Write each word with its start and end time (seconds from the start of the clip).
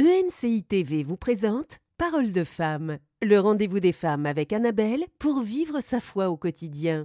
EMCI 0.00 0.62
TV 0.62 1.02
vous 1.02 1.18
présente 1.18 1.76
Parole 1.98 2.32
de 2.32 2.42
femme, 2.42 2.96
le 3.20 3.38
rendez-vous 3.38 3.80
des 3.80 3.92
femmes 3.92 4.24
avec 4.24 4.50
Annabelle 4.54 5.04
pour 5.18 5.42
vivre 5.42 5.82
sa 5.82 6.00
foi 6.00 6.30
au 6.30 6.38
quotidien. 6.38 7.04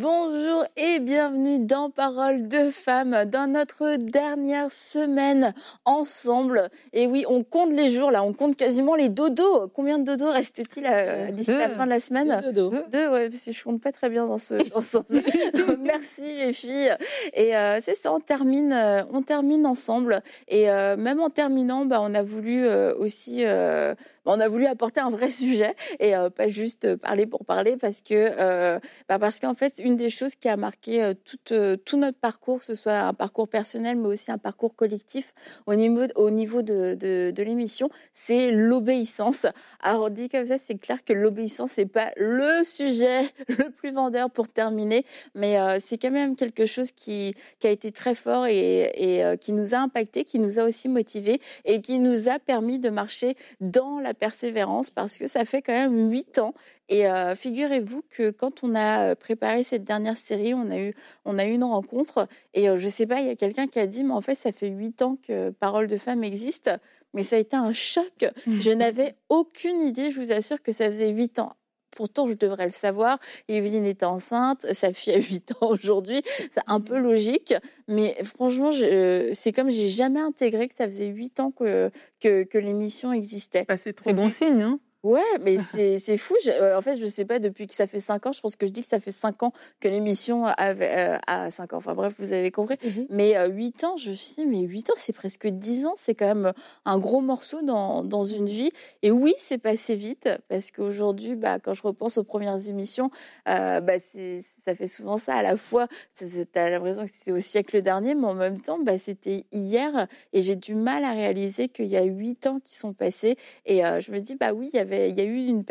Bonjour 0.00 0.64
et 0.78 0.98
bienvenue 0.98 1.58
dans 1.58 1.90
Parole 1.90 2.48
de 2.48 2.70
femmes, 2.70 3.26
dans 3.26 3.46
notre 3.46 3.96
dernière 3.96 4.72
semaine 4.72 5.52
ensemble. 5.84 6.70
Et 6.94 7.06
oui, 7.06 7.26
on 7.28 7.44
compte 7.44 7.70
les 7.70 7.90
jours 7.90 8.10
là, 8.10 8.22
on 8.22 8.32
compte 8.32 8.56
quasiment 8.56 8.94
les 8.94 9.10
dodos. 9.10 9.68
Combien 9.68 9.98
de 9.98 10.04
dodos 10.04 10.32
reste-t-il 10.32 10.86
à- 10.86 11.30
d'ici 11.30 11.52
la 11.52 11.68
fin 11.68 11.84
de 11.84 11.90
la 11.90 12.00
semaine? 12.00 12.40
Deux 12.42 12.50
dodos. 12.50 12.76
Deux, 12.90 13.10
ouais, 13.10 13.28
parce 13.28 13.44
que 13.44 13.52
je 13.52 13.62
compte 13.62 13.82
pas 13.82 13.92
très 13.92 14.08
bien 14.08 14.24
dans 14.24 14.38
ce, 14.38 14.54
dans 14.70 14.80
ce 14.80 14.88
sens. 14.88 15.04
Merci 15.82 16.34
les 16.34 16.54
filles. 16.54 16.96
Et 17.34 17.54
euh, 17.54 17.78
c'est 17.84 17.94
ça, 17.94 18.10
on 18.10 18.20
termine, 18.20 18.72
euh, 18.72 19.02
on 19.12 19.20
termine 19.20 19.66
ensemble. 19.66 20.22
Et 20.48 20.70
euh, 20.70 20.96
même 20.96 21.20
en 21.20 21.28
terminant, 21.28 21.84
bah, 21.84 21.98
on 22.00 22.14
a 22.14 22.22
voulu 22.22 22.64
euh, 22.64 22.94
aussi, 22.96 23.44
euh, 23.44 23.94
on 24.24 24.40
a 24.40 24.48
voulu 24.48 24.66
apporter 24.66 25.00
un 25.00 25.10
vrai 25.10 25.30
sujet 25.30 25.74
et 25.98 26.14
euh, 26.14 26.30
pas 26.30 26.48
juste 26.48 26.84
euh, 26.84 26.96
parler 26.96 27.26
pour 27.26 27.44
parler, 27.44 27.76
parce 27.76 28.02
que, 28.02 28.14
euh, 28.14 28.78
bah, 29.08 29.18
parce 29.18 29.40
qu'en 29.40 29.54
fait, 29.54 29.80
une 29.82 29.96
des 29.96 30.10
choses 30.10 30.34
qui 30.34 30.48
a 30.48 30.56
marqué 30.56 31.02
euh, 31.02 31.14
tout, 31.14 31.78
tout 31.84 31.96
notre 31.96 32.18
parcours, 32.18 32.60
que 32.60 32.64
ce 32.64 32.74
soit 32.74 32.98
un 33.00 33.14
parcours 33.14 33.48
personnel, 33.48 33.96
mais 33.96 34.08
aussi 34.08 34.30
un 34.30 34.38
parcours 34.38 34.74
collectif 34.74 35.32
au 35.66 35.74
niveau, 35.74 36.04
au 36.16 36.30
niveau 36.30 36.62
de, 36.62 36.94
de, 36.94 37.42
l'émission, 37.42 37.88
c'est 38.12 38.50
l'obéissance. 38.50 39.46
Alors 39.80 40.10
dit 40.10 40.28
comme 40.28 40.46
ça, 40.46 40.58
c'est 40.58 40.78
clair 40.78 41.04
que 41.04 41.12
l'obéissance 41.12 41.72
c'est 41.72 41.86
pas 41.86 42.12
le 42.16 42.62
sujet 42.64 43.22
le 43.48 43.70
plus 43.70 43.92
vendeur 43.92 44.30
pour 44.30 44.48
terminer, 44.48 45.04
mais 45.34 45.56
c'est 45.80 45.96
quand 45.96 46.10
même 46.10 46.36
quelque 46.36 46.66
chose 46.66 46.92
qui, 46.92 47.34
qui 47.58 47.66
a 47.66 47.70
été 47.70 47.92
très 47.92 48.14
fort 48.14 48.46
et, 48.46 48.90
et 48.94 49.38
qui 49.38 49.52
nous 49.52 49.74
a 49.74 49.78
impacté, 49.78 50.24
qui 50.24 50.38
nous 50.38 50.58
a 50.58 50.64
aussi 50.64 50.88
motivé 50.88 51.40
et 51.64 51.80
qui 51.80 51.98
nous 51.98 52.28
a 52.28 52.38
permis 52.38 52.78
de 52.78 52.90
marcher 52.90 53.36
dans 53.60 53.98
la 53.98 54.09
persévérance 54.14 54.90
parce 54.90 55.18
que 55.18 55.26
ça 55.26 55.44
fait 55.44 55.62
quand 55.62 55.72
même 55.72 56.10
huit 56.10 56.38
ans. 56.38 56.54
Et 56.88 57.08
euh, 57.08 57.34
figurez-vous 57.34 58.02
que 58.10 58.30
quand 58.30 58.62
on 58.62 58.74
a 58.74 59.14
préparé 59.14 59.62
cette 59.64 59.84
dernière 59.84 60.16
série, 60.16 60.54
on 60.54 60.70
a 60.70 60.78
eu, 60.78 60.94
on 61.24 61.38
a 61.38 61.44
eu 61.44 61.52
une 61.52 61.64
rencontre 61.64 62.28
et 62.54 62.68
euh, 62.68 62.76
je 62.76 62.88
sais 62.88 63.06
pas, 63.06 63.20
il 63.20 63.26
y 63.26 63.30
a 63.30 63.36
quelqu'un 63.36 63.66
qui 63.66 63.78
a 63.78 63.86
dit, 63.86 64.04
mais 64.04 64.12
en 64.12 64.20
fait, 64.20 64.34
ça 64.34 64.52
fait 64.52 64.68
huit 64.70 65.02
ans 65.02 65.16
que 65.26 65.50
Parole 65.50 65.86
de 65.86 65.96
femme 65.96 66.24
existe. 66.24 66.70
Mais 67.12 67.24
ça 67.24 67.36
a 67.36 67.38
été 67.40 67.56
un 67.56 67.72
choc. 67.72 68.24
Je 68.46 68.70
n'avais 68.70 69.16
aucune 69.28 69.82
idée, 69.82 70.12
je 70.12 70.20
vous 70.20 70.30
assure, 70.30 70.62
que 70.62 70.70
ça 70.70 70.86
faisait 70.86 71.08
huit 71.08 71.40
ans. 71.40 71.54
Pourtant, 72.00 72.30
je 72.30 72.32
devrais 72.32 72.64
le 72.64 72.70
savoir. 72.70 73.18
Evelyne 73.48 73.84
était 73.84 74.06
enceinte, 74.06 74.64
sa 74.72 74.94
fille 74.94 75.12
a 75.12 75.18
8 75.18 75.52
ans 75.60 75.68
aujourd'hui. 75.68 76.22
C'est 76.50 76.62
un 76.66 76.80
peu 76.80 76.98
logique, 76.98 77.52
mais 77.88 78.16
franchement, 78.24 78.70
c'est 78.72 79.52
comme 79.54 79.70
j'ai 79.70 79.90
jamais 79.90 80.20
intégré 80.20 80.66
que 80.66 80.74
ça 80.74 80.86
faisait 80.86 81.08
8 81.08 81.40
ans 81.40 81.50
que, 81.50 81.90
que, 82.18 82.44
que 82.44 82.56
l'émission 82.56 83.12
existait. 83.12 83.66
Bah, 83.68 83.76
c'est 83.76 84.14
bon 84.14 84.30
signe, 84.30 84.62
hein 84.62 84.80
Ouais, 85.02 85.22
mais 85.40 85.56
c'est 85.72 85.98
c'est 85.98 86.16
fou. 86.18 86.34
Je- 86.44 86.50
euh, 86.50 86.76
en 86.76 86.82
fait, 86.82 86.96
je 86.98 87.06
sais 87.06 87.24
pas, 87.24 87.38
depuis 87.38 87.66
que 87.66 87.74
ça 87.74 87.86
fait 87.86 88.00
5 88.00 88.26
ans, 88.26 88.32
je 88.32 88.40
pense 88.40 88.56
que 88.56 88.66
je 88.66 88.70
dis 88.72 88.82
que 88.82 88.88
ça 88.88 89.00
fait 89.00 89.10
5 89.10 89.42
ans 89.42 89.52
que 89.80 89.88
l'émission 89.88 90.44
avait, 90.44 90.94
euh, 91.14 91.18
a 91.26 91.50
5 91.50 91.72
ans. 91.72 91.78
Enfin 91.78 91.94
bref, 91.94 92.14
vous 92.18 92.32
avez 92.32 92.50
compris. 92.50 92.76
Mais 93.08 93.36
euh, 93.36 93.48
8 93.48 93.84
ans, 93.84 93.96
je 93.96 94.10
me 94.10 94.14
suis 94.14 94.34
dit, 94.36 94.46
mais 94.46 94.60
8 94.60 94.90
ans, 94.90 94.94
c'est 94.96 95.12
presque 95.14 95.46
10 95.46 95.86
ans. 95.86 95.94
C'est 95.96 96.14
quand 96.14 96.26
même 96.26 96.52
un 96.84 96.98
gros 96.98 97.20
morceau 97.22 97.62
dans, 97.62 98.04
dans 98.04 98.24
une 98.24 98.46
vie. 98.46 98.70
Et 99.02 99.10
oui, 99.10 99.32
c'est 99.38 99.58
passé 99.58 99.94
vite 99.94 100.28
parce 100.48 100.70
qu'aujourd'hui, 100.70 101.34
bah, 101.34 101.58
quand 101.58 101.72
je 101.74 101.82
repense 101.82 102.18
aux 102.18 102.24
premières 102.24 102.68
émissions, 102.68 103.10
euh, 103.48 103.80
bah, 103.80 103.98
c'est 103.98 104.42
ça 104.70 104.76
fait 104.76 104.86
souvent 104.86 105.18
ça 105.18 105.34
à 105.34 105.42
la 105.42 105.56
fois. 105.56 105.88
c'est- 106.14 106.50
T'as 106.52 106.70
l'impression 106.70 107.04
que 107.04 107.10
c'était 107.10 107.32
au 107.32 107.38
siècle 107.38 107.82
dernier, 107.82 108.14
mais 108.14 108.26
en 108.26 108.34
même 108.34 108.60
temps, 108.60 108.78
bah, 108.78 108.98
c'était 108.98 109.44
hier. 109.52 110.06
Et 110.32 110.42
j'ai 110.42 110.56
du 110.56 110.74
mal 110.74 111.04
à 111.04 111.12
réaliser 111.12 111.68
qu'il 111.68 111.86
y 111.86 111.96
a 111.96 112.02
8 112.04 112.46
ans 112.46 112.60
qui 112.62 112.76
sont 112.76 112.92
passés. 112.92 113.36
Et 113.66 113.84
euh, 113.84 114.00
je 114.00 114.12
me 114.12 114.20
dis, 114.20 114.36
bah 114.36 114.52
oui, 114.52 114.70
il 114.72 114.76
y 114.76 114.80
avait, 114.80 115.10
il 115.10 115.16
y 115.18 115.20
a 115.20 115.24
eu 115.24 115.46
une 115.46 115.64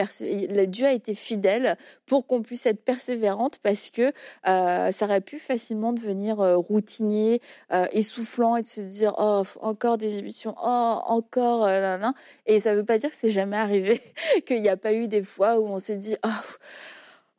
Dieu 0.67 0.85
a 0.85 0.91
été 0.93 1.15
fidèle 1.15 1.77
pour 2.05 2.27
qu'on 2.27 2.41
puisse 2.41 2.65
être 2.65 2.83
persévérante 2.83 3.59
parce 3.63 3.89
que 3.89 4.11
euh, 4.47 4.91
ça 4.91 5.05
aurait 5.05 5.21
pu 5.21 5.39
facilement 5.39 5.93
devenir 5.93 6.39
euh, 6.41 6.57
routinier, 6.57 7.41
euh, 7.71 7.87
essoufflant 7.91 8.55
et 8.57 8.61
de 8.61 8.67
se 8.67 8.81
dire, 8.81 9.15
oh, 9.17 9.43
encore 9.61 9.97
des 9.97 10.17
émissions, 10.17 10.55
oh, 10.61 10.99
encore, 11.05 11.65
nan, 11.67 12.01
nan. 12.01 12.13
et 12.45 12.59
ça 12.59 12.75
veut 12.75 12.85
pas 12.85 12.97
dire 12.97 13.09
que 13.09 13.15
c'est 13.15 13.31
jamais 13.31 13.57
arrivé, 13.57 14.01
qu'il 14.45 14.61
n'y 14.61 14.69
a 14.69 14.77
pas 14.77 14.93
eu 14.93 15.07
des 15.07 15.23
fois 15.23 15.59
où 15.59 15.67
on 15.67 15.79
s'est 15.79 15.97
dit, 15.97 16.15
oh, 16.25 16.29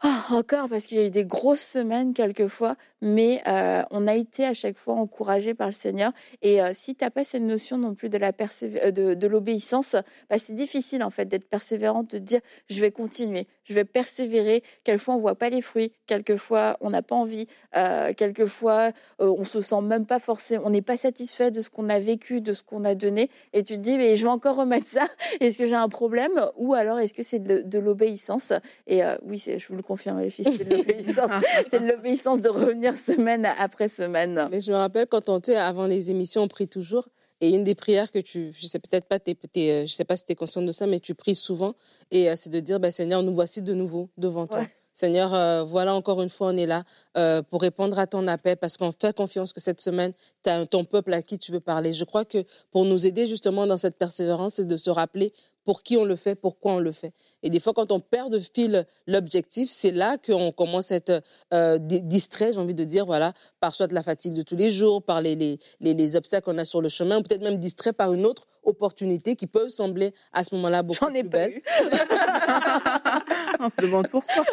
oh, 0.04 0.34
encore 0.34 0.68
parce 0.68 0.86
qu'il 0.86 0.98
y 0.98 1.00
a 1.00 1.06
eu 1.06 1.10
des 1.10 1.24
grosses 1.24 1.60
semaines 1.60 2.14
quelquefois, 2.14 2.76
mais 3.00 3.42
euh, 3.46 3.82
on 3.90 4.06
a 4.06 4.14
été 4.14 4.44
à 4.44 4.54
chaque 4.54 4.76
fois 4.76 4.94
encouragé 4.94 5.54
par 5.54 5.66
le 5.66 5.72
Seigneur. 5.72 6.12
Et 6.42 6.62
euh, 6.62 6.70
si 6.74 6.94
t'as 6.94 7.10
pas 7.10 7.24
cette 7.24 7.42
notion 7.42 7.78
non 7.78 7.94
plus 7.94 8.10
de 8.10 8.18
la 8.18 8.32
euh, 8.62 8.90
de, 8.90 9.14
de 9.14 9.26
l'obéissance, 9.26 9.96
bah, 10.28 10.38
c'est 10.38 10.54
difficile 10.54 11.02
en 11.02 11.10
fait 11.10 11.26
d'être 11.26 11.48
persévérante, 11.48 12.12
de 12.12 12.18
dire 12.18 12.40
je 12.68 12.80
vais 12.80 12.90
continuer, 12.90 13.46
je 13.64 13.74
vais 13.74 13.84
persévérer. 13.84 14.62
Quelquefois 14.84 15.14
on 15.14 15.18
voit 15.18 15.34
pas 15.34 15.50
les 15.50 15.62
fruits, 15.62 15.92
quelquefois 16.06 16.76
on 16.80 16.90
n'a 16.90 17.02
pas 17.02 17.16
envie, 17.16 17.46
euh, 17.76 18.12
quelquefois 18.14 18.90
on 19.18 19.44
se 19.44 19.60
sent 19.60 19.80
même 19.82 20.06
pas 20.06 20.18
forcément, 20.18 20.64
on 20.66 20.70
n'est 20.70 20.82
pas 20.82 20.96
satisfait 20.96 21.50
de 21.50 21.60
ce 21.60 21.70
qu'on 21.70 21.88
a 21.88 21.98
vécu, 21.98 22.40
de 22.40 22.52
ce 22.52 22.62
qu'on 22.62 22.84
a 22.84 22.94
donné, 22.94 23.30
et 23.52 23.62
tu 23.62 23.74
te 23.74 23.80
dis 23.80 23.96
mais 23.96 24.16
je 24.16 24.24
vais 24.24 24.30
encore 24.30 24.56
remettre 24.56 24.86
ça. 24.86 25.08
Est-ce 25.40 25.58
que 25.58 25.66
j'ai 25.66 25.74
un 25.74 25.88
problème? 25.88 26.32
Ou 26.56 26.74
alors 26.74 26.98
est-ce 26.98 27.14
que 27.14 27.22
c'est 27.22 27.38
de, 27.38 27.62
de 27.62 27.78
l'obéissance? 27.78 28.52
Et 28.86 29.02
oui, 29.22 29.38
je 29.38 29.66
vous 29.68 29.76
le 29.76 29.82
confirme 29.82 30.20
les 30.20 30.30
filles, 30.30 30.44
c'est 30.44 30.64
de 30.64 30.76
l'obéissance. 30.76 31.30
c'est 31.70 31.80
de 31.80 31.86
l'obéissance 31.86 32.40
de 32.40 32.48
revenir 32.48 32.89
semaine 32.96 33.46
après 33.58 33.88
semaine. 33.88 34.48
Mais 34.50 34.60
je 34.60 34.72
me 34.72 34.76
rappelle 34.76 35.06
quand 35.06 35.28
on 35.28 35.38
était 35.38 35.56
avant 35.56 35.86
les 35.86 36.10
émissions, 36.10 36.42
on 36.42 36.48
prie 36.48 36.68
toujours. 36.68 37.08
Et 37.42 37.50
une 37.50 37.64
des 37.64 37.74
prières 37.74 38.12
que 38.12 38.18
tu, 38.18 38.52
je 38.58 38.66
sais 38.66 38.78
peut-être 38.78 39.06
pas, 39.06 39.18
t'es, 39.18 39.34
t'es, 39.34 39.70
euh, 39.70 39.86
je 39.86 39.92
sais 39.94 40.04
pas 40.04 40.16
si 40.16 40.26
tu 40.26 40.32
es 40.32 40.34
consciente 40.34 40.66
de 40.66 40.72
ça, 40.72 40.86
mais 40.86 41.00
tu 41.00 41.14
pries 41.14 41.34
souvent. 41.34 41.74
Et 42.10 42.28
euh, 42.28 42.34
c'est 42.36 42.50
de 42.50 42.60
dire, 42.60 42.78
bah, 42.78 42.90
Seigneur, 42.90 43.22
nous 43.22 43.34
voici 43.34 43.62
de 43.62 43.72
nouveau 43.72 44.10
devant 44.18 44.46
toi. 44.46 44.58
Ouais. 44.58 44.68
Seigneur, 45.00 45.32
euh, 45.32 45.64
voilà 45.64 45.94
encore 45.94 46.20
une 46.20 46.28
fois, 46.28 46.48
on 46.48 46.56
est 46.58 46.66
là 46.66 46.84
euh, 47.16 47.42
pour 47.42 47.62
répondre 47.62 47.98
à 47.98 48.06
ton 48.06 48.26
appel 48.26 48.58
parce 48.58 48.76
qu'on 48.76 48.92
fait 48.92 49.16
confiance 49.16 49.54
que 49.54 49.60
cette 49.60 49.80
semaine, 49.80 50.12
tu 50.44 50.50
as 50.50 50.66
ton 50.66 50.84
peuple 50.84 51.14
à 51.14 51.22
qui 51.22 51.38
tu 51.38 51.52
veux 51.52 51.60
parler. 51.60 51.94
Je 51.94 52.04
crois 52.04 52.26
que 52.26 52.44
pour 52.70 52.84
nous 52.84 53.06
aider 53.06 53.26
justement 53.26 53.66
dans 53.66 53.78
cette 53.78 53.96
persévérance, 53.96 54.54
c'est 54.56 54.66
de 54.66 54.76
se 54.76 54.90
rappeler 54.90 55.32
pour 55.64 55.82
qui 55.82 55.96
on 55.96 56.04
le 56.04 56.16
fait, 56.16 56.34
pourquoi 56.34 56.72
on 56.72 56.78
le 56.78 56.92
fait. 56.92 57.12
Et 57.42 57.50
des 57.50 57.60
fois, 57.60 57.72
quand 57.74 57.92
on 57.92 58.00
perd 58.00 58.32
de 58.32 58.38
fil 58.38 58.86
l'objectif, 59.06 59.70
c'est 59.70 59.90
là 59.90 60.16
qu'on 60.18 60.52
commence 60.52 60.90
à 60.90 60.96
être 60.96 61.22
euh, 61.52 61.78
di- 61.78 62.02
distrait, 62.02 62.52
j'ai 62.52 62.58
envie 62.58 62.74
de 62.74 62.84
dire, 62.84 63.04
voilà, 63.04 63.34
par 63.60 63.74
soit 63.74 63.86
de 63.86 63.94
la 63.94 64.02
fatigue 64.02 64.34
de 64.34 64.42
tous 64.42 64.56
les 64.56 64.70
jours, 64.70 65.02
par 65.02 65.20
les, 65.20 65.34
les, 65.36 65.58
les, 65.80 65.94
les 65.94 66.16
obstacles 66.16 66.44
qu'on 66.46 66.58
a 66.58 66.64
sur 66.64 66.80
le 66.82 66.88
chemin, 66.88 67.18
ou 67.18 67.22
peut-être 67.22 67.42
même 67.42 67.58
distrait 67.58 67.92
par 67.92 68.12
une 68.12 68.24
autre 68.26 68.46
opportunité 68.62 69.36
qui 69.36 69.46
peut 69.46 69.68
sembler 69.68 70.12
à 70.32 70.44
ce 70.44 70.54
moment-là 70.56 70.82
beaucoup 70.82 71.04
J'en 71.06 71.14
ai 71.14 71.20
plus 71.22 71.30
pas 71.30 71.38
belle. 71.48 71.52
eu. 71.52 71.62
On 73.60 73.68
se 73.68 73.76
demande 73.76 74.08
pourquoi. 74.08 74.44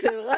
C'est 0.00 0.14
vrai. 0.14 0.36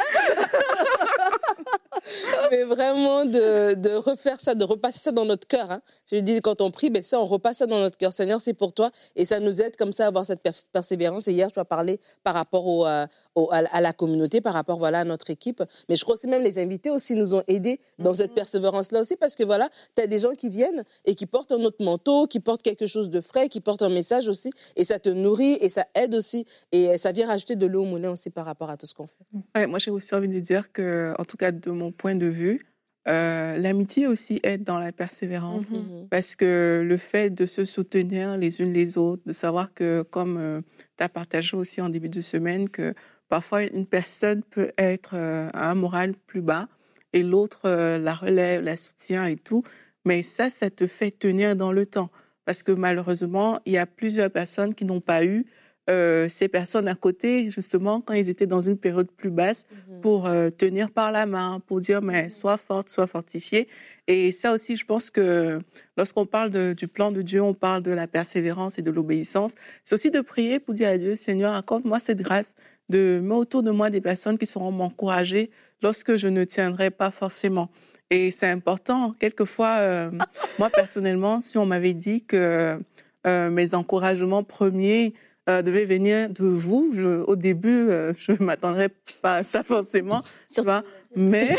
Mais 2.51 2.65
vraiment 2.65 3.25
de, 3.25 3.75
de 3.75 3.91
refaire 3.95 4.41
ça, 4.41 4.55
de 4.55 4.65
repasser 4.65 4.99
ça 4.99 5.13
dans 5.13 5.25
notre 5.25 5.47
cœur. 5.47 5.71
Hein. 5.71 5.83
Je 6.11 6.17
dis, 6.19 6.41
quand 6.41 6.61
on 6.61 6.71
prie, 6.71 6.91
ben 6.91 7.03
ça, 7.03 7.21
on 7.21 7.25
repasse 7.25 7.59
ça 7.59 7.67
dans 7.67 7.79
notre 7.79 7.97
cœur. 7.97 8.13
Seigneur, 8.13 8.41
c'est 8.41 8.55
pour 8.55 8.73
toi. 8.73 8.91
Et 9.17 9.25
ça 9.25 9.41
nous 9.41 9.61
aide 9.63 9.77
comme 9.77 9.93
ça 9.93 10.05
à 10.05 10.09
avoir 10.09 10.27
cette 10.27 10.41
pers- 10.43 10.65
persévérance. 10.73 11.29
Et 11.29 11.33
hier, 11.33 11.49
je 11.49 11.55
dois 11.55 11.65
parler 11.65 12.01
par 12.25 12.35
rapport 12.35 12.67
au, 12.67 12.87
euh, 12.87 13.07
au- 13.35 13.49
à, 13.53 13.59
à 13.59 13.81
la 13.81 13.93
communauté, 13.93 14.41
par 14.41 14.55
rapport 14.55 14.79
voilà, 14.79 15.01
à 15.01 15.05
notre 15.05 15.31
équipe. 15.31 15.63
Mais 15.89 15.97
je 15.97 16.03
crois 16.05 16.15
aussi 16.17 16.27
même 16.27 16.43
les 16.43 16.59
invités 16.59 16.91
aussi 16.91 17.15
nous 17.15 17.35
ont 17.35 17.43
aidés 17.49 17.81
dans 17.99 18.15
cette 18.15 18.31
Mhm. 18.31 18.37
persévérance-là 18.37 19.01
aussi, 19.01 19.17
parce 19.17 19.35
que 19.35 19.45
voilà, 19.45 19.69
tu 19.97 20.03
as 20.03 20.07
des 20.07 20.19
gens 20.19 20.35
qui 20.35 20.49
viennent 20.49 20.85
et 21.05 21.15
qui 21.15 21.27
portent 21.27 21.53
un 21.53 21.61
autre 21.63 21.83
manteau, 21.85 22.27
qui 22.27 22.41
portent 22.41 22.63
quelque 22.63 22.87
chose 22.87 23.11
de 23.11 23.21
frais, 23.21 23.49
qui 23.49 23.61
portent 23.61 23.83
un 23.83 23.89
message 23.89 24.29
aussi. 24.29 24.51
Et 24.77 24.85
ça 24.85 24.99
te 24.99 25.09
nourrit 25.09 25.59
et 25.61 25.69
ça 25.69 25.87
aide 25.95 26.15
aussi. 26.15 26.47
Et 26.73 26.99
ça 26.99 27.13
vient 27.13 27.27
rajouter 27.27 27.57
de 27.57 27.67
l'eau 27.67 27.83
au 27.83 27.87
moulin 27.87 28.11
aussi 28.11 28.31
par 28.31 28.45
rapport 28.47 28.71
à 28.71 28.77
tout 28.77 28.87
ce 28.87 28.95
qu'on 28.95 29.07
fait. 29.07 29.25
Ouais, 29.55 29.67
moi, 29.67 29.79
j'ai 29.79 29.91
aussi 29.91 30.15
envie 30.15 30.29
de 30.29 30.41
dire 30.41 30.73
que, 30.73 31.15
en 31.19 31.25
tout 31.25 31.37
cas, 31.37 31.53
de 31.53 31.71
mon 31.71 31.92
point 31.93 32.15
de 32.15 32.27
vue, 32.27 32.61
euh, 33.09 33.57
l'amitié 33.59 34.07
aussi 34.07 34.41
aide 34.43 34.65
dans 34.65 34.79
la 34.79 34.93
persévérance. 34.93 35.71
Mhm. 35.71 36.09
Parce 36.11 36.37
que 36.37 36.83
le 36.85 36.97
fait 36.97 37.31
de 37.31 37.47
se 37.47 37.65
soutenir 37.65 38.37
les 38.37 38.61
unes 38.61 38.73
les 38.73 38.99
autres, 38.99 39.23
de 39.27 39.33
savoir 39.33 39.75
que, 39.75 40.03
comme 40.03 40.63
tu 40.97 41.05
as 41.05 41.09
partagé 41.09 41.57
aussi 41.57 41.81
en 41.81 41.89
début 41.89 42.11
de 42.11 42.21
semaine, 42.21 42.69
que 42.69 42.95
parfois 43.33 43.63
une 43.63 43.87
personne 43.87 44.43
peut 44.43 44.73
être 44.77 45.15
euh, 45.15 45.49
à 45.55 45.71
un 45.71 45.75
moral 45.75 46.13
plus 46.27 46.43
bas 46.43 46.69
et 47.15 47.23
l'autre 47.23 47.63
euh, 47.65 47.97
la 47.97 48.13
relève, 48.13 48.61
la 48.61 48.77
soutient 48.77 49.25
et 49.25 49.37
tout. 49.37 49.63
Mais 50.05 50.23
ça, 50.23 50.51
ça 50.51 50.69
te 50.69 50.87
fait 50.87 51.11
tenir 51.11 51.57
dans 51.57 51.73
le 51.73 51.87
temps. 51.87 52.11
Parce 52.45 52.63
que 52.63 52.73
malheureusement, 52.73 53.59
il 53.65 53.73
y 53.73 53.79
a 53.79 53.87
plusieurs 53.87 54.31
personnes 54.31 54.75
qui 54.75 54.85
n'ont 54.85 55.01
pas 55.01 55.25
eu 55.25 55.47
euh, 55.91 56.29
ces 56.29 56.47
personnes 56.47 56.87
à 56.87 56.95
côté, 56.95 57.51
justement, 57.51 58.01
quand 58.01 58.15
ils 58.15 58.31
étaient 58.31 58.47
dans 58.47 58.63
une 58.63 58.79
période 58.79 59.11
plus 59.11 59.31
basse, 59.31 59.67
mhm. 59.89 60.01
pour 60.01 60.27
euh, 60.27 60.49
tenir 60.49 60.93
par 60.93 61.11
la 61.11 61.27
main, 61.27 61.61
pour 61.67 61.81
dire, 61.81 62.03
mais 62.03 62.29
sois 62.29 62.57
forte, 62.57 62.89
sois 62.89 63.09
fortifiée. 63.09 63.67
Et 64.07 64.31
ça 64.31 64.53
aussi, 64.53 64.77
je 64.77 64.87
pense 64.87 65.11
que 65.11 65.61
lorsqu'on 65.97 66.25
parle 66.25 66.75
du 66.75 66.87
plan 66.87 67.11
de 67.11 67.21
Dieu, 67.21 67.43
on 67.43 67.55
parle 67.55 67.83
de 67.83 67.91
la 67.91 68.07
persévérance 68.07 68.79
et 68.79 68.83
de 68.83 68.93
l'obéissance. 68.93 69.55
C'est 69.85 69.95
aussi 69.95 70.13
de 70.13 70.21
prier 70.21 70.61
pour 70.61 70.75
dire 70.75 70.89
à 70.89 70.99
Dieu, 70.99 71.17
Seigneur, 71.17 71.53
accorde-moi 71.53 71.99
cette 71.99 72.23
grâce 72.23 72.53
de 72.89 73.21
mettre 73.21 73.37
autour 73.37 73.63
de 73.65 73.73
moi 73.73 73.91
des 73.91 74.01
personnes 74.01 74.39
qui 74.39 74.47
sauront 74.47 74.71
m'encourager 74.71 75.51
lorsque 75.83 76.17
je 76.17 76.29
ne 76.29 76.45
tiendrai 76.45 76.91
pas 76.91 77.11
forcément. 77.11 77.71
Et 78.11 78.31
c'est 78.31 78.49
important. 78.49 79.15
Quelquefois, 79.19 79.79
euh, 79.79 80.11
moi 80.61 80.71
personnellement, 80.71 81.41
si 81.41 81.59
on 81.59 81.67
m'avait 81.67 81.95
dit 81.95 82.25
que 82.25 82.79
mes 83.25 83.73
encouragements 83.75 84.43
premiers 84.43 85.15
euh, 85.49 85.63
devait 85.63 85.85
venir 85.85 86.31
de 86.31 86.45
vous. 86.45 86.93
au 87.27 87.37
début, 87.37 87.89
euh, 87.91 88.13
je 88.17 88.33
ne 88.33 88.39
m'attendrais 88.41 88.91
pas 89.21 89.37
à 89.37 89.43
ça 89.43 89.63
forcément, 89.63 90.23
tu 90.53 90.61
vois, 90.63 90.83
mais 91.17 91.57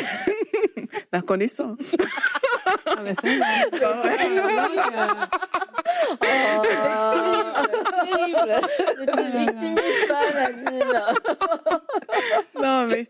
la 1.12 1.22
connaissance. 1.22 1.80
Ah, 2.86 2.96
mais 3.04 3.14
c'est 3.22 3.40
terrible. 3.40 4.40
Ne 9.00 9.06
te 9.06 9.38
victimise 9.38 10.08
pas, 10.08 10.34
Nadine. 10.34 11.82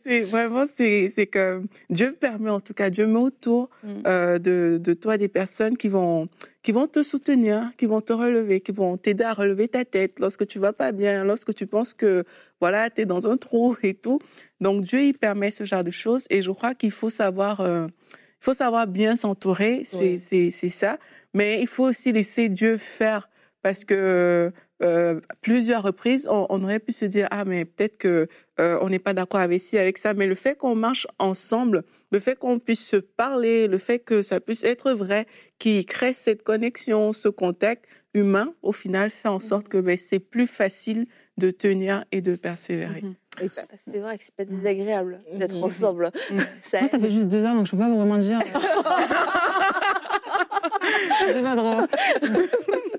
C'est 0.05 0.21
vraiment, 0.21 0.65
c'est 0.75 1.29
que 1.31 1.61
Dieu 1.89 2.13
permet, 2.13 2.49
en 2.49 2.59
tout 2.59 2.73
cas, 2.73 2.89
Dieu 2.89 3.07
met 3.07 3.19
autour 3.19 3.69
mm. 3.83 4.01
euh, 4.05 4.39
de, 4.39 4.79
de 4.81 4.93
toi 4.93 5.17
des 5.17 5.29
personnes 5.29 5.77
qui 5.77 5.89
vont 5.89 6.27
qui 6.63 6.71
vont 6.71 6.87
te 6.87 7.03
soutenir, 7.03 7.71
qui 7.77 7.85
vont 7.85 7.99
te 7.99 8.13
relever, 8.13 8.61
qui 8.61 8.71
vont 8.71 8.95
t'aider 8.95 9.25
à 9.25 9.33
relever 9.33 9.67
ta 9.67 9.83
tête 9.83 10.17
lorsque 10.17 10.47
tu 10.47 10.59
vas 10.59 10.71
pas 10.71 10.93
bien, 10.93 11.25
lorsque 11.25 11.53
tu 11.53 11.67
penses 11.67 11.93
que 11.93 12.23
voilà, 12.61 12.89
tu 12.89 13.01
es 13.01 13.05
dans 13.05 13.27
un 13.27 13.35
trou 13.35 13.75
et 13.83 13.93
tout. 13.93 14.19
Donc 14.61 14.83
Dieu 14.83 15.03
il 15.03 15.13
permet 15.13 15.51
ce 15.51 15.65
genre 15.65 15.83
de 15.83 15.91
choses 15.91 16.25
et 16.29 16.41
je 16.41 16.51
crois 16.51 16.73
qu'il 16.73 16.91
faut 16.91 17.09
savoir 17.09 17.59
euh, 17.59 17.87
il 17.87 18.43
faut 18.45 18.53
savoir 18.53 18.87
bien 18.87 19.15
s'entourer, 19.15 19.83
c'est 19.85 20.19
c'est 20.19 20.69
ça, 20.69 20.97
mais 21.33 21.61
il 21.61 21.67
faut 21.67 21.85
aussi 21.85 22.11
laisser 22.11 22.49
Dieu 22.49 22.77
faire 22.77 23.29
parce 23.63 23.85
que 23.85 24.51
euh, 24.83 25.21
plusieurs 25.41 25.81
reprises, 25.81 26.27
on, 26.29 26.63
aurait 26.63 26.79
pu 26.79 26.91
se 26.91 27.05
dire 27.05 27.27
ah 27.31 27.45
mais 27.45 27.63
peut-être 27.63 27.97
que 27.97 28.27
euh, 28.59 28.77
on 28.81 28.89
n'est 28.89 28.99
pas 28.99 29.13
d'accord 29.13 29.39
avec 29.39 29.61
ci 29.61 29.77
avec 29.77 29.97
ça, 29.97 30.13
mais 30.13 30.27
le 30.27 30.35
fait 30.35 30.55
qu'on 30.55 30.75
marche 30.75 31.07
ensemble, 31.17 31.83
le 32.11 32.19
fait 32.19 32.37
qu'on 32.37 32.59
puisse 32.59 32.85
se 32.85 32.97
parler, 32.97 33.67
le 33.67 33.77
fait 33.77 33.99
que 33.99 34.21
ça 34.21 34.41
puisse 34.41 34.65
être 34.65 34.91
vrai, 34.91 35.25
qui 35.57 35.85
crée 35.85 36.13
cette 36.13 36.43
connexion, 36.43 37.13
ce 37.13 37.29
contact 37.29 37.85
humain, 38.13 38.53
au 38.61 38.73
final 38.73 39.09
fait 39.09 39.29
en 39.29 39.39
sorte 39.39 39.69
que 39.69 39.77
ben, 39.77 39.97
c'est 39.97 40.19
plus 40.19 40.47
facile 40.47 41.07
de 41.37 41.49
tenir 41.49 42.03
et 42.11 42.21
de 42.21 42.35
persévérer. 42.35 43.01
Mhm. 43.01 43.15
C'est 43.49 43.97
vrai 43.99 44.17
que 44.17 44.23
c'est 44.23 44.35
pas 44.35 44.45
désagréable 44.45 45.21
d'être 45.33 45.55
mhm. 45.55 45.63
ensemble. 45.63 46.11
Ça... 46.63 46.81
Moi, 46.81 46.89
ça 46.89 46.99
fait 46.99 47.09
juste 47.09 47.29
deux 47.29 47.43
ans, 47.45 47.55
donc 47.55 47.65
je 47.65 47.71
peux 47.71 47.77
pas 47.77 47.89
vraiment 47.89 48.19
dire. 48.19 48.39
c'est 51.19 51.41
pas 51.41 51.55
drôle. 51.55 51.87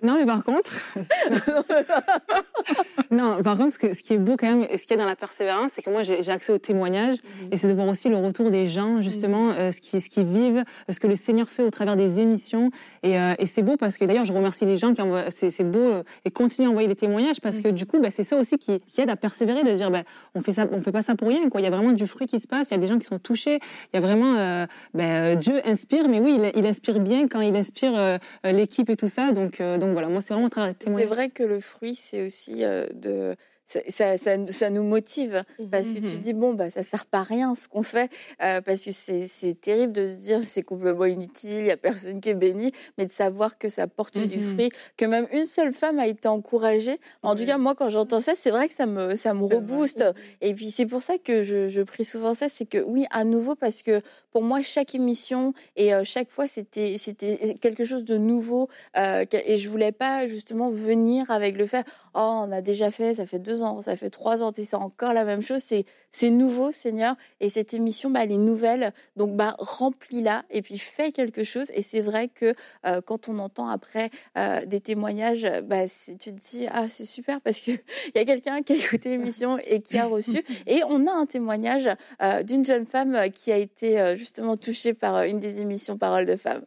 Non, 0.04 0.18
mais 0.18 0.26
par 0.26 0.44
contre, 0.44 0.70
non, 3.10 3.42
par 3.42 3.56
contre, 3.56 3.72
ce, 3.72 3.78
que, 3.78 3.94
ce, 3.94 4.02
qui 4.02 4.12
est 4.12 4.18
beau 4.18 4.36
quand 4.38 4.46
même, 4.46 4.66
et 4.68 4.76
ce 4.76 4.86
qu'il 4.86 4.96
y 4.96 5.00
a 5.00 5.02
dans 5.02 5.08
la 5.08 5.16
persévérance, 5.16 5.70
c'est 5.72 5.80
que 5.80 5.88
moi, 5.88 6.02
j'ai 6.02 6.28
accès 6.28 6.52
aux 6.52 6.58
témoignages, 6.58 7.16
mhm. 7.22 7.48
et 7.52 7.56
c'est 7.56 7.68
de 7.68 7.72
voir 7.72 7.88
aussi 7.88 8.10
le 8.10 8.16
retour 8.16 8.50
des 8.50 8.68
gens, 8.68 9.00
justement, 9.00 9.44
mhm. 9.44 9.58
euh, 9.58 9.72
ce 9.72 9.80
qu'ils 9.80 10.02
ce 10.02 10.10
qui 10.10 10.22
vivent, 10.22 10.62
ce 10.90 11.00
que 11.00 11.06
le 11.06 11.16
Seigneur 11.16 11.48
fait 11.48 11.62
au 11.62 11.70
travers 11.70 11.96
des 11.96 12.20
émissions, 12.20 12.68
et, 13.02 13.18
euh, 13.18 13.32
et 13.38 13.46
c'est 13.46 13.62
beau 13.62 13.78
parce 13.78 13.96
que 13.96 14.04
d'ailleurs, 14.04 14.26
je 14.26 14.34
remercie 14.34 14.66
les 14.66 14.76
gens 14.76 14.92
qui 14.92 15.00
envoient, 15.00 15.30
c'est 15.30 15.64
beau, 15.64 15.78
euh, 15.78 16.02
et 16.26 16.30
continuent 16.30 16.68
à 16.68 16.70
envoyer 16.70 16.88
les 16.88 16.96
témoignages 16.96 17.40
parce 17.40 17.62
que 17.62 17.68
mhm. 17.68 17.74
du 17.74 17.86
coup, 17.86 17.98
bah, 17.98 18.10
c'est 18.10 18.24
ça 18.24 18.36
aussi 18.36 18.58
qui, 18.58 18.80
qui, 18.80 19.00
aide 19.00 19.08
à 19.08 19.16
persévérer, 19.16 19.64
de 19.64 19.74
dire, 19.74 19.90
bah, 19.90 20.02
on 20.34 20.42
fait 20.42 20.52
ça, 20.52 20.66
on 20.70 20.82
fait 20.82 20.92
pas 20.92 21.02
ça 21.02 21.14
pour 21.14 21.28
rien, 21.28 21.48
quoi. 21.48 21.62
Il 21.62 21.64
y 21.64 21.66
a 21.66 21.70
vraiment 21.70 21.92
du 21.92 22.06
fruit 22.06 22.26
qui 22.26 22.40
se 22.40 22.46
passe, 22.46 22.68
il 22.70 22.74
y 22.74 22.76
a 22.76 22.80
des 22.80 22.88
gens 22.88 22.98
qui 22.98 23.06
sont 23.06 23.18
touchés, 23.18 23.58
il 23.92 23.94
y 23.94 23.96
a 23.96 24.00
vraiment, 24.02 24.66
bah, 24.92 25.34
Dieu 25.36 25.62
inspire, 25.64 26.08
mais 26.08 26.20
oui, 26.20 26.38
il, 26.38 26.60
il, 26.60 26.66
inspire 26.66 27.00
bien 27.00 27.26
quand 27.26 27.40
il 27.40 27.56
inspire 27.56 28.18
l'équipe 28.44 28.90
et 28.90 28.96
tout 28.96 29.08
ça, 29.08 29.32
donc, 29.32 29.62
donc 29.62 29.93
voilà, 29.94 30.08
moi, 30.08 30.20
c'est 30.20 30.34
vraiment 30.34 30.50
très 30.50 30.74
C'est 30.78 31.06
vrai 31.06 31.30
que 31.30 31.42
le 31.42 31.60
fruit, 31.60 31.94
c'est 31.94 32.24
aussi 32.26 32.62
de 32.62 33.36
ça, 33.66 34.18
ça, 34.18 34.46
ça, 34.48 34.70
nous 34.70 34.82
motive 34.82 35.42
parce 35.70 35.88
que 35.88 35.98
tu 35.98 36.18
mmh 36.18 36.20
dis 36.20 36.32
bon 36.34 36.52
bah 36.54 36.68
ça 36.68 36.82
sert 36.82 37.06
pas 37.06 37.20
à 37.20 37.22
rien 37.22 37.54
ce 37.54 37.66
qu'on 37.66 37.82
fait 37.82 38.10
euh, 38.42 38.60
parce 38.60 38.84
que 38.84 38.90
c'est 38.92 39.60
terrible 39.60 39.92
de 39.92 40.06
se 40.06 40.18
dire 40.18 40.40
c'est 40.44 40.62
complètement 40.62 41.06
inutile 41.06 41.58
il 41.60 41.66
y 41.66 41.70
a 41.70 41.76
personne 41.76 42.20
qui 42.20 42.28
est 42.28 42.34
béni 42.34 42.72
mais 42.98 43.06
de 43.06 43.10
savoir 43.10 43.58
que 43.58 43.68
ça 43.68 43.86
porte 43.86 44.18
du 44.18 44.38
mmh 44.38 44.42
fruit 44.42 44.70
que 44.96 45.06
même 45.06 45.26
une 45.32 45.46
seule 45.46 45.72
femme 45.72 45.98
a 45.98 46.06
été 46.06 46.28
encouragée. 46.28 46.98
En 47.22 47.34
tout 47.34 47.46
cas 47.46 47.58
moi 47.58 47.74
quand 47.74 47.88
j'entends 47.88 48.20
ça 48.20 48.34
c'est 48.36 48.50
vrai 48.50 48.68
que 48.68 48.74
ça 48.74 48.86
me 48.86 49.16
ça 49.16 49.32
me 49.32 49.44
rebooste. 49.44 50.02
Mmh 50.02 50.12
et 50.42 50.54
puis 50.54 50.70
c'est 50.70 50.86
pour 50.86 51.02
ça 51.02 51.18
que 51.18 51.42
je, 51.42 51.68
je 51.68 51.80
prie 51.80 52.04
souvent 52.04 52.34
ça 52.34 52.48
c'est 52.48 52.66
que 52.66 52.78
oui 52.78 53.06
à 53.10 53.24
nouveau 53.24 53.54
parce 53.54 53.82
que 53.82 54.00
pour 54.30 54.42
moi 54.42 54.60
chaque 54.62 54.94
émission 54.94 55.54
et 55.76 55.94
euh, 55.94 56.02
chaque 56.04 56.30
fois 56.30 56.48
c'était 56.48 56.98
c'était 56.98 57.54
quelque 57.60 57.84
chose 57.84 58.04
de 58.04 58.18
nouveau 58.18 58.68
euh, 58.96 59.24
et 59.32 59.56
je 59.56 59.68
voulais 59.68 59.92
pas 59.92 60.26
justement 60.26 60.70
venir 60.70 61.30
avec 61.30 61.56
le 61.56 61.66
fait 61.66 61.86
oh 62.14 62.44
on 62.46 62.52
a 62.52 62.60
déjà 62.60 62.90
fait 62.90 63.14
ça 63.14 63.26
fait 63.26 63.38
deux 63.38 63.53
ans, 63.62 63.82
ça 63.82 63.96
fait 63.96 64.10
trois 64.10 64.42
ans, 64.42 64.52
c'est 64.54 64.74
encore 64.74 65.12
la 65.12 65.24
même 65.24 65.42
chose. 65.42 65.62
C'est 65.64 65.84
c'est 66.10 66.30
nouveau, 66.30 66.70
Seigneur, 66.70 67.16
et 67.40 67.48
cette 67.48 67.74
émission, 67.74 68.08
bah, 68.08 68.20
elle 68.22 68.30
est 68.30 68.36
nouvelle, 68.36 68.92
donc 69.16 69.34
bah 69.36 69.56
remplis-la 69.58 70.44
et 70.50 70.62
puis 70.62 70.78
fais 70.78 71.10
quelque 71.10 71.42
chose. 71.42 71.66
Et 71.74 71.82
c'est 71.82 72.00
vrai 72.00 72.28
que 72.28 72.54
euh, 72.86 73.00
quand 73.00 73.28
on 73.28 73.38
entend 73.38 73.68
après 73.68 74.10
euh, 74.38 74.64
des 74.64 74.80
témoignages, 74.80 75.46
bah 75.64 75.86
tu 75.88 76.16
te 76.16 76.30
dis 76.30 76.66
ah 76.70 76.88
c'est 76.88 77.04
super 77.04 77.40
parce 77.40 77.60
que 77.60 77.72
il 78.06 78.12
y 78.14 78.18
a 78.18 78.24
quelqu'un 78.24 78.62
qui 78.62 78.74
a 78.74 78.76
écouté 78.76 79.10
l'émission 79.10 79.58
et 79.58 79.80
qui 79.80 79.98
a 79.98 80.06
reçu. 80.06 80.44
Et 80.66 80.82
on 80.88 81.06
a 81.06 81.12
un 81.12 81.26
témoignage 81.26 81.90
euh, 82.22 82.42
d'une 82.42 82.64
jeune 82.64 82.86
femme 82.86 83.30
qui 83.32 83.50
a 83.50 83.56
été 83.56 84.14
justement 84.16 84.56
touchée 84.56 84.94
par 84.94 85.22
une 85.24 85.40
des 85.40 85.60
émissions 85.60 85.98
Paroles 85.98 86.26
de 86.26 86.36
femmes. 86.36 86.64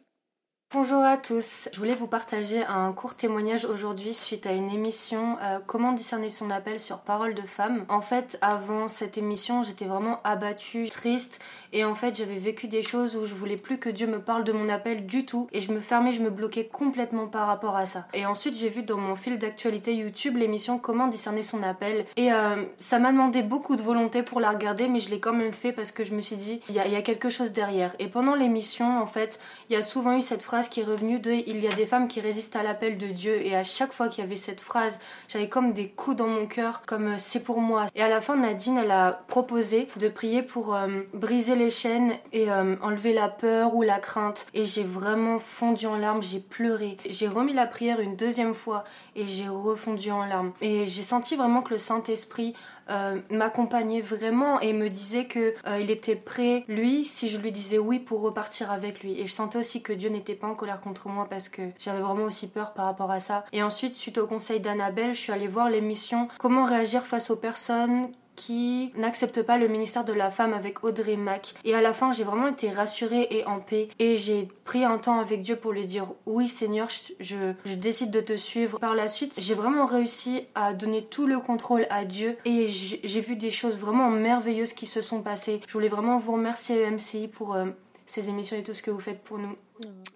Bonjour 0.70 1.02
à 1.02 1.16
tous, 1.16 1.70
je 1.72 1.78
voulais 1.78 1.94
vous 1.94 2.06
partager 2.06 2.62
un 2.62 2.92
court 2.92 3.14
témoignage 3.14 3.64
aujourd'hui 3.64 4.12
suite 4.12 4.44
à 4.44 4.52
une 4.52 4.68
émission 4.68 5.38
euh, 5.42 5.60
Comment 5.66 5.92
discerner 5.92 6.28
son 6.28 6.50
appel 6.50 6.78
sur 6.78 6.98
Parole 6.98 7.32
de 7.32 7.40
femme. 7.40 7.86
En 7.88 8.02
fait, 8.02 8.36
avant 8.42 8.88
cette 8.88 9.16
émission, 9.16 9.62
j'étais 9.62 9.86
vraiment 9.86 10.20
abattue, 10.24 10.90
triste 10.90 11.40
et 11.72 11.86
en 11.86 11.94
fait, 11.94 12.16
j'avais 12.16 12.36
vécu 12.36 12.68
des 12.68 12.82
choses 12.82 13.16
où 13.16 13.24
je 13.24 13.34
voulais 13.34 13.56
plus 13.56 13.78
que 13.78 13.88
Dieu 13.88 14.06
me 14.06 14.20
parle 14.20 14.44
de 14.44 14.52
mon 14.52 14.68
appel 14.68 15.06
du 15.06 15.24
tout 15.24 15.48
et 15.52 15.62
je 15.62 15.72
me 15.72 15.80
fermais, 15.80 16.12
je 16.12 16.20
me 16.20 16.28
bloquais 16.28 16.66
complètement 16.66 17.28
par 17.28 17.46
rapport 17.46 17.76
à 17.76 17.86
ça. 17.86 18.06
Et 18.12 18.26
ensuite, 18.26 18.54
j'ai 18.54 18.68
vu 18.68 18.82
dans 18.82 18.98
mon 18.98 19.16
fil 19.16 19.38
d'actualité 19.38 19.94
YouTube 19.94 20.36
l'émission 20.36 20.78
Comment 20.78 21.06
discerner 21.06 21.42
son 21.42 21.62
appel 21.62 22.04
et 22.18 22.30
euh, 22.30 22.62
ça 22.78 22.98
m'a 22.98 23.10
demandé 23.10 23.40
beaucoup 23.40 23.74
de 23.74 23.82
volonté 23.82 24.22
pour 24.22 24.38
la 24.38 24.50
regarder, 24.50 24.88
mais 24.88 25.00
je 25.00 25.08
l'ai 25.08 25.18
quand 25.18 25.32
même 25.32 25.54
fait 25.54 25.72
parce 25.72 25.92
que 25.92 26.04
je 26.04 26.14
me 26.14 26.20
suis 26.20 26.36
dit 26.36 26.60
il 26.68 26.74
y, 26.74 26.90
y 26.90 26.96
a 26.96 27.02
quelque 27.02 27.30
chose 27.30 27.52
derrière. 27.52 27.96
Et 27.98 28.08
pendant 28.08 28.34
l'émission, 28.34 29.00
en 29.00 29.06
fait, 29.06 29.40
il 29.70 29.72
y 29.72 29.76
a 29.76 29.82
souvent 29.82 30.14
eu 30.14 30.20
cette 30.20 30.42
phrase 30.42 30.57
qui 30.66 30.80
est 30.80 30.84
revenue 30.84 31.20
de 31.20 31.30
il 31.30 31.60
y 31.60 31.68
a 31.68 31.74
des 31.74 31.86
femmes 31.86 32.08
qui 32.08 32.20
résistent 32.20 32.56
à 32.56 32.64
l'appel 32.64 32.98
de 32.98 33.06
Dieu 33.06 33.40
et 33.46 33.54
à 33.54 33.62
chaque 33.62 33.92
fois 33.92 34.08
qu'il 34.08 34.24
y 34.24 34.26
avait 34.26 34.36
cette 34.36 34.60
phrase 34.60 34.98
j'avais 35.28 35.48
comme 35.48 35.72
des 35.72 35.88
coups 35.88 36.16
dans 36.16 36.26
mon 36.26 36.46
cœur 36.46 36.82
comme 36.86 37.08
euh, 37.08 37.18
c'est 37.18 37.44
pour 37.44 37.60
moi 37.60 37.86
et 37.94 38.02
à 38.02 38.08
la 38.08 38.20
fin 38.20 38.36
Nadine 38.36 38.78
elle 38.78 38.90
a 38.90 39.20
proposé 39.28 39.88
de 39.96 40.08
prier 40.08 40.42
pour 40.42 40.74
euh, 40.74 40.88
briser 41.14 41.54
les 41.54 41.70
chaînes 41.70 42.12
et 42.32 42.50
euh, 42.50 42.76
enlever 42.82 43.12
la 43.12 43.28
peur 43.28 43.74
ou 43.74 43.82
la 43.82 43.98
crainte. 43.98 44.46
Et 44.54 44.64
j'ai 44.66 44.84
vraiment 44.84 45.38
fondu 45.38 45.86
en 45.86 45.96
larmes 45.96 46.22
j'ai 46.22 46.40
pleuré. 46.40 46.96
J'ai 47.08 47.28
remis 47.28 47.52
la 47.52 47.66
prière 47.66 48.00
une 48.00 48.16
deuxième 48.16 48.54
fois 48.54 48.84
et 49.14 49.26
j'ai 49.26 49.48
refondu 49.48 50.10
en 50.10 50.24
larmes. 50.24 50.52
Et 50.60 50.86
j'ai 50.86 51.02
senti 51.02 51.36
vraiment 51.36 51.62
que 51.62 51.74
le 51.74 51.78
Saint-Esprit 51.78 52.54
euh, 52.90 53.20
m'accompagnait 53.30 54.00
vraiment 54.00 54.60
et 54.60 54.72
me 54.72 54.88
disait 54.88 55.26
que 55.26 55.54
euh, 55.66 55.80
il 55.80 55.90
était 55.90 56.16
prêt, 56.16 56.64
lui, 56.68 57.04
si 57.04 57.28
je 57.28 57.38
lui 57.38 57.52
disais 57.52 57.78
oui, 57.78 57.98
pour 57.98 58.20
repartir 58.20 58.70
avec 58.70 59.02
lui. 59.02 59.20
Et 59.20 59.26
je 59.26 59.32
sentais 59.32 59.58
aussi 59.58 59.82
que 59.82 59.92
Dieu 59.92 60.08
n'était 60.08 60.34
pas 60.34 60.46
en 60.46 60.54
colère 60.54 60.80
contre 60.80 61.08
moi 61.08 61.26
parce 61.28 61.48
que 61.48 61.62
j'avais 61.78 62.00
vraiment 62.00 62.24
aussi 62.24 62.48
peur 62.48 62.72
par 62.72 62.86
rapport 62.86 63.10
à 63.10 63.20
ça. 63.20 63.44
Et 63.52 63.62
ensuite, 63.62 63.94
suite 63.94 64.18
au 64.18 64.26
conseil 64.26 64.60
d'Annabelle, 64.60 65.14
je 65.14 65.20
suis 65.20 65.32
allée 65.32 65.48
voir 65.48 65.68
l'émission 65.70 66.28
Comment 66.38 66.64
réagir 66.64 67.02
face 67.02 67.30
aux 67.30 67.36
personnes 67.36 68.08
qui 68.38 68.92
n'accepte 68.94 69.42
pas 69.42 69.58
le 69.58 69.66
ministère 69.66 70.04
de 70.04 70.12
la 70.12 70.30
femme 70.30 70.54
avec 70.54 70.84
Audrey 70.84 71.16
Mack. 71.16 71.54
Et 71.64 71.74
à 71.74 71.82
la 71.82 71.92
fin, 71.92 72.12
j'ai 72.12 72.22
vraiment 72.22 72.46
été 72.46 72.70
rassurée 72.70 73.26
et 73.32 73.44
en 73.46 73.58
paix. 73.58 73.88
Et 73.98 74.16
j'ai 74.16 74.48
pris 74.64 74.84
un 74.84 74.98
temps 74.98 75.18
avec 75.18 75.40
Dieu 75.40 75.56
pour 75.56 75.72
lui 75.72 75.84
dire 75.84 76.06
oui 76.24 76.48
Seigneur, 76.48 76.88
je, 77.18 77.36
je 77.64 77.74
décide 77.74 78.12
de 78.12 78.20
te 78.20 78.36
suivre. 78.36 78.78
Par 78.78 78.94
la 78.94 79.08
suite, 79.08 79.34
j'ai 79.38 79.54
vraiment 79.54 79.86
réussi 79.86 80.44
à 80.54 80.72
donner 80.72 81.02
tout 81.02 81.26
le 81.26 81.40
contrôle 81.40 81.86
à 81.90 82.04
Dieu 82.04 82.36
et 82.44 82.68
j'ai 82.68 83.20
vu 83.20 83.34
des 83.34 83.50
choses 83.50 83.76
vraiment 83.76 84.08
merveilleuses 84.08 84.72
qui 84.72 84.86
se 84.86 85.00
sont 85.00 85.20
passées. 85.20 85.60
Je 85.66 85.72
voulais 85.72 85.88
vraiment 85.88 86.18
vous 86.18 86.32
remercier 86.32 86.80
EMCI 86.82 87.26
pour 87.26 87.56
euh, 87.56 87.66
ces 88.06 88.28
émissions 88.28 88.56
et 88.56 88.62
tout 88.62 88.74
ce 88.74 88.82
que 88.82 88.92
vous 88.92 89.00
faites 89.00 89.22
pour 89.22 89.38
nous. 89.38 89.56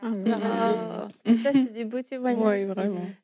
Ah, 0.00 0.10
ah. 1.24 1.36
ça, 1.42 1.52
c'est 1.52 1.72
des 1.72 1.84
beaux 1.84 2.02
témoignages 2.02 2.68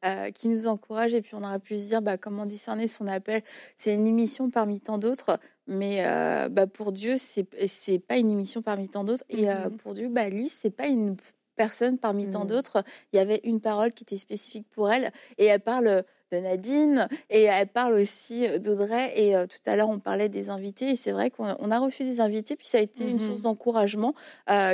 euh, 0.05 0.31
qui 0.31 0.49
nous 0.49 0.69
encouragent. 0.69 1.15
Et 1.15 1.23
puis, 1.23 1.35
on 1.35 1.43
aurait 1.43 1.59
pu 1.59 1.77
se 1.77 1.89
dire 1.89 2.03
bah, 2.03 2.19
comment 2.19 2.47
discerner 2.47 2.89
son 2.89 3.09
appel. 3.09 3.43
C'est 3.77 3.95
une 3.95 4.07
émission 4.07 4.51
parmi 4.51 4.81
tant 4.81 4.99
d'autres, 4.99 5.39
mais 5.67 6.05
euh, 6.07 6.49
bah, 6.49 6.67
pour 6.67 6.93
Dieu, 6.93 7.17
c'est 7.19 7.99
pas 7.99 8.17
une 8.17 8.31
émission 8.31 8.63
parmi 8.63 8.89
tant 8.89 9.05
d'autres. 9.05 9.25
Et 9.29 9.51
euh, 9.51 9.55
mm-hmm. 9.55 9.77
pour 9.77 9.95
Dieu, 9.95 10.09
bah, 10.09 10.29
Lise, 10.29 10.53
c'est 10.53 10.71
pas 10.71 10.87
une 10.87 11.17
personne 11.57 11.99
parmi 11.99 12.31
tant 12.31 12.45
mm. 12.45 12.49
d'autres. 12.49 12.85
Il 13.13 13.17
y 13.17 13.19
avait 13.21 13.41
une 13.45 13.61
parole 13.61 13.93
qui 13.93 14.05
était 14.05 14.17
spécifique 14.17 14.67
pour 14.71 14.91
elle. 14.91 15.13
Et 15.39 15.47
elle 15.47 15.61
parle 15.61 16.05
de 16.33 16.39
Nadine 16.39 17.09
et 17.31 17.43
elle 17.45 17.67
parle 17.67 17.95
aussi 17.95 18.47
d'Audrey. 18.59 19.13
Et 19.17 19.35
tout 19.47 19.71
à 19.71 19.77
l'heure, 19.77 19.89
on 19.89 19.99
parlait 19.99 20.29
des 20.29 20.51
invités 20.51 20.91
et 20.91 20.97
c'est 20.97 21.13
vrai 21.13 21.31
qu'on 21.31 21.71
a 21.71 21.79
reçu 21.79 22.05
des 22.05 22.21
invités, 22.21 22.57
puis 22.57 22.67
ça 22.67 22.79
a 22.79 22.81
été 22.81 23.09
une 23.09 23.17
mmh 23.17 23.21
source 23.21 23.41
d'encouragement, 23.43 24.15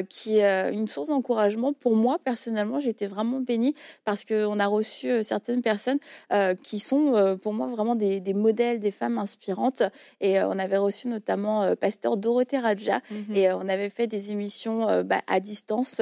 qui 0.09 0.39
est 0.39 0.73
une 0.73 0.89
source 0.89 1.09
d'encouragement 1.09 1.73
pour 1.73 1.97
moi 1.97 2.19
personnellement. 2.23 2.81
J'étais 2.81 3.07
vraiment 3.07 3.41
bénie 3.41 3.75
parce 4.05 4.25
qu'on 4.25 4.59
a 4.59 4.67
reçu 4.67 5.23
certaines 5.23 5.63
personnes 5.63 5.99
qui 6.63 6.79
sont 6.79 7.39
pour 7.43 7.53
moi 7.53 7.69
vraiment 7.69 7.95
des, 7.95 8.21
modèles, 8.35 8.81
des 8.81 8.91
femmes 8.91 9.19
inspirantes. 9.19 9.83
Et 10.21 10.41
on 10.41 10.59
avait 10.59 10.77
reçu 10.77 11.09
notamment 11.09 11.75
Pasteur 11.77 12.17
Dorothée 12.17 12.59
Raja 12.59 12.99
mmh 13.11 13.35
et 13.35 13.53
on 13.53 13.69
avait 13.69 13.91
fait 13.91 14.07
des 14.07 14.33
émissions 14.33 15.03
bah, 15.03 15.21
à 15.27 15.41
distance 15.41 16.01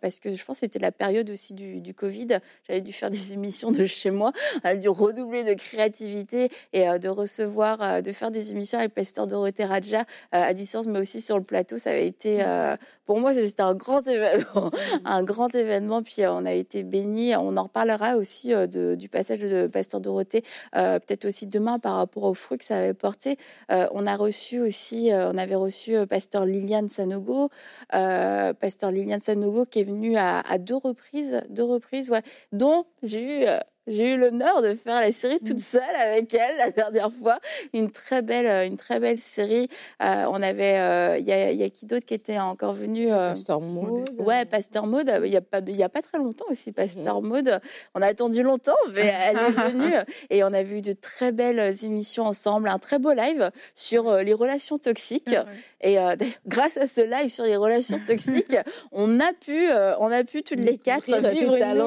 parce 0.00 0.20
que 0.20 0.34
je 0.34 0.44
pense 0.44 0.56
que 0.56 0.60
c'était 0.60 0.78
la 0.78 0.92
période 0.92 1.30
aussi 1.30 1.54
du, 1.54 1.80
du 1.80 1.94
Covid. 1.94 2.38
J'avais 2.68 2.80
dû 2.80 2.92
faire 2.92 3.10
des 3.10 3.32
émissions 3.32 3.70
de 3.70 3.86
chez 3.86 4.10
moi. 4.10 4.32
Dû 4.76 4.88
redoubler 4.88 5.44
de 5.44 5.54
créativité 5.54 6.50
et 6.72 6.86
de 6.98 7.08
recevoir, 7.08 8.02
de 8.02 8.12
faire 8.12 8.30
des 8.30 8.52
émissions 8.52 8.78
avec 8.78 8.94
Pasteur 8.94 9.26
Dorothée 9.26 9.64
Raja 9.64 10.04
à 10.32 10.54
distance, 10.54 10.86
mais 10.86 10.98
aussi 11.00 11.20
sur 11.20 11.38
le 11.38 11.44
plateau. 11.44 11.78
Ça 11.78 11.90
avait 11.90 12.06
été, 12.06 12.38
mmh 12.38 12.76
pour 13.06 13.18
moi, 13.18 13.34
c'était 13.34 13.62
un 13.62 13.74
grand 13.74 14.06
événement, 14.06 14.66
mmh 14.66 14.70
un 15.04 15.24
grand 15.24 15.52
événement. 15.54 16.02
Puis 16.02 16.26
on 16.26 16.46
a 16.46 16.52
été 16.52 16.84
bénis. 16.84 17.34
On 17.34 17.56
en 17.56 17.64
reparlera 17.64 18.16
aussi 18.16 18.50
de, 18.50 18.94
du 18.94 19.08
passage 19.08 19.40
de 19.40 19.66
Pasteur 19.66 20.00
Dorothée, 20.00 20.42
peut-être 20.72 21.24
aussi 21.24 21.46
demain 21.46 21.78
par 21.78 21.96
rapport 21.96 22.24
aux 22.24 22.34
fruits 22.34 22.58
que 22.58 22.64
ça 22.64 22.78
avait 22.78 22.94
porté. 22.94 23.36
on 23.68 24.06
a 24.06 24.16
reçu 24.16 24.60
aussi, 24.60 25.10
on 25.12 25.36
avait 25.36 25.56
reçu 25.56 25.94
Pasteur 26.06 26.44
Liliane 26.46 26.88
Sanogo, 26.88 27.50
Pasteur 27.90 28.90
Liliane 28.90 29.20
Sanogo 29.20 29.64
qui 29.64 29.80
est 29.80 29.84
venue 29.84 30.16
à, 30.16 30.40
à 30.40 30.58
deux 30.58 30.76
reprises, 30.76 31.42
deux 31.48 31.64
reprises, 31.64 32.10
ouais, 32.10 32.22
dont 32.52 32.84
j'ai 33.02 33.42
eu 33.42 33.46
j'ai 33.90 34.14
eu 34.14 34.16
l'honneur 34.16 34.62
de 34.62 34.74
faire 34.74 35.00
la 35.00 35.10
série 35.10 35.38
toute 35.40 35.56
mmh. 35.56 35.58
seule 35.58 35.96
avec 35.96 36.32
elle 36.32 36.56
la 36.58 36.70
dernière 36.70 37.10
fois. 37.12 37.40
Une 37.74 37.90
très 37.90 38.22
belle, 38.22 38.46
euh, 38.46 38.66
une 38.66 38.76
très 38.76 39.00
belle 39.00 39.18
série. 39.18 39.68
Euh, 40.02 40.24
on 40.28 40.40
avait, 40.42 40.78
euh, 40.78 41.18
il 41.18 41.26
y, 41.26 41.32
a, 41.32 41.50
y, 41.50 41.62
a, 41.64 41.70
qui 41.70 41.86
d'autre 41.86 42.06
qui 42.06 42.14
était 42.14 42.38
encore 42.38 42.74
venu 42.74 43.08
Pasteur 43.08 43.60
Maud. 43.60 44.08
Ouais, 44.18 44.44
Pasteur 44.44 44.86
Maud. 44.86 45.12
Il 45.24 45.30
y 45.30 45.36
a 45.36 45.40
pas, 45.40 45.60
il 45.66 45.76
y 45.76 45.82
a 45.82 45.88
pas 45.88 46.02
très 46.02 46.18
longtemps 46.18 46.46
aussi, 46.50 46.70
Pasteur 46.70 47.20
mmh. 47.20 47.26
Maud. 47.26 47.60
On 47.94 48.02
a 48.02 48.06
attendu 48.06 48.42
longtemps, 48.42 48.72
mais 48.94 49.12
elle 49.24 49.36
est 49.36 49.70
venue 49.70 49.94
et 50.30 50.44
on 50.44 50.52
a 50.52 50.62
vu 50.62 50.82
de 50.82 50.92
très 50.92 51.32
belles 51.32 51.84
émissions 51.84 52.24
ensemble, 52.24 52.68
un 52.68 52.78
très 52.78 52.98
beau 52.98 53.12
live 53.12 53.50
sur 53.74 54.16
les 54.18 54.34
relations 54.34 54.78
toxiques. 54.78 55.36
Et 55.80 55.96
grâce 56.46 56.76
à 56.76 56.86
ce 56.86 57.00
live 57.00 57.30
sur 57.30 57.44
les 57.44 57.56
relations 57.56 57.98
toxiques, 58.06 58.56
on 58.92 59.18
a 59.18 59.32
pu, 59.32 59.68
on 59.98 60.12
a 60.12 60.22
pu 60.22 60.44
toutes 60.44 60.60
les 60.60 60.78
quatre 60.78 61.06
vivre 61.06 61.56
une 61.56 61.74
nouvelle, 61.74 61.80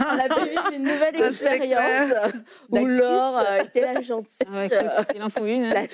on 0.00 0.18
a 0.18 0.34
pu 0.34 0.48
vivre 0.48 0.70
une 0.72 0.82
nouvelle 0.82 1.19
expérience 1.24 2.12
où 2.70 2.86
Laure 2.86 3.42
était 3.64 3.80
la 3.80 4.02
gentille. 4.02 4.46
Ah 4.46 4.56
ouais, 4.56 4.70
il 5.14 5.22
en 5.22 5.30
faut 5.30 5.46
une. 5.46 5.64
Hein. 5.64 5.86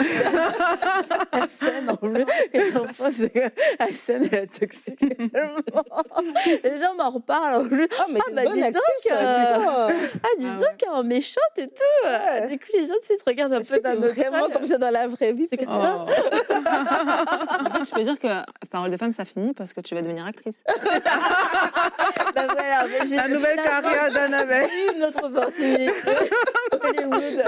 La, 1.32 1.46
scène 1.46 1.90
en 1.90 2.06
bleu. 2.06 2.24
Et 2.52 2.72
j'en 2.72 2.86
pense 2.86 3.18
que 3.18 3.50
la 3.78 3.92
scène 3.92 4.24
est 4.24 4.32
la 4.32 4.46
toxique. 4.46 5.00
Les 6.64 6.78
gens 6.78 6.94
m'en 6.96 7.10
reparlent 7.10 7.62
en 7.62 7.64
bleu. 7.64 7.88
Oh, 7.98 8.04
mais 8.10 8.20
ah, 8.26 8.30
bah 8.32 8.42
dis 8.52 8.62
donc, 8.62 8.74
euh... 9.10 9.12
ah, 9.12 9.88
dis 10.38 10.46
ah, 10.50 10.56
donc, 10.58 10.84
en 10.94 11.02
méchante 11.04 11.42
et 11.58 11.68
tout. 11.68 12.06
Ouais. 12.06 12.48
Du 12.48 12.58
coup, 12.58 12.66
les 12.74 12.86
gens, 12.86 12.94
tu 13.02 13.08
sais, 13.08 13.16
te 13.16 13.24
regardent 13.26 13.54
un 13.54 13.62
peu 13.62 13.80
d'un 13.80 13.96
Vraiment 13.96 14.48
comme 14.50 14.64
ça 14.64 14.78
dans 14.78 14.90
la 14.90 15.06
vraie 15.06 15.32
vie. 15.32 15.48
C'est 15.50 15.66
oh. 15.68 16.06
je 17.84 17.90
peux 17.90 18.02
dire 18.02 18.18
que 18.18 18.28
Parole 18.70 18.90
de 18.90 18.96
femme, 18.96 19.12
ça 19.12 19.24
finit 19.24 19.52
parce 19.54 19.72
que 19.72 19.80
tu 19.80 19.94
vas 19.94 20.02
devenir 20.02 20.26
actrice. 20.26 20.62
bah 22.34 22.46
voilà, 22.50 22.86
la 23.10 23.28
nouvelle 23.28 23.56
carrière 23.56 24.12
d'Annabelle 24.12 24.70
une 24.96 25.04
autre 25.06 25.24
opportunité. 25.24 25.90
Hollywood. 26.82 27.44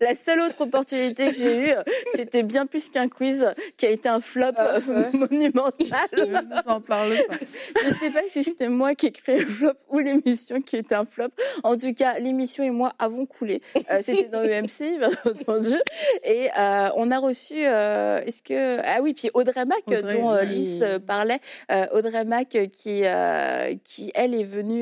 La 0.00 0.14
seule 0.14 0.40
autre 0.40 0.60
opportunité 0.60 1.28
que 1.28 1.34
j'ai 1.34 1.70
eue, 1.70 1.74
c'était 2.14 2.42
bien 2.42 2.66
plus 2.66 2.88
qu'un 2.88 3.08
quiz 3.08 3.46
qui 3.76 3.86
a 3.86 3.90
été 3.90 4.08
un 4.08 4.20
flop 4.20 4.52
ah, 4.56 4.78
monumental. 5.12 6.08
Je 6.12 7.88
ne 7.88 7.94
sais 7.94 8.10
pas 8.10 8.22
si 8.28 8.44
c'était 8.44 8.68
moi 8.68 8.94
qui 8.94 9.06
ai 9.06 9.12
créé 9.12 9.40
le 9.40 9.46
flop 9.46 9.72
ou 9.88 9.98
l'émission 9.98 10.60
qui 10.60 10.76
était 10.76 10.94
un 10.94 11.04
flop. 11.04 11.28
En 11.62 11.76
tout 11.76 11.92
cas, 11.94 12.18
l'émission 12.18 12.64
et 12.64 12.70
moi 12.70 12.92
avons 12.98 13.26
coulé. 13.26 13.60
Euh, 13.90 13.98
c'était 14.02 14.28
dans 14.28 14.42
EMC, 14.42 14.98
bien 14.98 15.10
entendu. 15.24 15.74
Et 16.22 16.48
euh, 16.58 16.88
on 16.94 17.10
a 17.10 17.18
reçu, 17.18 17.54
euh, 17.56 18.20
est-ce 18.24 18.42
que... 18.42 18.78
Ah 18.84 19.00
oui, 19.02 19.14
puis 19.14 19.30
Audrey 19.34 19.64
Mac, 19.64 19.84
dont 19.86 20.36
Lys 20.42 20.82
parlait. 21.06 21.40
Audrey 21.92 22.24
Mac 22.24 22.48
qui, 22.72 23.02
qui, 23.84 24.12
elle, 24.14 24.34
est 24.34 24.44
venue 24.44 24.77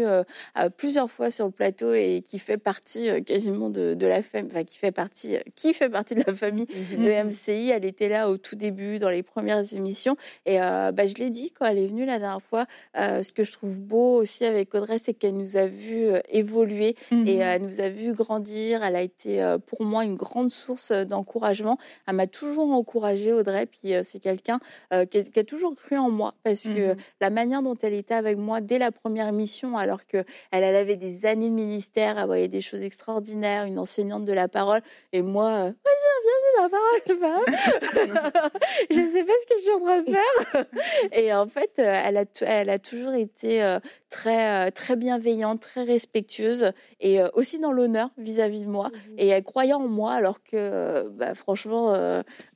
plusieurs 0.77 1.11
fois 1.11 1.31
sur 1.31 1.47
le 1.47 1.53
plateau 1.53 1.95
et 1.95 2.23
qui 2.25 2.39
fait 2.39 2.59
partie 2.59 3.23
quasiment 3.25 3.71
de, 3.71 3.95
de 3.95 4.07
la 4.07 4.23
famille, 4.23 4.51
enfin, 4.53 4.65
qui 4.65 4.79
fait 4.79 4.93
partie, 4.93 5.37
qui 5.55 5.75
fait 5.75 5.89
partie 5.89 6.15
de 6.15 6.23
la 6.27 6.35
famille 6.35 6.67
de 6.67 7.25
MCI. 7.25 7.71
Elle 7.71 7.85
était 7.85 8.09
là 8.09 8.29
au 8.29 8.37
tout 8.37 8.57
début, 8.57 8.99
dans 8.99 9.11
les 9.11 9.23
premières 9.23 9.63
émissions. 9.75 10.17
Et 10.45 10.59
bah, 10.59 11.07
je 11.07 11.15
l'ai 11.15 11.31
dit 11.31 11.51
quand 11.51 11.67
elle 11.67 11.79
est 11.79 11.87
venue 11.87 12.05
la 12.05 12.19
dernière 12.19 12.43
fois. 12.43 12.67
ce 12.95 13.33
que 13.33 13.45
je 13.45 13.53
trouve 13.53 13.79
beau 13.79 14.21
aussi 14.21 14.45
avec 14.45 14.75
Audrey, 14.75 14.99
c'est 14.99 15.15
qu'elle 15.15 15.37
nous 15.37 15.57
a 15.57 15.67
vu 15.67 16.09
évoluer 16.29 16.97
et 17.11 17.37
elle 17.37 17.63
nous 17.63 17.81
a 17.81 17.89
vu 17.89 18.13
grandir. 18.13 18.83
Elle 18.83 18.97
a 18.97 19.03
été 19.03 19.57
pour 19.67 19.83
moi 19.83 20.05
une 20.05 20.17
grande 20.17 20.51
source 20.51 20.93
d'encouragement. 20.93 21.79
Elle 22.09 22.17
m'a 22.17 22.27
toujours 22.27 22.71
encouragée, 22.73 23.33
Audrey. 23.33 23.67
Puis 23.67 23.93
c'est 24.03 24.21
quelqu'un 24.21 24.61
qui, 25.11 25.23
qui, 25.25 25.39
a 25.39 25.45
toujours 25.45 25.75
cru 25.75 25.97
en 25.97 26.11
moi 26.11 26.35
parce 26.43 26.65
que 26.65 26.95
mmh 26.95 26.97
la 27.21 27.31
manière 27.31 27.63
dont 27.63 27.77
elle 27.83 27.95
était 27.95 28.15
avec 28.15 28.39
moi 28.39 28.61
dès 28.61 28.79
la 28.79 28.93
première 28.93 29.29
émission, 29.29 29.77
alors 29.87 30.05
qu'elle 30.05 30.25
elle 30.51 30.65
avait 30.65 30.97
des 30.97 31.27
années 31.27 31.49
de 31.49 31.55
ministère, 31.55 32.19
elle 32.19 32.27
voyait 32.27 32.49
des 32.49 32.61
choses 32.61 32.83
extraordinaires, 32.83 33.65
une 33.65 33.79
enseignante 33.79 34.25
de 34.25 34.33
la 34.33 34.49
parole. 34.49 34.83
Et 35.13 35.23
moi, 35.23 35.51
euh, 35.69 35.73
j'ai 36.27 36.63
la 36.63 36.69
parole, 36.69 37.01
je 38.91 39.01
ne 39.01 39.09
sais 39.11 39.25
pas 39.25 39.33
ce 39.43 39.47
que 39.47 39.59
je 39.59 39.63
suis 39.63 39.73
en 39.73 39.81
train 39.81 40.03
de 40.03 40.11
faire. 40.11 40.67
Et 41.13 41.33
en 41.33 41.47
fait, 41.47 41.79
euh, 41.79 42.03
elle 42.05 42.17
a, 42.17 42.25
elle 42.43 42.71
a 42.71 42.79
toujours 42.79 43.15
été 43.15 43.63
euh, 43.63 43.79
très, 44.11 44.71
très 44.73 44.97
bienveillante, 44.97 45.61
très 45.61 45.85
respectueuse 45.85 46.73
et 47.01 47.21
aussi 47.35 47.59
dans 47.59 47.73
l'honneur 47.73 48.11
vis-à-vis 48.19 48.63
de 48.63 48.71
moi. 48.71 48.89
Mmh 48.89 49.15
et 49.19 49.29
elle 49.29 49.43
croyait 49.43 49.73
en 49.73 49.89
moi, 49.89 50.13
alors 50.13 50.43
que, 50.43 51.09
bah, 51.11 51.35
franchement, 51.35 51.95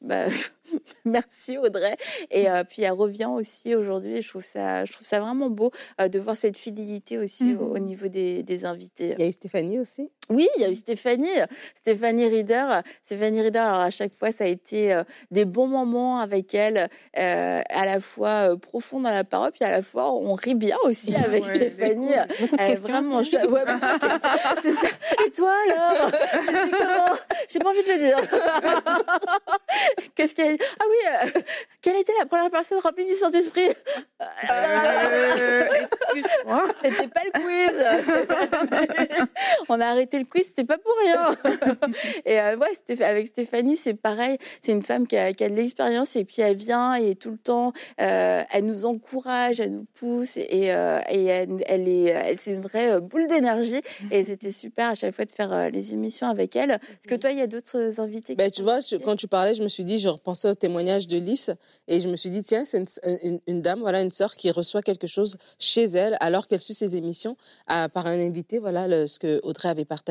bah, 0.00 0.26
Merci 1.04 1.58
Audrey. 1.58 1.96
Et 2.30 2.46
puis 2.68 2.82
elle 2.82 2.92
revient 2.92 3.28
aussi 3.32 3.74
aujourd'hui. 3.74 4.22
Je 4.22 4.28
trouve 4.28 4.44
ça, 4.44 4.84
je 4.84 4.92
trouve 4.92 5.06
ça 5.06 5.20
vraiment 5.20 5.50
beau 5.50 5.70
de 5.98 6.18
voir 6.18 6.36
cette 6.36 6.56
fidélité 6.56 7.18
aussi 7.18 7.54
au, 7.54 7.74
mmh 7.74 7.80
niveau 7.80 8.08
des, 8.08 8.42
des, 8.42 8.64
invités. 8.64 9.14
Il 9.18 9.22
y 9.22 9.24
a 9.24 9.28
eu 9.28 9.32
Stéphanie 9.32 9.78
aussi. 9.78 10.10
Oui, 10.30 10.48
il 10.56 10.62
y 10.62 10.64
a 10.64 10.70
eu 10.70 10.76
Stéphanie, 10.76 11.40
Stéphanie 11.74 12.28
Reader. 12.28 12.82
Stéphanie 13.04 13.42
Reader, 13.42 13.58
alors 13.58 13.80
à 13.80 13.90
chaque 13.90 14.16
fois, 14.16 14.30
ça 14.30 14.44
a 14.44 14.46
été 14.46 14.94
euh, 14.94 15.02
des 15.32 15.44
bons 15.44 15.66
moments 15.66 16.20
avec 16.20 16.54
elle, 16.54 16.88
euh, 17.18 17.60
à 17.68 17.84
la 17.84 17.98
fois 17.98 18.52
euh, 18.52 18.56
profond 18.56 19.00
dans 19.00 19.10
la 19.10 19.24
parole, 19.24 19.50
puis 19.50 19.64
à 19.64 19.70
la 19.70 19.82
fois 19.82 20.12
on 20.12 20.34
rit 20.34 20.54
bien 20.54 20.76
aussi 20.84 21.16
avec 21.16 21.44
Stéphanie. 21.44 22.12
Elle 22.58 22.78
vraiment, 22.78 23.18
ouais, 23.18 23.24
c'est 24.62 24.70
ça. 24.70 24.88
Et 25.26 25.30
toi 25.32 25.52
alors? 25.68 26.12
J'ai 27.48 27.58
pas 27.58 27.70
envie 27.70 27.82
de 27.82 27.88
le 27.88 27.98
dire. 27.98 28.18
Qu'est-ce 30.14 30.36
qu'elle 30.36 30.58
Ah 30.78 30.84
oui, 30.88 31.32
quelle 31.82 31.96
était 31.96 32.12
la 32.20 32.26
première 32.26 32.50
personne 32.50 32.78
remplie 32.78 33.06
du 33.06 33.14
Saint-Esprit? 33.14 33.70
Excuse-moi. 36.12 36.68
C'était 36.84 37.08
pas 37.08 37.22
le 37.24 37.32
quiz. 37.40 37.74
on 39.68 39.80
a 39.80 39.86
arrêté 39.86 40.19
le 40.20 40.26
quiz, 40.26 40.46
c'était 40.46 40.64
pas 40.64 40.78
pour 40.78 40.92
rien. 41.02 41.36
et 42.24 42.40
euh, 42.40 42.56
ouais, 42.56 43.02
avec 43.04 43.26
Stéphanie, 43.28 43.76
c'est 43.76 43.94
pareil. 43.94 44.38
C'est 44.62 44.72
une 44.72 44.82
femme 44.82 45.06
qui 45.06 45.16
a, 45.16 45.32
qui 45.32 45.44
a 45.44 45.48
de 45.48 45.54
l'expérience 45.54 46.16
et 46.16 46.24
puis 46.24 46.42
elle 46.42 46.56
vient 46.56 46.94
et 46.94 47.16
tout 47.16 47.30
le 47.30 47.38
temps, 47.38 47.72
euh, 48.00 48.42
elle 48.50 48.66
nous 48.66 48.84
encourage, 48.84 49.60
elle 49.60 49.72
nous 49.72 49.86
pousse 49.94 50.36
et, 50.36 50.72
euh, 50.72 51.00
et 51.08 51.24
elle, 51.24 51.56
elle, 51.66 51.88
est, 51.88 52.36
c'est 52.36 52.52
une 52.52 52.60
vraie 52.60 53.00
boule 53.00 53.26
d'énergie. 53.26 53.80
Et 54.10 54.24
c'était 54.24 54.50
super 54.50 54.90
à 54.90 54.94
chaque 54.94 55.14
fois 55.14 55.24
de 55.24 55.32
faire 55.32 55.70
les 55.70 55.92
émissions 55.94 56.28
avec 56.28 56.56
elle. 56.56 56.72
Est-ce 56.72 57.08
que 57.08 57.14
toi, 57.14 57.30
il 57.30 57.38
y 57.38 57.42
a 57.42 57.46
d'autres 57.46 58.00
invités 58.00 58.34
ben, 58.34 58.50
Tu 58.50 58.62
vois, 58.62 58.78
quand 59.04 59.16
tu 59.16 59.28
parlais, 59.28 59.54
je 59.54 59.62
me 59.62 59.68
suis 59.68 59.84
dit, 59.84 59.98
je 59.98 60.08
repensais 60.08 60.48
au 60.48 60.54
témoignage 60.54 61.06
de 61.06 61.16
Lys 61.16 61.50
et 61.86 62.00
je 62.00 62.08
me 62.08 62.16
suis 62.16 62.30
dit, 62.30 62.42
tiens, 62.42 62.64
c'est 62.64 62.84
une, 63.04 63.40
une, 63.46 63.62
dame, 63.62 63.80
voilà, 63.80 64.02
une 64.02 64.10
sœur 64.10 64.34
qui 64.34 64.50
reçoit 64.50 64.82
quelque 64.82 65.06
chose 65.06 65.36
chez 65.58 65.84
elle 65.84 66.16
alors 66.20 66.48
qu'elle 66.48 66.60
suit 66.60 66.74
ses 66.74 66.96
émissions 66.96 67.36
par 67.66 68.06
un 68.06 68.18
invité, 68.18 68.58
voilà 68.58 68.88
le, 68.88 69.06
ce 69.06 69.18
que 69.18 69.40
Audrey 69.42 69.68
avait 69.68 69.84
partagé 69.84 70.09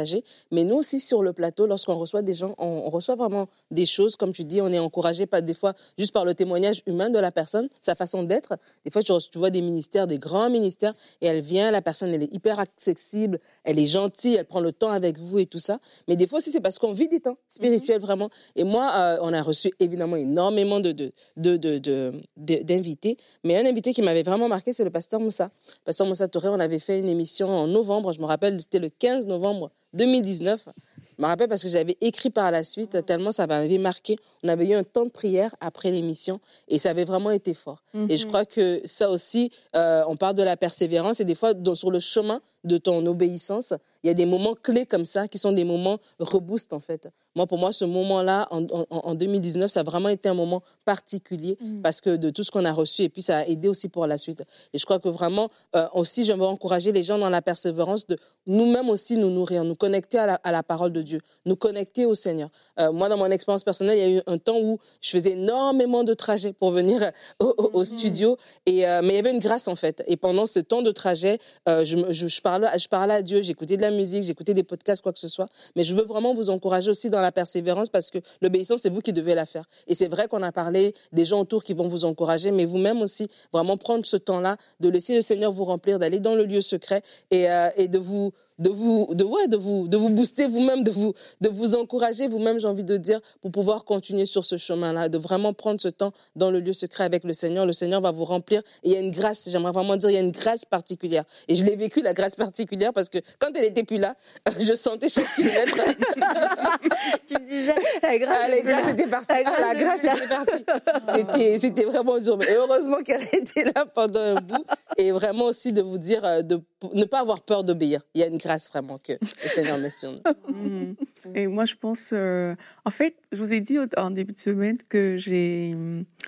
mais 0.52 0.64
nous 0.64 0.76
aussi, 0.76 1.00
sur 1.00 1.24
le 1.24 1.34
plateau, 1.34 1.66
lorsqu'on 1.66 1.96
reçoit 1.96 2.22
des 2.22 2.34
gens, 2.34 2.56
on, 2.58 2.90
reçoit 2.90 3.16
vraiment 3.16 3.48
des 3.72 3.86
choses, 3.86 4.16
comme 4.16 4.34
tu 4.34 4.44
dis, 4.44 4.62
on 4.62 4.68
est 4.68 4.80
encouragé 4.80 5.26
pas 5.26 5.42
des 5.42 5.54
fois 5.54 5.74
juste 5.98 6.12
par 6.12 6.26
le 6.26 6.34
témoignage 6.34 6.82
humain 6.86 7.10
de 7.10 7.20
la 7.20 7.32
personne, 7.32 7.70
sa 7.82 7.96
façon 7.96 8.24
d'être. 8.24 8.58
Des 8.86 8.92
fois, 8.92 9.02
tu, 9.04 9.14
vois 9.36 9.50
des 9.50 9.62
ministères, 9.62 10.08
des 10.08 10.20
grands 10.20 10.50
ministères, 10.50 10.94
et 11.22 11.28
elle 11.28 11.42
vient, 11.42 11.72
la 11.72 11.82
personne, 11.82 12.14
elle 12.14 12.24
est 12.24 12.34
hyper 12.34 12.60
accessible, 12.60 13.40
elle 13.64 13.80
est 13.80 13.86
gentille, 13.86 14.36
elle 14.36 14.46
prend 14.46 14.60
le 14.60 14.74
temps 14.74 14.92
avec 14.92 15.20
vous 15.20 15.40
et 15.40 15.46
tout 15.46 15.60
ça. 15.60 15.80
Mais 16.08 16.16
des 16.16 16.28
fois 16.28 16.40
aussi, 16.40 16.52
c'est 16.52 16.62
parce 16.62 16.80
qu'on 16.80 16.94
vit 16.94 17.08
des 17.08 17.20
temps 17.20 17.38
spirituels, 17.50 18.00
mhm. 18.00 18.06
vraiment. 18.06 18.30
Et 18.56 18.64
moi, 18.64 18.92
euh, 18.96 19.18
on 19.22 19.34
a 19.34 19.42
reçu 19.42 19.72
évidemment 19.80 20.16
énormément 20.16 20.80
de, 20.80 20.92
de, 20.92 22.12
d'invités. 22.38 23.18
Mais 23.44 23.58
un 23.58 23.66
invité 23.66 23.94
qui 23.94 24.02
m'avait 24.02 24.24
vraiment 24.24 24.48
marqué, 24.48 24.74
c'est 24.74 24.84
le 24.84 24.90
pasteur 24.90 25.20
Moussa. 25.20 25.50
Le 25.68 25.86
pasteur 25.86 26.08
Moussa 26.08 26.28
Touré, 26.28 26.50
on 26.50 26.60
avait 26.60 26.80
fait 26.80 27.00
une 27.00 27.10
émission 27.10 27.50
en 27.50 27.68
novembre, 27.68 28.14
je 28.14 28.20
me 28.20 28.26
rappelle, 28.26 28.60
c'était 28.60 28.80
le 28.80 28.90
15 28.90 29.26
novembre 29.28 29.72
2019. 29.94 30.70
Je 31.18 31.24
me 31.24 31.28
rappelle 31.28 31.50
parce 31.50 31.64
que 31.64 31.70
j'avais 31.70 31.98
écrit 32.00 32.30
par 32.30 32.50
la 32.50 32.64
suite, 32.64 33.06
tellement 33.06 33.32
ça 33.32 33.46
m'avait 33.46 33.78
marqué. 33.78 34.18
On 34.44 34.48
avait 34.48 34.68
eu 34.68 34.74
un 34.74 34.84
temps 34.84 35.06
de 35.06 35.12
prière 35.12 35.54
après 35.60 35.92
l'émission 35.92 36.40
et 36.70 36.80
ça 36.80 36.92
avait 36.92 37.04
vraiment 37.04 37.32
été 37.32 37.54
fort. 37.54 37.84
Et 38.08 38.18
je 38.18 38.24
mhm. 38.24 38.28
crois 38.30 38.46
que 38.46 38.82
ça 38.86 39.10
aussi, 39.10 39.52
euh, 39.76 40.04
on 40.08 40.16
parle 40.16 40.36
de 40.36 40.44
la 40.44 40.56
persévérance 40.56 41.20
et 41.20 41.26
des 41.26 41.36
fois, 41.36 41.54
sur 41.76 41.92
le 41.92 42.00
chemin 42.00 42.42
de 42.64 42.78
ton 42.78 43.06
obéissance, 43.06 43.74
il 44.04 44.08
y 44.08 44.10
a 44.10 44.14
des 44.14 44.26
moments 44.26 44.56
clés 44.56 44.86
comme 44.86 45.06
ça 45.06 45.28
qui 45.28 45.38
sont 45.38 45.52
des 45.52 45.64
moments 45.64 46.00
reboost 46.20 46.74
en 46.74 46.80
fait. 46.80 47.10
Moi, 47.36 47.46
pour 47.46 47.58
moi, 47.58 47.72
ce 47.72 47.86
moment-là, 47.86 48.48
en, 48.52 49.16
2019, 49.16 49.70
ça 49.70 49.82
a 49.82 49.84
vraiment 49.84 50.10
été 50.10 50.28
un 50.28 50.34
moment 50.34 50.64
particulier 50.84 51.58
mhm. 51.62 51.82
parce 51.82 52.02
que 52.02 52.18
de 52.18 52.32
tout 52.32 52.44
ce 52.44 52.50
qu'on 52.50 52.66
a 52.66 52.74
reçu 52.74 53.04
et 53.04 53.10
puis 53.10 53.22
ça 53.22 53.38
a 53.38 53.46
aidé 53.46 53.68
aussi 53.68 53.88
pour 53.88 54.08
la 54.08 54.18
suite. 54.18 54.44
Et 54.74 54.80
je 54.80 54.84
crois 54.84 55.00
que 55.00 55.10
vraiment, 55.10 55.50
euh, 55.76 55.88
aussi, 55.94 56.24
j'aimerais 56.24 56.50
encourager 56.50 56.92
les 56.92 57.04
gens 57.04 57.18
dans 57.18 57.30
la 57.30 57.42
persévérance 57.42 58.08
de 58.08 58.18
nous-mêmes 58.48 58.90
aussi 58.90 59.16
nous 59.16 59.30
nourrir, 59.30 59.64
nous 59.64 59.76
connecter 59.76 60.18
à 60.18 60.52
la, 60.52 60.64
parole 60.64 60.92
de 60.92 61.02
Dieu, 61.02 61.20
nous 61.46 61.56
connecter 61.56 62.06
au 62.06 62.16
Seigneur. 62.16 62.50
Euh, 62.80 62.92
moi, 62.92 63.08
dans 63.10 63.18
mon 63.18 63.30
expérience 63.30 63.64
personnelle, 63.64 63.98
il 63.98 64.02
y 64.02 64.16
a 64.16 64.18
eu 64.18 64.22
un 64.26 64.38
temps 64.40 64.60
où 64.60 64.80
je 65.02 65.10
faisais 65.12 65.32
énormément 65.32 66.04
de 66.04 66.14
trajets 66.16 66.52
pour 66.52 66.72
venir 66.72 67.12
au, 67.40 67.80
mhm. 67.80 67.86
studio, 67.86 68.38
et, 68.66 68.88
euh, 68.88 69.02
mais 69.04 69.14
il 69.14 69.16
y 69.16 69.20
avait 69.20 69.32
une 69.32 69.40
grâce 69.40 69.68
en 69.68 69.76
fait. 69.76 70.04
Et 70.08 70.18
pendant 70.18 70.48
ce 70.48 70.60
temps 70.60 70.82
de 70.82 70.92
trajet, 70.92 71.40
je, 71.68 71.84
je, 72.10 72.28
je, 72.28 72.42
je 72.78 72.88
parlais 72.88 73.14
à 73.14 73.22
Dieu, 73.22 73.42
j'écoutais 73.42 73.78
de 73.78 73.82
la 73.82 73.92
musique, 73.92 74.24
j'écoutais 74.24 74.54
des 74.54 74.64
podcasts, 74.64 75.02
quoi 75.02 75.14
que 75.14 75.20
ce 75.20 75.28
soit. 75.28 75.48
Mais 75.76 75.84
je 75.84 75.96
veux 75.96 76.04
vraiment 76.04 76.34
vous 76.34 76.50
encourager 76.50 76.90
aussi 76.90 77.10
dans 77.10 77.22
la 77.22 77.32
persévérance 77.32 77.90
parce 77.90 78.10
que 78.10 78.20
l'obéissance, 78.42 78.82
c'est 78.82 78.90
vous 78.90 79.02
qui 79.02 79.14
devez 79.14 79.36
la 79.36 79.46
faire. 79.46 79.66
Et 79.88 79.96
c'est 79.96 80.08
vrai 80.08 80.28
qu'on 80.28 80.42
a 80.44 80.52
parlé 80.52 80.94
des 81.12 81.26
gens 81.26 81.42
autour 81.42 81.64
qui 81.64 81.74
vont 81.74 81.88
vous 81.88 82.06
encourager, 82.06 82.52
mais 82.52 82.66
vous-même 82.66 83.02
aussi, 83.02 83.30
vraiment 83.52 83.78
prendre 83.78 84.06
ce 84.06 84.18
temps-là, 84.18 84.58
de 84.80 84.90
laisser 84.90 85.16
le 85.16 85.22
Seigneur 85.22 85.52
vous 85.52 85.66
remplir, 85.66 86.00
d'aller 86.00 86.20
dans 86.20 86.36
le 86.36 86.46
lieu 86.46 86.62
secret 86.62 87.02
et, 87.32 87.50
euh, 87.50 87.70
et 87.78 87.88
de 87.88 87.98
vous 87.98 88.32
de 88.60 88.70
vous, 88.70 89.08
de, 89.14 89.24
ouais, 89.24 89.48
de 89.48 89.58
vous, 89.58 89.88
de 89.88 89.98
vous 89.98 90.10
booster 90.10 90.48
vous-même, 90.48 90.84
de 90.84 90.92
vous, 90.92 91.14
de 91.42 91.50
vous 91.50 91.76
encourager 91.76 92.28
vous-même, 92.28 92.60
j'ai 92.60 92.68
envie 92.68 92.84
de 92.84 92.98
dire, 92.98 93.20
pour 93.42 93.52
pouvoir 93.52 93.86
continuer 93.86 94.26
sur 94.26 94.46
ce 94.46 94.58
chemin-là, 94.58 95.10
de 95.10 95.18
vraiment 95.18 95.54
prendre 95.54 95.80
ce 95.80 95.88
temps 95.88 96.12
dans 96.36 96.52
le 96.52 96.60
lieu 96.60 96.74
secret 96.74 97.04
avec 97.04 97.24
le 97.24 97.34
Seigneur. 97.34 97.66
Le 97.66 97.74
Seigneur 97.74 98.02
va 98.02 98.12
vous 98.12 98.26
remplir. 98.26 98.62
Et 98.84 98.90
il 98.90 98.94
y 98.94 98.96
a 98.96 99.00
une 99.00 99.12
grâce, 99.12 99.50
j'aimerais 99.50 99.72
vraiment 99.72 99.98
dire, 99.98 100.10
il 100.10 100.14
y 100.14 100.18
a 100.18 100.22
une 100.22 100.32
grâce 100.32 100.66
particulière. 100.66 101.24
Et 101.48 101.56
je 101.56 101.64
l'ai 101.66 101.76
vécu, 101.76 102.02
la 102.02 102.14
grâce 102.14 102.36
particulière, 102.36 102.94
parce 102.94 103.10
que 103.10 103.20
quand 103.40 103.50
elle 103.56 103.66
était 103.66 103.84
plus 103.84 103.98
là, 103.98 104.16
je 104.60 104.74
sentais 104.74 105.10
chaque 105.10 105.34
kilomètre. 105.36 105.76
tu 107.28 107.36
disais, 107.48 107.76
la 108.02 108.18
grâce, 108.18 108.52
ah, 108.52 108.62
grâce 108.62 108.90
était 108.90 109.08
partie. 109.08 109.44
La 109.44 109.76
grâce, 109.76 110.04
était 110.04 110.28
partie. 110.28 110.66
C'était, 111.14 111.58
c'était 111.60 111.84
vraiment 111.86 112.20
dur. 112.20 112.38
Mais 112.38 112.54
heureusement 112.56 112.98
qu'elle 113.04 113.24
était 113.34 113.66
là 113.66 113.86
pendant 113.86 114.22
un 114.22 114.36
bout. 114.36 114.66
Et 114.98 115.12
vraiment 115.12 115.46
aussi 115.46 115.72
de 115.72 115.82
vous 115.82 115.98
dire, 115.98 116.26
euh, 116.26 116.42
de 116.42 116.62
ne 116.94 117.04
pas 117.06 117.20
avoir 117.20 117.42
peur 117.42 117.64
d'obéir. 117.64 118.02
Il 118.14 118.22
y 118.22 118.24
a 118.24 118.28
une 118.28 118.38
grâce 118.38 118.70
vraiment 118.70 118.98
que 118.98 119.14
le 119.14 119.50
Seigneur 119.50 119.78
met 119.78 119.90
sur 119.90 120.12
nous. 120.12 120.96
Et 121.36 121.48
moi, 121.48 121.66
je 121.66 121.76
pense, 121.76 122.12
euh, 122.14 122.56
en 122.86 122.92
fait, 122.92 123.16
je 123.32 123.44
vous 123.44 123.54
ai 123.54 123.62
dit 123.62 123.78
en 123.98 124.12
début 124.12 124.34
de 124.34 124.40
semaine 124.40 124.78
que 124.88 125.18
j'ai, 125.18 125.76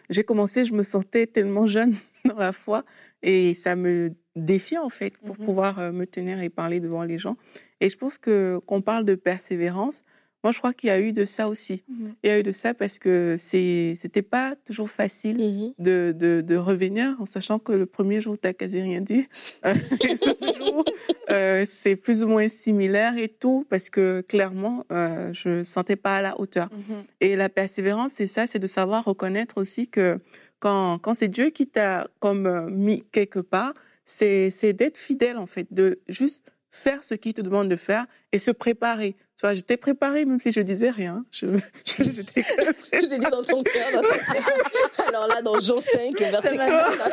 j'ai 0.09 0.23
commencé, 0.23 0.65
je 0.65 0.73
me 0.73 0.83
sentais 0.83 1.27
tellement 1.27 1.67
jeune 1.67 1.95
dans 2.25 2.37
la 2.37 2.53
foi 2.53 2.83
et 3.23 3.53
ça 3.53 3.75
me 3.75 4.13
défie 4.35 4.77
en 4.77 4.89
fait 4.89 5.17
pour 5.17 5.35
mm-hmm. 5.35 5.45
pouvoir 5.45 5.79
euh, 5.79 5.91
me 5.91 6.05
tenir 6.05 6.41
et 6.41 6.49
parler 6.49 6.79
devant 6.79 7.03
les 7.03 7.17
gens. 7.17 7.37
Et 7.79 7.89
je 7.89 7.97
pense 7.97 8.17
que 8.17 8.59
qu'on 8.65 8.81
parle 8.81 9.05
de 9.05 9.15
persévérance, 9.15 10.03
moi, 10.43 10.51
je 10.51 10.57
crois 10.57 10.73
qu'il 10.73 10.87
y 10.87 10.91
a 10.91 10.99
eu 10.99 11.13
de 11.13 11.25
ça 11.25 11.47
aussi. 11.47 11.83
Mhm. 11.87 12.15
Il 12.23 12.27
y 12.27 12.29
a 12.31 12.39
eu 12.39 12.43
de 12.43 12.51
ça 12.51 12.73
parce 12.73 12.97
que 12.97 13.35
c'était 13.37 14.21
pas 14.21 14.55
toujours 14.65 14.89
facile 14.89 15.37
mhm. 15.37 15.73
de, 15.77 16.15
de, 16.17 16.41
de, 16.41 16.55
revenir 16.55 17.15
en 17.19 17.25
sachant 17.25 17.59
que 17.59 17.71
le 17.71 17.85
premier 17.85 18.21
jour, 18.21 18.37
tu 18.39 18.47
n'as 18.47 18.53
quasi 18.53 18.81
rien 18.81 19.01
dit. 19.01 19.27
Euh, 19.65 19.75
les 20.01 20.27
autres 20.27 20.57
jours, 20.57 20.85
euh, 21.29 21.65
c'est 21.69 21.95
plus 21.95 22.23
ou 22.23 22.27
moins 22.27 22.47
similaire 22.47 23.17
et 23.17 23.27
tout 23.27 23.65
parce 23.69 23.89
que 23.89 24.21
clairement, 24.21 24.85
euh, 24.91 25.31
je 25.33 25.63
sentais 25.63 25.95
pas 25.95 26.17
à 26.17 26.21
la 26.21 26.39
hauteur. 26.39 26.69
Mhm. 26.71 27.03
Et 27.19 27.35
la 27.35 27.49
persévérance, 27.49 28.13
c'est 28.13 28.27
ça, 28.27 28.47
c'est 28.47 28.59
de 28.59 28.67
savoir 28.67 29.05
reconnaître 29.05 29.59
aussi 29.59 29.87
que 29.87 30.19
quand, 30.59 30.99
quand 30.99 31.13
c'est 31.13 31.27
Dieu 31.27 31.49
qui 31.49 31.67
t'a 31.67 32.07
comme 32.19 32.47
euh, 32.47 32.69
mis 32.69 33.03
quelque 33.11 33.39
part, 33.39 33.73
c'est 34.05 34.73
d'être 34.73 34.97
fidèle 34.97 35.37
en 35.37 35.47
fait, 35.47 35.67
de 35.71 35.99
juste 36.07 36.51
faire 36.71 37.03
ce 37.03 37.15
qu'il 37.15 37.33
te 37.33 37.41
demande 37.41 37.69
de 37.69 37.75
faire 37.75 38.05
et 38.31 38.39
se 38.39 38.51
préparer. 38.51 39.15
Tu 39.41 39.47
vois, 39.47 39.55
j'étais 39.55 39.77
préparée, 39.77 40.23
même 40.25 40.39
si 40.39 40.51
je 40.51 40.61
disais 40.61 40.91
rien. 40.91 41.25
Je, 41.31 41.47
je, 41.85 42.03
j'étais 42.03 42.43
tu 42.93 43.09
t'es 43.09 43.17
dit 43.17 43.25
dans 43.25 43.41
ton 43.41 43.63
cœur, 43.63 43.91
dans 43.91 44.03
ton 44.03 44.09
cœur. 44.09 45.07
Alors 45.07 45.25
là, 45.25 45.41
dans 45.41 45.59
Jean 45.59 45.79
5, 45.79 46.15
verset 46.15 46.57
4. 46.57 47.09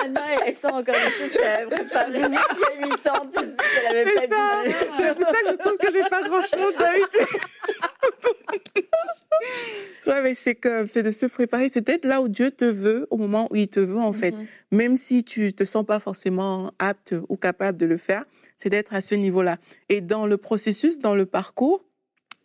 Anna, 0.02 0.20
elle 0.46 0.54
sent 0.54 0.68
encore 0.68 0.94
des 0.94 1.10
choses 1.10 1.32
qu'elle 1.32 1.44
avait 1.44 1.66
préparées 1.66 2.12
il 2.14 2.20
y 2.20 2.24
a 2.24 2.96
8 2.96 3.06
ans. 3.08 3.26
Tu 3.30 3.40
sais 3.42 3.56
qu'elle 3.82 3.94
avait 3.94 4.26
pas 4.26 4.64
dit. 4.64 4.74
C'est 4.96 5.14
pour 5.14 5.26
ça 5.26 5.32
que 5.32 5.48
je 5.48 5.56
trouve 5.56 5.76
que 5.76 5.92
j'ai 5.92 6.08
pas 6.08 6.22
grand-chose 6.22 6.76
d'habitude. 6.78 7.40
tu 10.02 10.04
vois, 10.06 10.22
mais 10.22 10.32
c'est 10.32 10.54
comme, 10.54 10.88
c'est 10.88 11.02
de 11.02 11.10
se 11.10 11.26
préparer, 11.26 11.68
c'est 11.68 11.82
d'être 11.82 12.06
là 12.06 12.22
où 12.22 12.28
Dieu 12.28 12.52
te 12.52 12.64
veut, 12.64 13.06
au 13.10 13.18
moment 13.18 13.48
où 13.50 13.56
il 13.56 13.68
te 13.68 13.80
veut, 13.80 14.00
en 14.00 14.14
fait. 14.14 14.30
Mm-hmm. 14.30 14.46
Même 14.70 14.96
si 14.96 15.24
tu 15.24 15.52
te 15.52 15.66
sens 15.66 15.84
pas 15.84 15.98
forcément 15.98 16.72
apte 16.78 17.14
ou 17.28 17.36
capable 17.36 17.76
de 17.76 17.84
le 17.84 17.98
faire, 17.98 18.24
c'est 18.56 18.70
d'être 18.70 18.94
à 18.94 19.00
ce 19.00 19.14
niveau-là. 19.14 19.58
Et 19.88 20.00
dans 20.00 20.26
le 20.26 20.36
processus, 20.36 20.98
dans 20.98 21.14
le 21.14 21.26
parcours, 21.26 21.84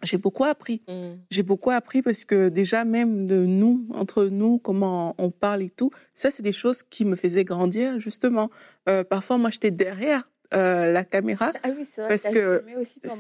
j'ai 0.04 0.18
beaucoup 0.18 0.46
appris. 0.46 0.82
Mm. 0.88 1.16
J'ai 1.30 1.44
beaucoup 1.44 1.72
appris 1.72 2.02
parce 2.02 2.26
que 2.26 2.50
déjà 2.50 2.86
même 2.86 3.28
de 3.28 3.46
nous, 3.46 3.86
entre 3.94 4.26
nous, 4.26 4.58
comment 4.60 5.16
on 5.18 5.30
parle 5.32 5.62
et 5.62 5.70
tout, 5.70 5.92
ça 6.14 6.32
c'est 6.32 6.44
des 6.44 6.52
choses 6.52 6.84
qui 6.84 7.06
me 7.06 7.16
faisaient 7.16 7.44
grandir 7.44 8.00
justement. 8.00 8.50
Euh, 8.88 9.04
parfois 9.04 9.38
moi 9.38 9.50
j'étais 9.50 9.72
derrière 9.72 10.30
euh, 10.54 10.92
la 10.92 11.04
caméra. 11.04 11.52
Ah 11.62 11.70
oui, 11.78 11.86
c'est 11.86 12.02
vrai. 12.02 12.10
Parce 12.10 12.30
que 12.30 12.64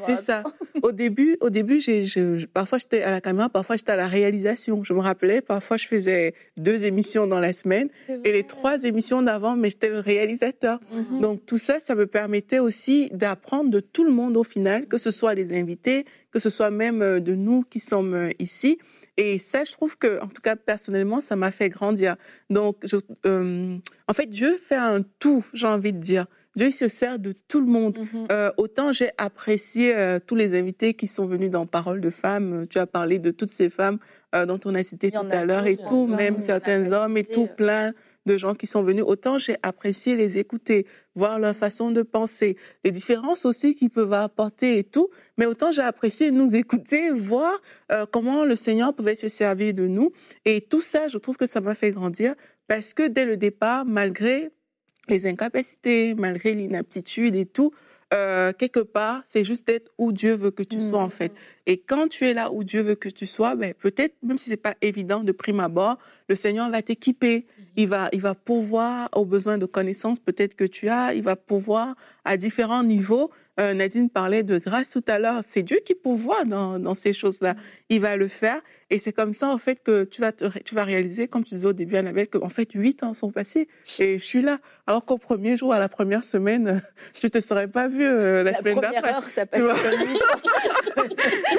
c'est 0.08 0.16
ça. 0.16 0.44
au 0.82 0.92
début, 0.92 1.38
au 1.42 1.52
début, 1.52 1.80
parfois 2.54 2.80
j'étais 2.80 3.04
à 3.04 3.12
la 3.12 3.22
caméra, 3.22 3.50
parfois 3.50 3.76
j'étais 3.76 3.92
à 3.92 3.96
la 3.96 4.08
réalisation. 4.08 4.84
Je 4.84 4.94
me 4.94 5.00
rappelais, 5.00 5.42
parfois 5.42 5.78
je 5.78 5.88
faisais 5.88 6.34
deux 6.58 6.86
émissions 6.86 7.28
dans 7.28 7.40
la 7.40 7.54
semaine 7.54 7.90
et 8.24 8.32
les 8.32 8.44
trois 8.44 8.84
émissions 8.84 9.22
d'avant, 9.22 9.56
mais 9.56 9.70
j'étais 9.70 9.90
le 9.90 10.00
réalisateur. 10.00 10.80
Mhm. 10.92 11.22
Donc 11.22 11.46
tout 11.46 11.60
ça, 11.60 11.80
ça 11.80 11.94
me 11.94 12.08
permettait 12.08 12.60
aussi 12.60 13.10
d'apprendre 13.12 13.70
de 13.70 13.80
tout 13.80 14.04
le 14.04 14.12
monde 14.12 14.36
au 14.36 14.44
final, 14.44 14.88
que 14.88 14.98
ce 14.98 15.12
soit 15.12 15.36
les 15.36 15.54
invités, 15.54 16.06
que 16.32 16.40
ce 16.40 16.50
soit 16.50 16.72
même 16.72 17.02
euh, 17.02 17.20
de 17.20 17.36
nous 17.36 17.64
qui 17.64 17.80
sommes 17.80 18.16
euh, 18.16 18.30
ici. 18.40 18.80
Et 19.18 19.38
ça, 19.38 19.66
je 19.66 19.72
trouve 19.74 19.98
que, 19.98 20.22
en 20.22 20.28
tout 20.28 20.42
cas, 20.42 20.56
personnellement, 20.56 21.20
ça 21.20 21.36
m'a 21.36 21.52
fait 21.52 21.68
grandir. 21.68 22.16
Donc, 22.50 22.78
je, 22.84 22.96
en 24.08 24.14
fait, 24.14 24.28
Dieu 24.28 24.56
fait 24.56 24.78
un 24.78 25.02
tout, 25.20 25.46
j'ai 25.54 25.68
envie 25.68 25.92
de 25.92 25.98
dire. 25.98 26.26
Dieu 26.60 26.72
se 26.72 26.90
sert 26.90 27.20
de 27.20 27.32
tout 27.32 27.62
le 27.62 27.68
monde. 27.68 27.98
Mhm. 28.00 28.28
Euh, 28.34 28.52
autant 28.58 28.92
j'ai 28.92 29.12
apprécié 29.18 29.96
euh, 29.96 30.20
tous 30.20 30.36
les 30.36 30.60
invités 30.60 30.94
qui 30.94 31.08
sont 31.08 31.26
venus 31.26 31.50
dans 31.50 31.66
Parole 31.66 32.02
de 32.02 32.10
femmes. 32.10 32.68
Tu 32.70 32.80
as 32.80 32.86
parlé 32.86 33.18
de 33.18 33.32
toutes 33.32 33.50
ces 33.50 33.70
femmes 33.70 33.98
euh, 34.36 34.46
dont 34.46 34.60
on 34.66 34.76
a 34.76 34.84
cité 34.84 35.10
tout 35.10 35.26
à 35.32 35.46
l'heure 35.46 35.68
et 35.68 35.78
tout, 35.78 36.06
même 36.06 36.42
certains 36.42 36.92
hommes 36.92 37.16
et 37.16 37.24
tout, 37.24 37.48
plein 37.48 37.94
de 38.26 38.36
gens 38.36 38.56
qui 38.56 38.68
sont 38.68 38.84
venus. 38.84 39.06
Autant 39.08 39.38
j'ai 39.38 39.56
apprécié 39.64 40.18
les 40.18 40.38
écouter, 40.38 40.86
voir 41.16 41.40
leur 41.40 41.56
façon 41.56 41.92
de 41.92 42.02
penser, 42.02 42.58
les 42.84 42.92
différences 42.92 43.46
aussi 43.46 43.74
qu'ils 43.74 43.90
peuvent 43.90 44.12
apporter 44.12 44.80
et 44.80 44.84
tout. 44.84 45.08
Mais 45.38 45.46
autant 45.46 45.72
j'ai 45.72 45.82
apprécié 45.82 46.30
nous 46.30 46.58
écouter, 46.58 47.10
voir 47.10 47.54
comment 48.12 48.44
le 48.44 48.58
Seigneur 48.58 48.94
pouvait 48.94 49.16
se 49.16 49.30
servir 49.30 49.74
de 49.74 49.88
nous. 49.88 50.12
Et 50.44 50.60
tout 50.60 50.82
ça, 50.82 51.08
je 51.08 51.20
trouve 51.20 51.38
que 51.38 51.46
ça 51.46 51.62
m'a 51.62 51.74
fait 51.74 51.92
grandir 51.92 52.36
parce 52.68 52.94
que 52.94 53.08
dès 53.08 53.24
le 53.24 53.38
départ, 53.38 53.86
malgré 53.86 54.52
les 55.10 55.26
incapacités, 55.26 56.14
malgré 56.16 56.54
l'inaptitude 56.54 57.36
et 57.36 57.46
tout, 57.46 57.72
euh, 58.14 58.54
quelque 58.54 58.80
part, 58.80 59.22
c'est 59.28 59.44
juste 59.44 59.68
d'être 59.68 59.92
où 59.98 60.12
Dieu 60.12 60.34
veut 60.34 60.52
que 60.52 60.64
tu 60.64 60.80
sois 60.80 61.02
en 61.02 61.10
fait. 61.10 61.32
Et 61.70 61.78
quand 61.78 62.08
tu 62.08 62.26
es 62.26 62.34
là 62.34 62.52
où 62.52 62.64
Dieu 62.64 62.82
veut 62.82 62.96
que 62.96 63.10
tu 63.10 63.28
sois, 63.28 63.54
ben, 63.54 63.76
peut-être, 63.76 64.16
même 64.24 64.40
si 64.40 64.50
c'est 64.50 64.58
pas 64.58 64.74
évident 64.82 65.20
de 65.20 65.32
prime 65.32 65.60
abord, 65.60 66.00
le 66.28 66.34
Seigneur 66.34 66.68
va 66.72 66.82
t'équiper. 66.82 67.46
Il 67.76 67.88
va, 67.88 68.10
il 68.12 68.22
va 68.22 68.34
pouvoir 68.34 69.08
aux 69.14 69.24
besoins 69.24 69.60
de 69.60 69.68
connaissances 69.68 70.18
peut-être 70.18 70.56
que 70.56 70.64
tu 70.64 70.90
as. 70.90 71.14
Il 71.14 71.22
va 71.22 71.36
pouvoir 71.36 71.94
à 72.26 72.38
différents 72.38 72.82
niveaux. 72.82 73.30
Euh, 73.60 73.76
Nadine 73.76 74.10
parlait 74.10 74.42
de 74.42 74.58
grâce 74.58 74.90
tout 74.90 75.04
à 75.08 75.20
l'heure. 75.20 75.42
C'est 75.46 75.62
Dieu 75.62 75.80
qui 75.86 75.94
pourvoit 75.94 76.44
dans, 76.44 76.80
dans 76.80 76.96
ces 76.96 77.14
choses-là. 77.14 77.56
Il 77.90 78.02
va 78.02 78.16
le 78.16 78.30
faire. 78.30 78.62
Et 78.90 78.98
c'est 78.98 79.14
comme 79.14 79.34
ça, 79.34 79.50
en 79.50 79.58
fait, 79.58 79.84
que 79.84 80.06
tu 80.06 80.22
vas, 80.22 80.32
te, 80.32 80.46
tu 80.60 80.74
vas 80.74 80.84
réaliser, 80.84 81.28
comme 81.28 81.44
tu 81.44 81.54
disais 81.54 81.68
au 81.68 81.74
début, 81.74 81.98
Annabelle, 81.98 82.28
qu'en 82.28 82.50
fait, 82.50 82.72
huit 82.74 83.04
ans 83.04 83.14
sont 83.14 83.32
passés 83.32 83.68
et 84.00 84.18
je 84.18 84.24
suis 84.24 84.42
là. 84.42 84.60
Alors 84.88 85.06
qu'au 85.06 85.18
premier 85.18 85.56
jour, 85.56 85.74
à 85.74 85.80
la 85.80 85.90
première 85.90 86.24
semaine, 86.24 86.82
je 87.22 87.28
te 87.28 87.40
serais 87.40 87.68
pas 87.68 87.88
vue 87.88 88.04
euh, 88.04 88.44
la, 88.44 88.54
semaine 88.54 88.76
d'après. 88.76 88.94
La 88.94 89.02
première 89.02 89.18
heure, 89.18 89.30
ça 89.30 89.46
passe 89.46 89.62
comme 89.62 89.76
huit 89.76 90.16
ans. 90.16 90.40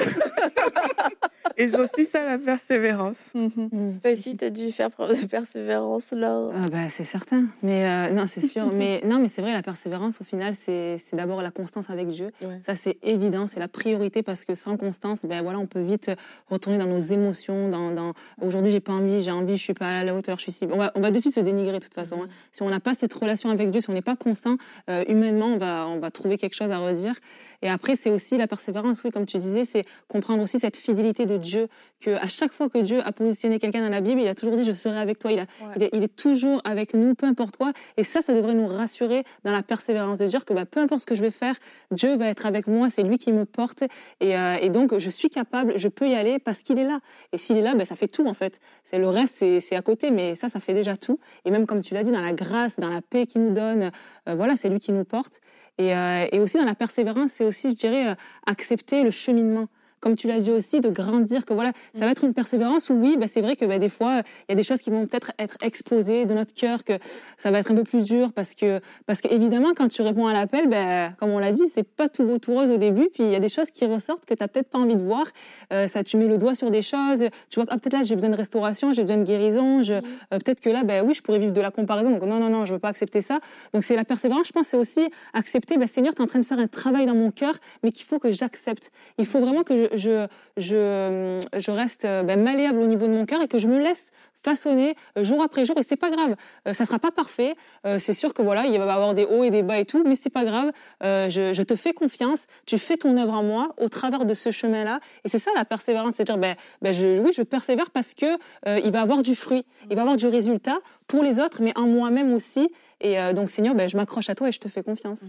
Et 1.57 1.67
c'est 1.67 1.79
aussi 1.79 2.05
ça 2.05 2.23
la 2.25 2.37
persévérance. 2.37 3.17
Mm. 3.33 3.99
Toi 4.01 4.11
aussi, 4.11 4.37
tu 4.37 4.45
as 4.45 4.49
dû 4.49 4.71
faire 4.71 4.89
preuve 4.89 5.19
de 5.21 5.27
persévérance 5.27 6.11
là. 6.11 6.49
Ah 6.55 6.65
bah, 6.71 6.89
c'est 6.89 7.03
certain. 7.03 7.45
Mais 7.61 7.85
euh, 7.85 8.13
non, 8.13 8.25
c'est 8.27 8.45
sûr. 8.45 8.71
mais 8.73 9.01
non, 9.05 9.19
mais 9.19 9.27
c'est 9.27 9.41
vrai, 9.41 9.53
la 9.53 9.61
persévérance, 9.61 10.21
au 10.21 10.23
final, 10.23 10.55
c'est 10.55 10.97
d'abord 11.13 11.41
la 11.41 11.51
constance 11.51 11.89
avec 11.89 12.07
Dieu. 12.07 12.31
Ça, 12.61 12.75
c'est 12.75 12.97
évident, 13.03 13.47
c'est 13.47 13.59
la 13.59 13.67
priorité 13.67 14.23
parce 14.23 14.45
que 14.45 14.55
sans 14.55 14.77
constance, 14.77 15.19
ben 15.23 15.41
voilà, 15.41 15.59
on 15.59 15.67
peut 15.67 15.81
vite 15.81 16.11
retourner 16.49 16.77
dans 16.77 16.87
nos 16.87 16.99
émotions. 16.99 17.69
Dans, 17.69 17.91
dans... 17.91 18.13
Aujourd'hui, 18.41 18.71
j'ai 18.71 18.79
pas 18.79 18.93
envie, 18.93 19.21
j'ai 19.21 19.31
envie, 19.31 19.57
je 19.57 19.63
suis 19.63 19.73
pas 19.73 19.89
à 19.89 20.03
la 20.03 20.15
hauteur, 20.15 20.37
je 20.37 20.43
suis 20.43 20.51
si. 20.51 20.67
On 20.71 20.77
va, 20.77 20.91
on 20.95 21.01
va 21.01 21.11
de 21.11 21.19
suite 21.19 21.33
se 21.33 21.39
dénigrer 21.39 21.79
de 21.79 21.83
toute 21.83 21.93
façon. 21.93 22.23
Hein. 22.23 22.27
Mm-hmm. 22.27 22.53
Si 22.53 22.63
on 22.63 22.69
n'a 22.69 22.79
pas 22.79 22.93
cette 22.93 23.13
relation 23.13 23.49
avec 23.49 23.69
Dieu, 23.69 23.81
si 23.81 23.89
on 23.89 23.93
n'est 23.93 24.01
pas 24.01 24.15
constant, 24.15 24.57
euh, 24.89 25.03
humainement, 25.07 25.47
on 25.47 25.57
va, 25.57 25.87
on 25.87 25.99
va 25.99 26.11
trouver 26.11 26.37
quelque 26.37 26.55
chose 26.55 26.71
à 26.71 26.79
redire. 26.79 27.15
Et 27.61 27.69
après, 27.69 27.95
c'est 27.95 28.09
aussi 28.09 28.37
la 28.37 28.47
persévérance, 28.47 29.03
oui, 29.03 29.11
comme 29.11 29.25
tu 29.25 29.37
disais, 29.37 29.65
c'est 29.65 29.80
comprendre 30.07 30.41
aussi 30.43 30.59
cette 30.59 30.77
fidélité 30.77 31.25
de 31.25 31.37
Dieu, 31.37 31.67
que 31.99 32.11
à 32.11 32.27
chaque 32.27 32.51
fois 32.51 32.69
que 32.69 32.79
Dieu 32.79 32.99
a 33.05 33.11
positionné 33.11 33.59
quelqu'un 33.59 33.81
dans 33.81 33.89
la 33.89 34.01
Bible, 34.01 34.21
il 34.21 34.27
a 34.27 34.35
toujours 34.35 34.55
dit 34.57 34.63
je 34.63 34.71
serai 34.71 34.97
avec 34.97 35.19
toi. 35.19 35.31
Il, 35.31 35.39
a, 35.39 35.45
il, 35.93 36.03
est, 36.03 36.15
toujours 36.15 36.61
avec 36.63 36.93
nous, 36.93 37.15
peu 37.15 37.25
importe 37.25 37.57
quoi. 37.57 37.71
Et 37.97 38.03
ça, 38.03 38.21
ça 38.21 38.33
devrait 38.33 38.53
nous 38.53 38.67
rassurer 38.67 39.23
dans 39.43 39.51
la 39.51 39.63
persévérance, 39.63 40.17
de 40.17 40.25
dire 40.25 40.45
que 40.45 40.53
bah, 40.53 40.65
peu 40.65 40.79
importe 40.79 41.01
ce 41.01 41.05
que 41.05 41.15
je 41.15 41.21
vais 41.21 41.31
faire, 41.31 41.55
Dieu 41.91 42.17
va 42.17 42.27
être 42.27 42.45
avec 42.45 42.67
moi, 42.67 42.89
c'est 42.89 43.03
lui 43.03 43.17
qui 43.17 43.31
me 43.31 43.45
porte. 43.45 43.83
Et, 44.19 44.37
euh, 44.37 44.57
et, 44.59 44.69
donc, 44.69 44.97
je 44.97 45.09
suis 45.09 45.29
capable, 45.29 45.77
je 45.77 45.87
peux 45.87 46.09
y 46.09 46.15
aller 46.15 46.39
parce 46.39 46.63
qu'il 46.63 46.79
est 46.79 46.85
là. 46.85 46.99
Et 47.31 47.37
s'il 47.37 47.57
est 47.57 47.61
là, 47.61 47.75
bah, 47.75 47.85
ça 47.85 47.95
fait 47.95 48.07
tout 48.07 48.27
en 48.27 48.33
fait. 48.33 48.59
C'est 48.83 48.97
le 48.97 49.07
reste, 49.07 49.35
c'est 49.59 49.75
à 49.75 49.81
côté, 49.81 50.11
mais 50.11 50.35
ça, 50.35 50.49
ça 50.49 50.59
fait 50.59 50.73
déjà 50.73 50.97
tout. 50.97 51.19
Et 51.45 51.51
même 51.51 51.65
comme 51.65 51.81
tu 51.81 51.93
l'as 51.93 52.03
dit, 52.03 52.11
dans 52.11 52.21
la 52.21 52.33
grâce, 52.33 52.79
dans 52.79 52.89
la 52.89 53.01
paix 53.01 53.25
qu'il 53.25 53.43
nous 53.43 53.53
donne, 53.53 53.91
euh, 54.27 54.35
voilà, 54.35 54.55
c'est 54.55 54.69
lui 54.69 54.79
qui 54.79 54.91
nous 54.91 55.05
porte. 55.05 55.39
Et, 55.81 55.95
euh, 55.95 56.27
et, 56.31 56.39
aussi 56.39 56.57
dans 56.57 56.65
la 56.65 56.75
persévérance, 56.75 57.31
c'est 57.31 57.45
aussi, 57.45 57.71
je 57.71 57.75
dirais, 57.75 58.09
euh, 58.09 58.15
accepter 58.45 59.01
le 59.03 59.09
cheminement 59.09 59.67
comme 60.01 60.15
tu 60.15 60.27
l'as 60.27 60.39
dit 60.39 60.51
aussi, 60.51 60.81
de 60.81 60.89
grandir, 60.89 61.45
que 61.45 61.53
voilà, 61.53 61.71
ça 61.93 62.05
va 62.05 62.11
être 62.11 62.23
une 62.23 62.33
persévérance 62.33 62.89
où 62.89 62.93
oui, 62.93 63.15
bah, 63.17 63.27
c'est 63.27 63.41
vrai 63.41 63.55
que 63.55 63.65
bah, 63.65 63.79
des 63.79 63.89
fois, 63.89 64.23
il 64.49 64.51
y 64.51 64.53
a 64.53 64.55
des 64.55 64.63
choses 64.63 64.81
qui 64.81 64.89
vont 64.89 65.05
peut-être 65.05 65.31
être 65.39 65.57
exposées 65.61 66.25
de 66.25 66.33
notre 66.33 66.53
cœur, 66.53 66.83
que 66.83 66.93
ça 67.37 67.51
va 67.51 67.59
être 67.59 67.71
un 67.71 67.75
peu 67.75 67.83
plus 67.83 68.03
dur 68.03 68.33
parce 68.33 68.55
que, 68.55 68.81
parce 69.05 69.21
qu'évidemment, 69.21 69.73
quand 69.75 69.87
tu 69.87 70.01
réponds 70.01 70.27
à 70.27 70.33
l'appel, 70.33 70.67
bah, 70.67 71.11
comme 71.19 71.29
on 71.29 71.39
l'a 71.39 71.51
dit, 71.51 71.63
c'est 71.73 71.87
pas 71.87 72.09
tout 72.09 72.23
beau, 72.23 72.39
tout 72.39 72.53
rose 72.53 72.71
au 72.71 72.77
début, 72.77 73.09
puis 73.13 73.23
il 73.23 73.31
y 73.31 73.35
a 73.35 73.39
des 73.39 73.49
choses 73.49 73.71
qui 73.71 73.85
ressortent 73.85 74.25
que 74.25 74.33
tu 74.33 74.41
n'as 74.41 74.47
peut-être 74.47 74.69
pas 74.69 74.79
envie 74.79 74.95
de 74.95 75.01
voir. 75.01 75.25
Euh, 75.71 75.87
ça, 75.87 76.03
tu 76.03 76.17
mets 76.17 76.27
le 76.27 76.37
doigt 76.37 76.55
sur 76.55 76.71
des 76.71 76.81
choses, 76.81 77.25
tu 77.49 77.59
vois, 77.59 77.65
ah, 77.69 77.77
peut-être 77.77 77.93
là, 77.93 78.03
j'ai 78.03 78.15
besoin 78.15 78.31
de 78.31 78.35
restauration, 78.35 78.93
j'ai 78.93 79.03
besoin 79.03 79.17
de 79.17 79.23
guérison, 79.23 79.83
je, 79.83 79.93
euh, 79.93 79.99
peut-être 80.31 80.61
que 80.61 80.69
là, 80.69 80.83
ben 80.83 81.05
oui, 81.05 81.13
je 81.13 81.21
pourrais 81.21 81.39
vivre 81.39 81.53
de 81.53 81.61
la 81.61 81.71
comparaison, 81.71 82.09
donc 82.11 82.23
non, 82.23 82.39
non, 82.39 82.49
non, 82.49 82.65
je 82.65 82.73
veux 82.73 82.79
pas 82.79 82.89
accepter 82.89 83.21
ça. 83.21 83.39
Donc 83.73 83.83
c'est 83.83 83.95
la 83.95 84.05
persévérance, 84.05 84.47
je 84.47 84.51
pense, 84.51 84.67
c'est 84.67 84.77
aussi 84.77 85.09
accepter, 85.33 85.77
ben, 85.77 85.87
Seigneur, 85.87 86.15
tu 86.15 86.21
es 86.21 86.23
en 86.23 86.27
train 86.27 86.39
de 86.39 86.45
faire 86.45 86.59
un 86.59 86.67
travail 86.67 87.05
dans 87.05 87.15
mon 87.15 87.31
cœur, 87.31 87.55
mais 87.83 87.91
qu'il 87.91 88.05
faut 88.05 88.19
que 88.19 88.31
j'accepte. 88.31 88.91
Il 89.17 89.25
faut 89.25 89.39
vraiment 89.39 89.63
que 89.63 89.75
je, 89.75 89.90
je, 89.95 91.71
reste 91.71 92.05
euh, 92.05 92.23
ben, 92.23 92.41
malléable 92.41 92.79
au 92.79 92.87
niveau 92.87 93.07
de 93.07 93.11
mon 93.11 93.25
cœur 93.25 93.41
et 93.41 93.47
que 93.47 93.57
je 93.57 93.67
me 93.67 93.79
laisse 93.79 94.11
façonner 94.43 94.95
euh, 95.17 95.23
jour 95.23 95.41
après 95.41 95.65
jour. 95.65 95.77
Et 95.77 95.83
c'est 95.83 95.95
pas 95.95 96.09
grave. 96.09 96.35
Euh, 96.67 96.73
ça 96.73 96.85
sera 96.85 96.99
pas 96.99 97.11
parfait. 97.11 97.55
C'est 97.97 98.13
sûr 98.13 98.33
que 98.33 98.41
voilà 98.41 98.65
il 98.65 98.77
va 98.77 98.85
y 98.85 98.89
avoir 98.89 99.13
des 99.13 99.25
hauts 99.25 99.43
et 99.43 99.49
des 99.49 99.63
bas 99.63 99.79
et 99.79 99.85
tout 99.85 100.03
mais 100.05 100.15
c'est 100.15 100.29
pas 100.29 100.45
grave. 100.45 100.71
Je, 101.01 101.61
te 101.61 101.75
fais 101.75 101.93
confiance. 101.93 102.39
Tu 102.65 102.77
fais 102.77 102.97
ton 102.97 103.17
œuvre 103.17 103.33
en 103.33 103.43
moi 103.43 103.73
au 103.77 103.89
travers 103.89 104.25
de 104.25 104.33
ce 104.33 104.51
chemin 104.51 104.83
là 104.83 104.99
et 105.23 105.29
c'est 105.29 105.39
ça 105.39 105.51
la 105.55 105.65
persévérance. 105.65 106.15
C'est 106.15 106.23
dire 106.23 106.37
ben, 106.37 106.55
ben 106.81 106.93
oui 107.23 107.31
je 107.35 107.41
persévère 107.41 107.91
parce 107.91 108.13
que 108.13 108.37
il 108.83 108.91
va 108.91 109.01
avoir 109.01 109.23
du 109.23 109.35
fruit. 109.35 109.65
Il 109.89 109.95
va 109.95 110.01
avoir 110.01 110.17
du 110.17 110.27
résultat 110.27 110.79
pour 111.07 111.23
les 111.23 111.39
autres 111.39 111.61
mais 111.61 111.77
en 111.77 111.87
moi-même 111.87 112.33
aussi. 112.33 112.69
Et 112.99 113.17
donc 113.33 113.49
Seigneur 113.49 113.75
ben, 113.75 113.89
je 113.89 113.97
m'accroche 113.97 114.29
à 114.29 114.35
toi 114.35 114.49
et 114.49 114.51
je 114.51 114.59
te 114.59 114.67
fais 114.67 114.83
confiance. 114.83 115.21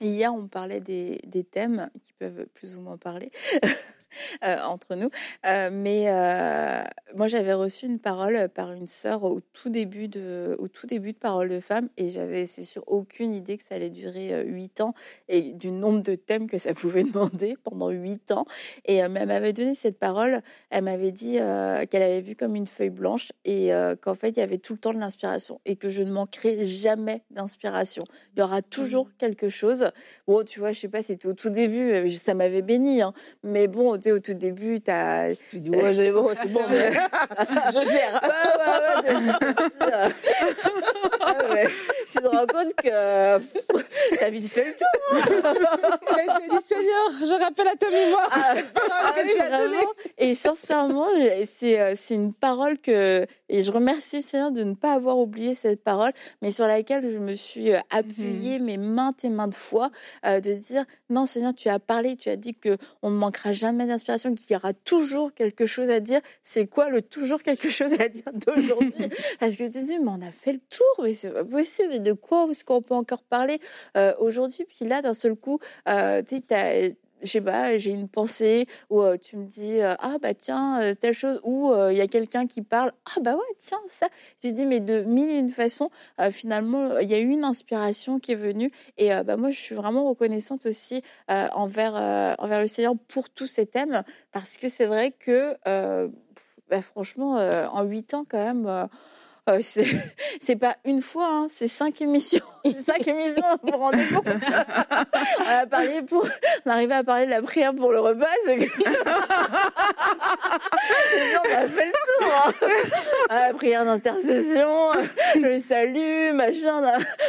Hier, 0.00 0.32
on 0.32 0.46
parlait 0.48 0.80
des 0.80 1.44
thèmes 1.50 1.90
qui 2.02 2.12
peuvent 2.14 2.46
plus 2.54 2.76
ou 2.76 2.80
moins 2.80 2.96
parler. 2.96 3.30
Euh, 4.42 4.58
entre 4.62 4.94
nous. 4.94 5.10
Euh, 5.44 5.70
mais 5.72 6.04
euh, 6.08 6.82
moi, 7.14 7.28
j'avais 7.28 7.52
reçu 7.52 7.86
une 7.86 7.98
parole 7.98 8.48
par 8.48 8.72
une 8.72 8.86
sœur 8.86 9.24
au 9.24 9.40
tout 9.40 9.68
début 9.68 10.08
de, 10.08 10.56
au 10.58 10.68
tout 10.68 10.86
début 10.86 11.12
de 11.12 11.18
Parole 11.18 11.50
de 11.50 11.60
femme, 11.60 11.88
et 11.98 12.10
j'avais, 12.10 12.46
c'est 12.46 12.62
sûr, 12.62 12.82
aucune 12.86 13.34
idée 13.34 13.58
que 13.58 13.64
ça 13.68 13.74
allait 13.74 13.90
durer 13.90 14.44
huit 14.46 14.80
ans 14.80 14.94
et 15.28 15.52
du 15.52 15.70
nombre 15.70 16.02
de 16.02 16.14
thèmes 16.14 16.46
que 16.48 16.58
ça 16.58 16.74
pouvait 16.74 17.02
demander 17.02 17.56
pendant 17.64 17.90
huit 17.90 18.30
ans. 18.30 18.46
Et 18.86 18.96
elle 18.96 19.10
m'avait 19.10 19.52
donné 19.52 19.74
cette 19.74 19.98
parole. 19.98 20.40
Elle 20.70 20.84
m'avait 20.84 21.12
dit 21.12 21.34
qu'elle 21.34 22.02
avait 22.02 22.22
vu 22.22 22.34
comme 22.34 22.56
une 22.56 22.66
feuille 22.66 22.90
blanche 22.90 23.32
et 23.44 23.72
qu'en 24.00 24.14
fait, 24.14 24.30
il 24.30 24.38
y 24.38 24.42
avait 24.42 24.58
tout 24.58 24.74
le 24.74 24.78
temps 24.78 24.94
de 24.94 24.98
l'inspiration 25.00 25.60
et 25.66 25.76
que 25.76 25.90
je 25.90 26.02
ne 26.02 26.12
manquerai 26.12 26.66
jamais 26.66 27.22
d'inspiration. 27.30 28.02
Il 28.34 28.40
y 28.40 28.42
aura 28.42 28.62
toujours 28.62 29.06
mmh. 29.06 29.12
quelque 29.18 29.48
chose. 29.48 29.90
Bon, 30.26 30.44
tu 30.44 30.60
vois, 30.60 30.72
je 30.72 30.80
sais 30.80 30.88
pas, 30.88 31.02
c'était 31.02 31.28
au 31.28 31.34
tout 31.34 31.50
début, 31.50 32.10
ça 32.10 32.34
m'avait 32.34 32.62
béni, 32.62 33.02
hein, 33.02 33.12
mais 33.42 33.68
bon, 33.68 33.96
au 34.08 34.18
tout 34.18 34.34
début, 34.34 34.80
tu 34.80 34.90
as. 34.90 35.30
Tu 35.50 35.60
dis, 35.60 35.70
ouais, 35.70 35.94
c'est 35.94 36.12
bon, 36.12 36.28
je 36.34 37.90
gère. 37.90 38.20
tu 42.10 42.18
te 42.18 42.26
rends 42.26 42.46
compte 42.46 42.74
que 42.74 43.38
tu 44.16 44.24
as 44.24 44.30
vite 44.30 44.48
fait 44.48 44.64
le 44.64 44.74
tour. 44.74 44.88
Hein. 45.12 45.20
tu 46.40 46.48
dit, 46.50 46.64
Seigneur, 46.64 47.10
je 47.20 47.42
rappelle 47.42 47.68
à 47.68 47.76
ta 47.76 47.90
mémoire 47.90 48.28
ah, 48.32 48.54
ah 48.90 49.12
que 49.14 49.32
tu 49.32 49.40
as 49.40 49.58
donnée. 49.58 49.86
Et 50.18 50.34
sincèrement, 50.34 51.06
euh, 51.18 51.44
c'est 51.46 52.14
une 52.14 52.32
parole 52.32 52.78
que. 52.78 53.26
Et 53.48 53.62
je 53.62 53.72
remercie 53.72 54.16
le 54.16 54.22
Seigneur 54.22 54.52
de 54.52 54.62
ne 54.62 54.74
pas 54.74 54.92
avoir 54.92 55.18
oublié 55.18 55.54
cette 55.54 55.82
parole, 55.82 56.12
mais 56.40 56.50
sur 56.50 56.66
laquelle 56.66 57.08
je 57.10 57.18
me 57.18 57.32
suis 57.32 57.72
euh, 57.72 57.80
appuyée, 57.90 58.58
mm 58.58 58.62
-hmm. 58.62 58.66
mais 58.66 58.76
maintes 58.76 59.24
et 59.24 59.28
maintes 59.28 59.56
fois, 59.56 59.90
euh, 60.26 60.40
de 60.40 60.52
dire 60.52 60.84
non, 61.08 61.26
Seigneur, 61.26 61.54
tu 61.54 61.68
as 61.68 61.78
parlé, 61.78 62.16
tu 62.16 62.28
as 62.28 62.36
dit 62.36 62.54
qu'on 62.54 63.10
ne 63.10 63.16
manquera 63.16 63.52
jamais 63.52 63.89
d'inspiration, 63.90 64.34
qu'il 64.34 64.52
y 64.52 64.56
aura 64.56 64.72
toujours 64.72 65.32
quelque 65.34 65.66
chose 65.66 65.90
à 65.90 66.00
dire. 66.00 66.20
C'est 66.44 66.66
quoi 66.66 66.88
le 66.88 67.02
toujours 67.02 67.42
quelque 67.42 67.68
chose 67.68 67.92
à 67.98 68.08
dire 68.08 68.30
d'aujourd'hui? 68.32 69.08
Parce 69.40 69.56
que 69.56 69.64
tu 69.64 69.84
dis, 69.84 69.98
mais 69.98 70.10
on 70.10 70.22
a 70.22 70.32
fait 70.32 70.54
le 70.54 70.60
tour, 70.70 71.04
mais 71.04 71.12
c'est 71.12 71.32
pas 71.32 71.44
possible. 71.44 72.02
De 72.02 72.12
quoi 72.12 72.46
est-ce 72.50 72.64
qu'on 72.64 72.82
peut 72.82 72.94
encore 72.94 73.22
parler 73.22 73.60
euh, 73.96 74.14
aujourd'hui? 74.18 74.64
Puis 74.64 74.86
là, 74.86 75.02
d'un 75.02 75.14
seul 75.14 75.34
coup, 75.36 75.58
euh, 75.88 76.22
tu 76.22 76.38
sais, 76.48 76.96
je 77.22 77.28
sais 77.28 77.40
pas, 77.40 77.76
j'ai 77.78 77.90
une 77.90 78.08
pensée 78.08 78.66
où 78.88 79.00
euh, 79.00 79.16
tu 79.16 79.36
me 79.36 79.46
dis 79.46 79.80
euh, 79.80 79.94
ah 79.98 80.16
bah 80.20 80.34
tiens 80.34 80.80
euh, 80.80 80.94
telle 80.94 81.14
chose 81.14 81.40
ou 81.44 81.72
il 81.90 81.96
y 81.96 82.00
a 82.00 82.06
quelqu'un 82.06 82.46
qui 82.46 82.62
parle 82.62 82.92
ah 83.06 83.20
bah 83.20 83.34
ouais 83.34 83.54
tiens 83.58 83.80
ça. 83.88 84.08
Tu 84.40 84.52
dis 84.52 84.66
mais 84.66 84.80
de 84.80 85.02
mille 85.02 85.30
et 85.30 85.36
une 85.36 85.50
façons 85.50 85.90
finalement 86.30 86.98
il 86.98 87.08
y 87.08 87.14
a 87.14 87.18
eu 87.18 87.28
une 87.28 87.44
inspiration 87.44 88.18
qui 88.18 88.32
est 88.32 88.36
venue 88.36 88.70
et 88.98 89.10
bah 89.24 89.36
moi 89.36 89.50
je 89.50 89.58
suis 89.58 89.74
vraiment 89.74 90.08
reconnaissante 90.08 90.66
aussi 90.66 91.02
envers 91.28 91.94
envers 92.38 92.60
le 92.60 92.66
Seigneur 92.66 92.94
pour 93.08 93.30
tous 93.30 93.46
ces 93.46 93.66
thèmes 93.66 94.02
parce 94.32 94.56
que 94.56 94.68
c'est 94.68 94.86
vrai 94.86 95.12
que 95.12 95.56
bah, 96.68 96.82
franchement 96.82 97.34
en 97.36 97.82
huit 97.82 98.14
ans 98.14 98.24
quand 98.28 98.44
même 98.44 98.88
euh, 99.48 99.60
c'est 100.40 100.56
pas 100.56 100.76
une 100.84 101.02
fois, 101.02 101.28
hein, 101.28 101.46
c'est 101.50 101.68
cinq 101.68 102.02
émissions. 102.02 102.44
cinq 102.84 103.06
émissions, 103.08 103.42
vous 103.62 103.72
vous 103.72 103.78
rendez 103.78 104.06
compte 104.06 104.26
On 105.40 105.48
a 105.48 105.66
parlé 105.66 106.02
pour, 106.02 106.26
on 106.66 106.70
arrivait 106.70 106.94
à 106.94 107.04
parler 107.04 107.26
de 107.26 107.30
la 107.30 107.42
prière 107.42 107.74
pour 107.74 107.92
le 107.92 108.00
repas. 108.00 108.26
Que... 108.46 108.52
on 111.38 111.54
a 111.54 111.68
fait 111.68 111.86
le 111.86 111.92
tour. 111.92 112.32
Hein. 112.46 112.52
La 113.30 113.54
prière 113.54 113.84
d'intercession, 113.84 114.90
le 115.36 115.58
salut, 115.58 116.32
machin. 116.32 116.82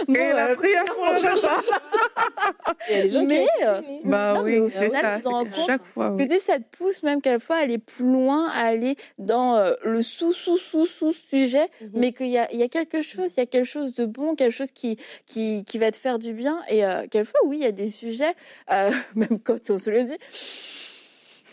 Bon, 0.08 0.14
Et 0.14 0.32
la, 0.32 0.56
prière 0.56 0.86
pour 0.86 1.06
le 1.06 1.34
repas. 1.36 1.62
Il 2.90 2.96
y 2.96 3.00
a 3.00 3.04
des 3.04 3.10
gens 3.10 3.26
mais, 3.26 3.46
qui 3.58 3.66
euh, 3.66 3.82
bah 4.04 4.34
non, 4.36 4.42
oui, 4.44 4.60
c'est 4.72 4.90
ça. 4.90 5.16
Tu 5.18 5.24
te 5.24 5.28
rends 5.28 5.46
compte 5.46 5.66
chaque 5.68 5.86
fois, 5.94 6.12
oui. 6.12 6.28
que 6.28 6.40
ça 6.40 6.58
te 6.60 6.78
pousse 6.78 7.04
même 7.04 7.22
quelquefois 7.22 7.58
à 7.58 7.60
aller 7.60 7.78
plus 7.78 8.06
loin, 8.06 8.50
à 8.50 8.66
aller 8.66 8.96
dans 9.18 9.56
euh, 9.56 9.74
le 9.84 10.02
sous 10.02 10.34
sous 10.34 10.58
sous 10.58 10.86
sous 10.86 11.14
sujet, 11.14 11.70
mm 11.82 11.88
-hmm. 11.88 12.00
Mais 12.02 12.14
qu'il 12.14 12.28
y 12.28 12.38
a, 12.40 12.52
il 12.52 12.60
y 12.60 12.64
a 12.64 12.68
quelque 12.68 13.04
chose, 13.04 13.32
il 13.38 13.40
y 13.40 13.44
a 13.44 13.46
quelque 13.46 13.66
chose 13.66 13.94
de 13.94 14.06
bon, 14.06 14.36
quelque 14.36 14.54
chose 14.54 14.72
qui, 14.72 14.98
qui, 15.28 15.64
qui 15.66 15.78
va 15.78 15.92
te 15.92 15.98
faire 15.98 16.18
du 16.18 16.34
bien. 16.34 16.60
Et 16.68 16.84
euh, 16.84 17.06
quelquefois, 17.08 17.42
oui, 17.46 17.58
il 17.58 17.64
y 17.64 17.68
a 17.68 17.72
des 17.72 17.90
sujets, 17.90 18.34
euh, 18.72 18.92
même 19.16 19.40
quand 19.40 19.70
on 19.70 19.78
se 19.78 19.92
le 19.92 20.04
dit, 20.04 20.18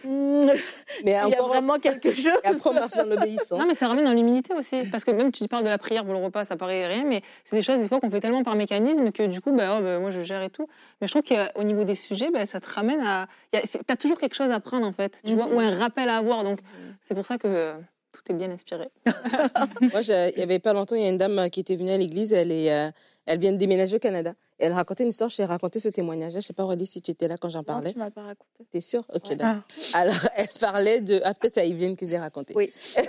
mais 0.04 0.56
il 1.04 1.10
y 1.10 1.14
a 1.14 1.42
vraiment 1.42 1.78
quelque 1.78 2.12
chose. 2.12 2.32
Et 2.44 2.46
après, 2.46 2.70
on 2.70 2.72
marche 2.72 2.94
dans 2.94 3.04
l'obéissance. 3.04 3.58
Non, 3.58 3.66
mais 3.66 3.74
ça 3.74 3.88
ramène 3.88 4.06
dans 4.06 4.14
l'humilité 4.14 4.54
aussi. 4.54 4.84
Parce 4.90 5.04
que 5.04 5.10
même 5.10 5.32
tu 5.32 5.46
parles 5.48 5.64
de 5.64 5.68
la 5.68 5.76
prière 5.76 6.04
pour 6.04 6.14
le 6.14 6.24
repas, 6.24 6.44
ça 6.44 6.56
paraît 6.56 6.86
rien, 6.86 7.04
mais 7.04 7.20
c'est 7.44 7.56
des 7.56 7.62
choses 7.62 7.78
des 7.78 7.88
fois 7.88 8.00
qu'on 8.00 8.10
fait 8.10 8.20
tellement 8.20 8.42
par 8.42 8.54
mécanisme 8.54 9.12
que 9.12 9.24
du 9.24 9.42
coup, 9.42 9.52
bah, 9.52 9.76
oh, 9.78 9.82
bah, 9.82 9.98
moi 9.98 10.10
je 10.10 10.22
gère 10.22 10.42
et 10.42 10.50
tout. 10.50 10.66
Mais 11.00 11.08
je 11.08 11.12
trouve 11.12 11.24
qu'au 11.24 11.62
niveau 11.64 11.84
des 11.84 11.94
sujets, 11.94 12.30
bah, 12.30 12.46
ça 12.46 12.58
te 12.58 12.70
ramène 12.70 13.00
à. 13.00 13.26
Tu 13.52 13.58
as 13.86 13.96
toujours 13.96 14.18
quelque 14.18 14.34
chose 14.34 14.50
à 14.50 14.60
prendre 14.60 14.86
en 14.86 14.92
fait, 14.92 15.20
tu 15.26 15.34
vois, 15.34 15.48
ou 15.48 15.60
un 15.60 15.76
rappel 15.76 16.08
à 16.08 16.16
avoir. 16.16 16.42
Donc 16.42 16.60
c'est 17.02 17.14
pour 17.14 17.26
ça 17.26 17.36
que 17.36 17.74
tout 18.12 18.22
est 18.30 18.34
bien 18.34 18.50
inspiré. 18.50 18.88
Moi, 19.80 20.00
il 20.02 20.38
y 20.38 20.42
avait 20.42 20.58
pas 20.58 20.72
longtemps, 20.72 20.96
il 20.96 21.02
y 21.02 21.06
a 21.06 21.08
une 21.08 21.18
dame 21.18 21.50
qui 21.50 21.60
était 21.60 21.76
venue 21.76 21.90
à 21.90 21.98
l'église, 21.98 22.32
elle, 22.32 22.50
est, 22.50 22.72
euh, 22.72 22.90
elle 23.26 23.38
vient 23.38 23.52
de 23.52 23.56
déménager 23.56 23.96
au 23.96 23.98
Canada. 23.98 24.34
Et 24.60 24.64
elle 24.66 24.72
racontait 24.72 25.04
une 25.04 25.10
histoire, 25.10 25.30
je 25.30 25.36
t'ai 25.36 25.44
raconté 25.44 25.78
ce 25.78 25.88
témoignage. 25.88 26.32
Je 26.32 26.40
sais 26.40 26.52
pas, 26.52 26.64
Aurélie, 26.64 26.86
si 26.86 27.00
tu 27.00 27.12
étais 27.12 27.28
là 27.28 27.36
quand 27.38 27.48
j'en 27.48 27.62
parlais. 27.62 27.88
Non, 27.88 27.92
tu 27.92 27.98
m'as 27.98 28.10
pas 28.10 28.22
raconté. 28.22 28.64
T'es 28.70 28.80
sûre? 28.80 29.04
Ok, 29.14 29.34
d'accord. 29.34 29.62
Ah. 29.92 29.98
Alors, 29.98 30.28
elle 30.36 30.48
parlait 30.60 31.00
de... 31.00 31.20
Ah, 31.24 31.34
peut-être 31.34 31.54
c'est 31.54 31.60
à 31.60 31.64
Yveline 31.64 31.96
que 31.96 32.06
j'ai 32.06 32.18
raconté. 32.18 32.54
Oui. 32.56 32.72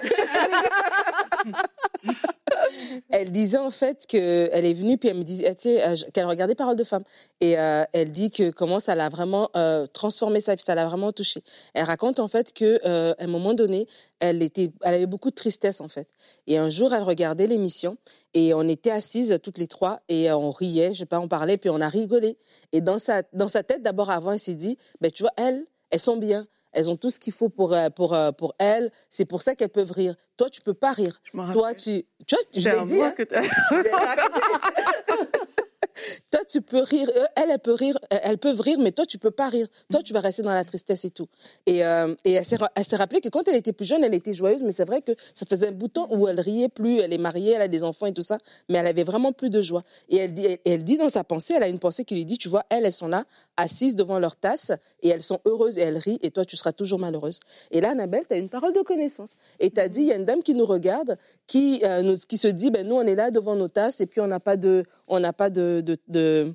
elle 3.09 3.31
disait 3.31 3.57
en 3.57 3.71
fait 3.71 4.05
qu'elle 4.07 4.65
est 4.65 4.73
venue, 4.73 4.97
puis 4.97 5.09
elle 5.09 5.17
me 5.17 5.23
disait, 5.23 5.55
tu 5.55 5.69
sais, 5.69 5.95
qu'elle 6.13 6.25
regardait 6.25 6.55
Parole 6.55 6.75
de 6.75 6.83
femme. 6.83 7.03
Et 7.41 7.51
elle 7.51 8.11
dit 8.11 8.31
que 8.31 8.51
comment 8.51 8.79
ça 8.79 8.95
l'a 8.95 9.09
vraiment 9.09 9.49
transformé 9.93 10.39
sa 10.39 10.55
vie, 10.55 10.63
ça 10.63 10.75
l'a 10.75 10.85
vraiment 10.85 11.11
touchée. 11.11 11.43
Elle 11.73 11.85
raconte 11.85 12.19
en 12.19 12.27
fait 12.27 12.53
qu'à 12.53 13.15
un 13.17 13.27
moment 13.27 13.53
donné, 13.53 13.87
elle, 14.19 14.43
était, 14.43 14.71
elle 14.81 14.93
avait 14.95 15.05
beaucoup 15.05 15.29
de 15.29 15.35
tristesse 15.35 15.81
en 15.81 15.87
fait. 15.87 16.07
Et 16.47 16.57
un 16.57 16.69
jour, 16.69 16.93
elle 16.93 17.03
regardait 17.03 17.47
l'émission 17.47 17.97
et 18.33 18.53
on 18.53 18.67
était 18.67 18.91
assises 18.91 19.37
toutes 19.41 19.57
les 19.57 19.67
trois 19.67 20.01
et 20.09 20.31
on 20.31 20.51
riait, 20.51 20.93
je 20.93 20.99
sais 20.99 21.05
pas, 21.05 21.19
on 21.19 21.27
parlait, 21.27 21.57
puis 21.57 21.69
on 21.69 21.81
a 21.81 21.89
rigolé. 21.89 22.37
Et 22.71 22.81
dans 22.81 22.99
sa, 22.99 23.23
dans 23.33 23.47
sa 23.47 23.63
tête, 23.63 23.81
d'abord 23.81 24.09
avant, 24.09 24.33
elle 24.33 24.39
s'est 24.39 24.55
dit, 24.55 24.77
ben, 25.01 25.11
tu 25.11 25.23
vois, 25.23 25.33
elles, 25.37 25.65
elles 25.89 25.99
sont 25.99 26.17
bien. 26.17 26.47
Elles 26.71 26.89
ont 26.89 26.97
tout 26.97 27.09
ce 27.09 27.19
qu'il 27.19 27.33
faut 27.33 27.49
pour, 27.49 27.73
euh, 27.73 27.89
pour, 27.89 28.13
euh, 28.13 28.31
pour 28.31 28.53
elles. 28.59 28.91
C'est 29.09 29.25
pour 29.25 29.41
ça 29.41 29.55
qu'elles 29.55 29.69
peuvent 29.69 29.91
rire. 29.91 30.15
Toi, 30.37 30.49
tu 30.49 30.61
peux 30.61 30.73
pas 30.73 30.91
rire. 30.91 31.21
Toi, 31.53 31.73
tu. 31.73 32.05
Tu 32.27 32.35
vois, 32.35 32.43
je 32.55 32.69
l'ai 32.69 32.85
dit. 32.85 33.01
Hein. 33.01 33.11
Que 33.11 33.23
toi, 36.31 36.41
tu 36.47 36.61
peux 36.61 36.81
rire. 36.81 37.09
Euh, 37.15 37.25
elle, 37.35 37.57
peut 37.59 37.73
rire. 37.73 37.97
Elles 38.09 38.37
peuvent 38.37 38.61
rire, 38.61 38.79
mais 38.79 38.91
toi, 38.91 39.05
tu 39.05 39.17
peux 39.17 39.31
pas 39.31 39.49
rire. 39.49 39.67
Toi, 39.91 40.01
tu 40.03 40.13
vas 40.13 40.19
rester 40.19 40.41
dans 40.41 40.53
la 40.53 40.65
tristesse 40.65 41.05
et 41.05 41.09
tout. 41.09 41.27
Et, 41.65 41.83
euh, 41.83 42.15
elle 42.25 42.45
s'est 42.45 42.95
rappelée 42.95 43.21
que 43.21 43.29
quand 43.29 43.47
elle 43.47 43.55
était 43.55 43.73
plus 43.73 43.85
jeune, 43.85 44.03
elle 44.03 44.13
était 44.13 44.33
joyeuse, 44.33 44.63
mais 44.63 44.71
c'est 44.71 44.85
vrai 44.85 45.01
que 45.01 45.13
ça 45.33 45.45
faisait 45.45 45.67
un 45.67 45.71
bout 45.71 45.87
de 45.87 45.93
temps 45.93 46.07
où 46.11 46.27
elle 46.27 46.39
riait 46.39 46.69
plus. 46.69 46.99
Elle 46.99 47.13
est 47.13 47.17
mariée, 47.17 47.53
elle 47.53 47.61
a 47.61 47.67
des 47.67 47.83
enfants 47.83 48.05
et 48.05 48.13
tout 48.13 48.21
ça, 48.21 48.37
mais 48.67 48.77
elle 48.77 48.87
avait 48.87 49.03
vraiment 49.03 49.31
plus 49.31 49.49
de 49.49 49.61
joie. 49.61 49.81
Et 50.09 50.17
elle 50.65 50.83
dit, 50.83 50.97
dans 50.97 51.09
sa 51.09 51.23
pensée, 51.23 51.53
elle 51.55 51.63
a 51.63 51.67
une 51.67 51.79
pensée 51.79 52.05
qui 52.05 52.15
lui 52.15 52.25
dit, 52.25 52.37
tu 52.37 52.49
vois, 52.49 52.65
elles, 52.69 52.85
elles 52.85 52.93
sont 52.93 53.07
là, 53.07 53.25
assises 53.57 53.95
devant 53.95 54.19
leur 54.19 54.35
tasse, 54.35 54.71
et 55.01 55.09
elles 55.09 55.23
sont 55.23 55.39
heureuses 55.45 55.77
et 55.77 55.81
elles 55.81 55.97
rient, 55.97 56.19
et 56.21 56.31
toi, 56.31 56.45
tu 56.45 56.57
seras 56.57 56.71
toujours 56.71 56.99
malheureuse. 56.99 57.39
Et 57.71 57.81
là, 57.81 57.91
Annabelle, 57.91 58.23
tu 58.27 58.33
as 58.33 58.37
une 58.37 58.49
parole 58.49 58.73
de 58.73 58.81
connaissance. 58.81 59.31
Et 59.59 59.71
tu 59.71 59.79
as 59.79 59.89
dit, 59.89 60.01
il 60.01 60.07
y 60.07 60.11
a 60.11 60.15
une 60.15 60.25
dame 60.25 60.43
qui 60.43 60.53
nous 60.53 60.65
regarde, 60.65 61.17
qui, 61.47 61.81
euh, 61.83 62.15
se 62.15 62.47
dit, 62.47 62.71
ben, 62.71 62.87
nous, 62.87 62.95
on 62.95 63.01
est 63.01 63.15
là 63.15 63.31
devant 63.31 63.55
nos 63.55 63.67
tasses, 63.67 64.01
et 64.01 64.05
puis 64.05 64.21
on 64.21 64.27
n'a 64.27 64.39
pas 64.39 64.57
de, 64.57 64.83
on 65.07 65.19
n'a 65.19 65.33
pas 65.33 65.49
de, 65.49 65.88
de 66.07 66.53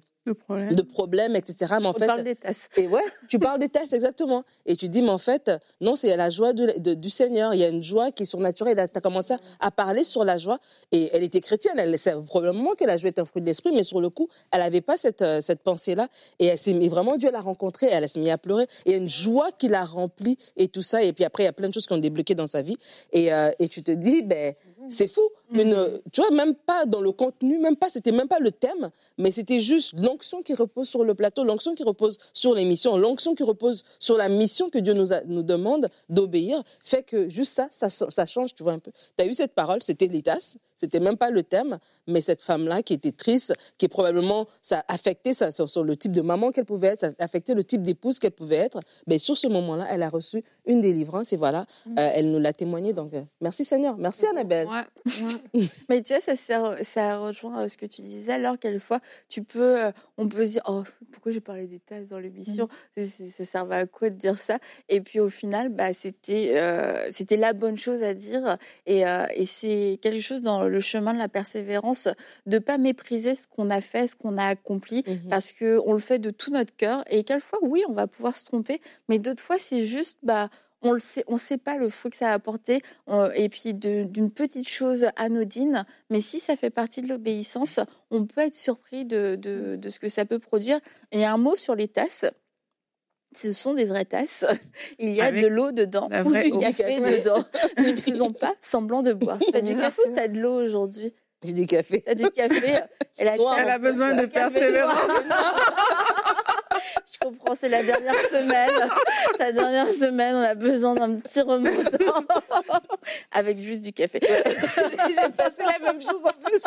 de 0.70 0.82
problèmes, 0.82 1.36
etc. 1.36 1.74
Mais 1.80 1.86
en 1.86 1.92
fait, 1.92 2.06
parle 2.06 2.24
des 2.24 2.34
tasses. 2.34 2.68
Et 2.76 2.86
ouais, 2.88 3.02
tu 3.28 3.38
parles 3.38 3.58
des 3.58 3.68
tasses, 3.68 3.92
exactement. 3.92 4.44
Et 4.64 4.76
tu 4.76 4.88
dis, 4.88 5.02
mais 5.02 5.10
en 5.10 5.18
fait, 5.18 5.50
non, 5.80 5.96
c'est 5.96 6.16
la 6.16 6.30
joie 6.30 6.52
du 6.52 7.10
Seigneur. 7.10 7.54
Il 7.54 7.60
y 7.60 7.64
a 7.64 7.68
une 7.68 7.82
joie 7.82 8.10
qui 8.10 8.22
est 8.22 8.26
surnaturelle. 8.26 8.76
Tu 8.76 8.98
as 8.98 9.00
commencé 9.00 9.34
à 9.60 9.70
parler 9.70 10.04
sur 10.04 10.24
la 10.24 10.38
joie. 10.38 10.58
Et 10.92 11.10
elle 11.12 11.22
était 11.22 11.40
chrétienne. 11.40 11.78
Elle, 11.78 11.98
c'est 11.98 12.14
probablement 12.24 12.74
que 12.74 12.84
la 12.84 12.96
joie 12.96 13.08
est 13.08 13.18
un 13.18 13.24
fruit 13.24 13.42
de 13.42 13.46
l'esprit, 13.46 13.72
mais 13.72 13.82
sur 13.82 14.00
le 14.00 14.08
coup, 14.08 14.28
elle 14.50 14.60
n'avait 14.60 14.80
pas 14.80 14.96
cette, 14.96 15.22
euh, 15.22 15.40
cette 15.40 15.62
pensée-là. 15.62 16.08
Et 16.38 16.46
elle 16.46 16.58
s'est 16.58 16.72
mis, 16.72 16.88
vraiment, 16.88 17.16
Dieu 17.16 17.30
l'a 17.30 17.40
rencontrée. 17.40 17.88
Elle 17.90 18.08
s'est 18.08 18.20
mise 18.20 18.30
à 18.30 18.38
pleurer. 18.38 18.64
Et 18.86 18.90
il 18.90 18.92
y 18.92 18.94
a 18.94 18.98
une 18.98 19.08
joie 19.08 19.52
qui 19.52 19.68
l'a 19.68 19.84
remplie 19.84 20.38
et 20.56 20.68
tout 20.68 20.82
ça. 20.82 21.02
Et 21.02 21.12
puis 21.12 21.24
après, 21.24 21.42
il 21.42 21.46
y 21.46 21.50
a 21.50 21.52
plein 21.52 21.68
de 21.68 21.74
choses 21.74 21.86
qui 21.86 21.92
ont 21.92 21.98
débloqué 21.98 22.34
dans 22.34 22.46
sa 22.46 22.62
vie. 22.62 22.76
Et, 23.12 23.32
euh, 23.32 23.50
et 23.58 23.68
tu 23.68 23.82
te 23.82 23.90
dis, 23.90 24.22
ben, 24.22 24.54
c'est 24.88 25.08
fou. 25.08 25.22
Mais 25.50 25.64
mhm. 25.64 26.00
tu 26.12 26.20
vois, 26.20 26.30
même 26.30 26.54
pas 26.54 26.86
dans 26.86 27.00
le 27.00 27.12
contenu, 27.12 27.58
même 27.58 27.76
pas, 27.76 27.88
c'était 27.88 28.12
même 28.12 28.28
pas 28.28 28.38
le 28.38 28.50
thème, 28.50 28.90
mais 29.18 29.30
c'était 29.30 29.60
juste 29.60 29.92
l'onction 29.98 30.42
qui 30.42 30.54
repose 30.54 30.88
sur 30.88 31.04
le 31.04 31.14
plateau, 31.14 31.44
l'onction 31.44 31.74
qui 31.74 31.84
repose 31.84 32.18
sur 32.32 32.54
l'émission, 32.54 32.96
l'onction 32.96 33.34
qui 33.34 33.42
repose 33.42 33.84
sur 33.98 34.16
la 34.16 34.28
mission 34.28 34.70
que 34.70 34.78
Dieu 34.78 34.94
nous, 34.94 35.08
nous 35.26 35.42
demande 35.42 35.88
d'obéir, 36.08 36.62
fait 36.80 37.02
que 37.02 37.28
juste 37.28 37.54
ça, 37.54 37.68
ça, 37.70 37.88
ça, 37.88 38.26
change, 38.26 38.54
tu 38.54 38.62
vois, 38.62 38.72
un 38.72 38.78
peu. 38.78 38.90
Tu 39.16 39.24
as 39.24 39.26
eu 39.26 39.34
cette 39.34 39.52
parole, 39.52 39.82
c'était 39.82 40.06
l'ITAS, 40.06 40.56
c'était 40.84 41.00
même 41.00 41.16
pas 41.16 41.30
le 41.30 41.42
thème, 41.42 41.78
mais 42.06 42.20
cette 42.20 42.42
femme-là 42.42 42.82
qui 42.82 42.92
était 42.92 43.12
triste, 43.12 43.54
qui 43.78 43.88
probablement, 43.88 44.46
ça 44.60 44.84
affectait 44.88 45.32
ça, 45.32 45.50
sur, 45.50 45.82
le 45.82 45.96
type 45.96 46.12
de 46.12 46.20
maman 46.20 46.52
qu'elle 46.52 46.66
pouvait 46.66 46.88
être, 46.88 47.00
ça 47.00 47.10
affectait 47.18 47.54
le 47.54 47.64
type 47.64 47.82
d'épouse 47.82 48.18
qu'elle 48.18 48.32
pouvait 48.32 48.56
être, 48.56 48.80
mais 49.06 49.18
sur 49.18 49.36
ce 49.36 49.46
moment-là, 49.48 49.86
elle 49.90 50.02
a 50.02 50.08
reçu 50.08 50.42
une 50.66 50.80
délivrance 50.80 51.32
et 51.32 51.36
voilà, 51.36 51.66
mhm. 51.86 51.98
euh, 51.98 52.10
elle 52.14 52.30
nous 52.30 52.38
l'a 52.38 52.52
témoigné. 52.52 52.92
Donc, 52.92 53.14
euh, 53.14 53.22
merci 53.40 53.64
Seigneur, 53.64 53.96
merci 53.96 54.26
Annabelle. 54.26 54.68
Mais 55.88 56.02
tu 56.02 56.12
vois, 56.12 56.20
ça, 56.20 56.82
ça 56.82 57.18
rejoint 57.18 57.62
euh, 57.62 57.68
ce 57.68 57.78
que 57.78 57.86
tu 57.86 58.02
disais, 58.02 58.32
alors 58.32 58.58
quelquefois, 58.58 59.00
tu 59.28 59.42
peux, 59.42 59.78
on 60.18 60.28
peut 60.28 60.46
se 60.46 60.52
dire, 60.52 60.62
oh, 60.68 60.82
pourquoi 61.12 61.32
j'ai 61.32 61.40
parlé 61.40 61.66
des 61.66 61.80
tasses 61.80 62.08
dans 62.08 62.18
l'émission? 62.18 62.68
Mmh. 62.96 63.04
Ça 63.36 63.44
servait 63.44 63.76
à 63.76 63.86
quoi 63.86 64.10
de 64.10 64.16
dire 64.16 64.38
ça? 64.38 64.58
Et 64.88 65.00
puis 65.00 65.20
au 65.20 65.30
final, 65.30 65.70
bah, 65.70 65.92
c'était 65.94 66.52
euh, 66.56 67.08
c'était 67.10 67.36
la 67.36 67.52
bonne 67.52 67.76
chose 67.76 68.02
à 68.02 68.14
dire. 68.14 68.58
Et, 68.86 69.04
et 69.34 69.46
c'est 69.46 69.98
quelque 70.02 70.20
chose 70.20 70.42
dans 70.42 70.64
le 70.64 70.73
chemin 70.80 71.14
de 71.14 71.18
la 71.18 71.28
persévérance, 71.28 72.08
de 72.46 72.58
pas 72.58 72.78
mépriser 72.78 73.34
ce 73.34 73.46
qu'on 73.46 73.70
a 73.70 73.80
fait, 73.80 74.06
ce 74.06 74.16
qu'on 74.16 74.38
a 74.38 74.46
accompli, 74.46 75.04
mmh 75.06 75.28
parce 75.28 75.52
qu'on 75.52 75.92
le 75.92 76.00
fait 76.00 76.18
de 76.18 76.30
tout 76.30 76.50
notre 76.50 76.74
cœur. 76.76 77.04
Et 77.10 77.24
quelquefois, 77.24 77.58
oui, 77.62 77.82
on 77.88 77.92
va 77.92 78.06
pouvoir 78.06 78.36
se 78.36 78.44
tromper, 78.44 78.80
mais 79.08 79.18
d'autres 79.18 79.42
fois, 79.42 79.56
c'est 79.58 79.82
juste, 79.82 80.18
bah, 80.22 80.50
on 80.84 80.94
ne 80.94 80.98
sait, 80.98 81.24
on 81.26 81.36
sait 81.36 81.58
pas 81.58 81.78
le 81.78 81.88
fruit 81.88 82.10
que 82.10 82.16
ça 82.16 82.30
a 82.30 82.32
apporté, 82.34 82.82
et 83.34 83.48
puis 83.48 83.74
d'une 83.74 84.30
petite 84.30 84.68
chose 84.68 85.06
anodine, 85.16 85.86
mais 86.10 86.20
si 86.20 86.38
ça 86.38 86.56
fait 86.56 86.70
partie 86.70 87.02
de 87.02 87.08
l'obéissance, 87.08 87.80
on 88.10 88.26
peut 88.26 88.42
être 88.42 88.54
surpris 88.54 89.04
de, 89.04 89.36
de, 89.36 89.90
ce 89.90 89.98
que 89.98 90.08
ça 90.08 90.24
peut 90.24 90.38
produire. 90.38 90.78
Et 91.10 91.24
un 91.24 91.38
mot 91.38 91.56
sur 91.56 91.74
les 91.74 91.88
tasses. 91.88 92.26
Ce 93.34 93.52
sont 93.52 93.74
des 93.74 93.84
vraies 93.84 94.04
tasses. 94.04 94.44
Il 94.98 95.14
y 95.14 95.20
a 95.20 95.32
de 95.32 95.46
l'eau 95.46 95.72
dedans 95.72 96.08
ou 96.24 96.32
du 96.32 96.74
café 96.74 97.00
dedans. 97.00 97.44
ne 97.78 97.96
faisons 97.96 98.32
pas 98.32 98.54
semblant 98.60 99.02
de 99.02 99.12
boire. 99.12 99.38
T'as 99.52 99.60
du 99.60 99.76
café 99.76 100.02
ou 100.08 100.14
t'as 100.14 100.28
de 100.28 100.38
l'eau 100.38 100.62
aujourd'hui? 100.62 101.12
J'ai 101.42 101.52
du 101.52 101.66
café. 101.66 102.00
T'as 102.00 102.14
du 102.14 102.30
café? 102.30 102.80
Elle 103.18 103.28
a, 103.28 103.34
Elle 103.34 103.70
a 103.70 103.78
besoin 103.78 104.14
de 104.14 104.26
persévérance. 104.26 104.96
Je 107.12 107.18
comprends, 107.18 107.54
c'est 107.54 107.68
la 107.68 107.82
dernière 107.82 108.14
semaine. 108.30 108.90
la 109.38 109.52
dernière 109.52 109.92
semaine, 109.92 110.36
on 110.36 110.42
a 110.42 110.54
besoin 110.54 110.94
d'un 110.94 111.16
petit 111.16 111.42
remontant 111.42 112.24
avec 113.30 113.58
juste 113.58 113.82
du 113.82 113.92
café. 113.92 114.20
J'ai 114.22 115.30
passé 115.32 115.62
la 115.64 115.78
même 115.92 116.00
chose 116.00 116.22
en 116.24 116.42
plus. 116.42 116.62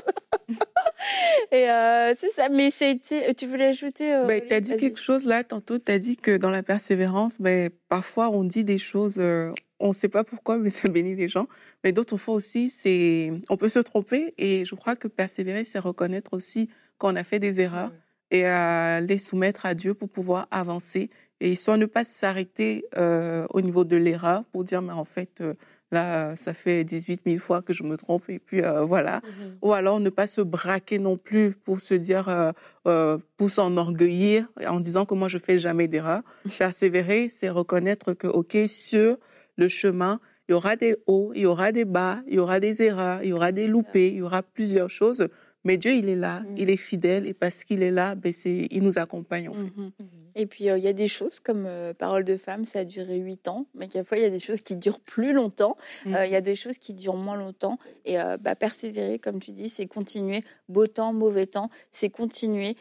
Et 1.51 1.69
euh, 1.69 2.13
c'est 2.17 2.29
ça, 2.29 2.49
mais 2.49 2.71
c'était. 2.71 3.33
Tu 3.33 3.47
voulais 3.47 3.67
ajouter. 3.67 4.13
Euh, 4.13 4.25
bah, 4.25 4.39
tu 4.41 4.53
as 4.53 4.61
dit 4.61 4.75
quelque 4.77 4.99
chose 4.99 5.25
là, 5.25 5.43
tantôt, 5.43 5.79
tu 5.79 5.91
as 5.91 5.99
dit 5.99 6.17
que 6.17 6.37
dans 6.37 6.49
la 6.49 6.63
persévérance, 6.63 7.39
bah, 7.39 7.69
parfois 7.89 8.29
on 8.29 8.43
dit 8.43 8.63
des 8.63 8.77
choses, 8.77 9.15
euh, 9.17 9.51
on 9.79 9.89
ne 9.89 9.93
sait 9.93 10.09
pas 10.09 10.23
pourquoi, 10.23 10.57
mais 10.57 10.69
ça 10.69 10.89
bénit 10.89 11.15
les 11.15 11.27
gens. 11.27 11.47
Mais 11.83 11.91
d'autres 11.91 12.17
fois 12.17 12.33
aussi, 12.33 12.69
c'est 12.69 13.31
on 13.49 13.57
peut 13.57 13.69
se 13.69 13.79
tromper. 13.79 14.33
Et 14.37 14.65
je 14.65 14.75
crois 14.75 14.95
que 14.95 15.07
persévérer, 15.07 15.63
c'est 15.65 15.79
reconnaître 15.79 16.33
aussi 16.33 16.69
qu'on 16.97 17.15
a 17.15 17.23
fait 17.23 17.39
des 17.39 17.59
erreurs 17.59 17.91
et 18.31 18.45
à 18.45 18.99
les 19.01 19.17
soumettre 19.17 19.65
à 19.65 19.73
Dieu 19.73 19.93
pour 19.93 20.09
pouvoir 20.09 20.47
avancer 20.51 21.09
et 21.39 21.55
soit 21.55 21.77
ne 21.77 21.85
pas 21.85 22.03
s'arrêter 22.03 22.85
euh, 22.97 23.45
au 23.51 23.61
niveau 23.61 23.83
de 23.83 23.95
l'erreur 23.95 24.43
pour 24.45 24.63
dire 24.63 24.81
mais 24.81 24.93
en 24.93 25.05
fait 25.05 25.41
euh, 25.41 25.53
là 25.91 26.35
ça 26.35 26.53
fait 26.53 26.83
18 26.83 27.21
000 27.25 27.37
fois 27.37 27.61
que 27.61 27.73
je 27.73 27.83
me 27.83 27.97
trompe 27.97 28.29
et 28.29 28.39
puis 28.39 28.61
euh, 28.61 28.81
voilà. 28.83 29.17
Mmh 29.17 29.43
ou 29.61 29.73
alors 29.73 29.99
ne 29.99 30.09
pas 30.09 30.27
se 30.27 30.41
braquer 30.41 30.99
non 30.99 31.17
plus 31.17 31.51
pour 31.51 31.79
se 31.81 31.93
dire 31.93 32.53
pour 32.83 33.51
s'enorgueillir 33.51 34.47
en 34.65 34.79
disant 34.79 35.05
que 35.05 35.13
moi 35.13 35.27
je 35.27 35.37
fais 35.37 35.57
jamais 35.57 35.87
d'erreur. 35.87 36.21
Persévérer 36.59 37.29
c'est 37.29 37.49
reconnaître 37.49 38.13
que 38.13 38.27
ok 38.27 38.57
sur 38.67 39.17
le 39.57 39.67
chemin 39.67 40.19
il 40.47 40.53
y 40.53 40.55
aura 40.55 40.75
des 40.75 40.95
hauts 41.07 41.31
il 41.35 41.41
y 41.41 41.45
aura 41.45 41.71
des 41.71 41.85
bas 41.85 42.19
il 42.27 42.35
y 42.35 42.39
aura 42.39 42.59
des 42.59 42.81
erreurs 42.81 43.21
il 43.23 43.29
y 43.29 43.33
aura 43.33 43.51
des 43.51 43.67
loupés 43.67 44.07
il 44.09 44.17
y 44.17 44.21
aura 44.21 44.43
plusieurs 44.43 44.89
choses 44.89 45.27
mais 45.67 45.77
Dieu, 45.77 45.93
il 45.93 46.07
est 46.07 46.15
là, 46.15 46.39
mmh. 46.39 46.55
il 46.57 46.69
est 46.69 46.77
fidèle, 46.77 47.27
et 47.27 47.33
parce 47.33 47.65
qu'il 47.65 47.83
est 47.83 47.91
là, 47.91 48.15
ben 48.15 48.33
il 48.45 48.81
nous 48.83 48.97
accompagne 48.97 49.49
en 49.49 49.53
fait. 49.53 49.59
Mmh 49.59 49.91
et 50.39 50.45
puis, 50.45 50.69
euh, 50.69 50.77
il 50.77 50.83
y 50.83 50.87
a 50.87 50.93
des 50.93 51.07
choses 51.07 51.39
comme 51.39 51.65
euh, 51.65 51.95
Parole 51.95 52.23
de 52.23 52.37
femme, 52.37 52.65
ça 52.65 52.79
a 52.79 52.85
duré 52.85 53.17
huit 53.17 53.47
ans, 53.47 53.65
mais 53.73 53.87
quelquefois, 53.87 54.17
il 54.17 54.21
y 54.21 54.27
a 54.27 54.29
des 54.29 54.37
choses 54.37 54.61
qui 54.61 54.75
durent 54.75 54.99
plus 54.99 55.33
longtemps. 55.33 55.77
Mmh. 56.05 56.13
Euh, 56.13 56.25
il 56.27 56.31
y 56.31 56.35
a 56.35 56.41
des 56.41 56.53
choses 56.53 56.77
qui 56.77 56.93
durent 56.93 57.15
moins 57.15 57.35
longtemps. 57.35 57.79
Et 58.05 58.17
bah, 58.39 58.55
persévérer, 58.55 59.17
comme 59.17 59.39
tu 59.39 59.51
dis, 59.51 59.67
c'est 59.67 59.87
continuer, 59.87 60.43
beau 60.69 60.85
temps, 60.85 61.11
mauvais 61.11 61.47
temps, 61.47 61.69
c'est 61.91 62.09
continuer 62.09 62.77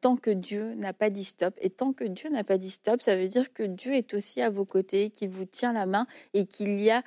tant 0.00 0.16
que 0.16 0.30
Dieu 0.30 0.74
n'a 0.74 0.92
pas 0.92 1.10
dit 1.10 1.24
stop. 1.24 1.54
Et 1.60 1.68
tant 1.68 1.92
que 1.92 2.04
Dieu 2.04 2.30
n'a 2.30 2.44
pas 2.44 2.56
dit 2.56 2.70
stop, 2.70 3.02
ça 3.02 3.16
veut 3.16 3.28
dire 3.28 3.52
que 3.52 3.64
Dieu 3.64 3.92
est 3.92 4.14
aussi 4.14 4.40
à 4.40 4.48
vos 4.48 4.64
côtés, 4.64 5.10
qu'il 5.10 5.28
vous 5.28 5.44
tient 5.44 5.72
la 5.72 5.84
main 5.84 6.06
et 6.32 6.46
qu'il 6.46 6.80
y 6.80 6.90
a 6.90 7.02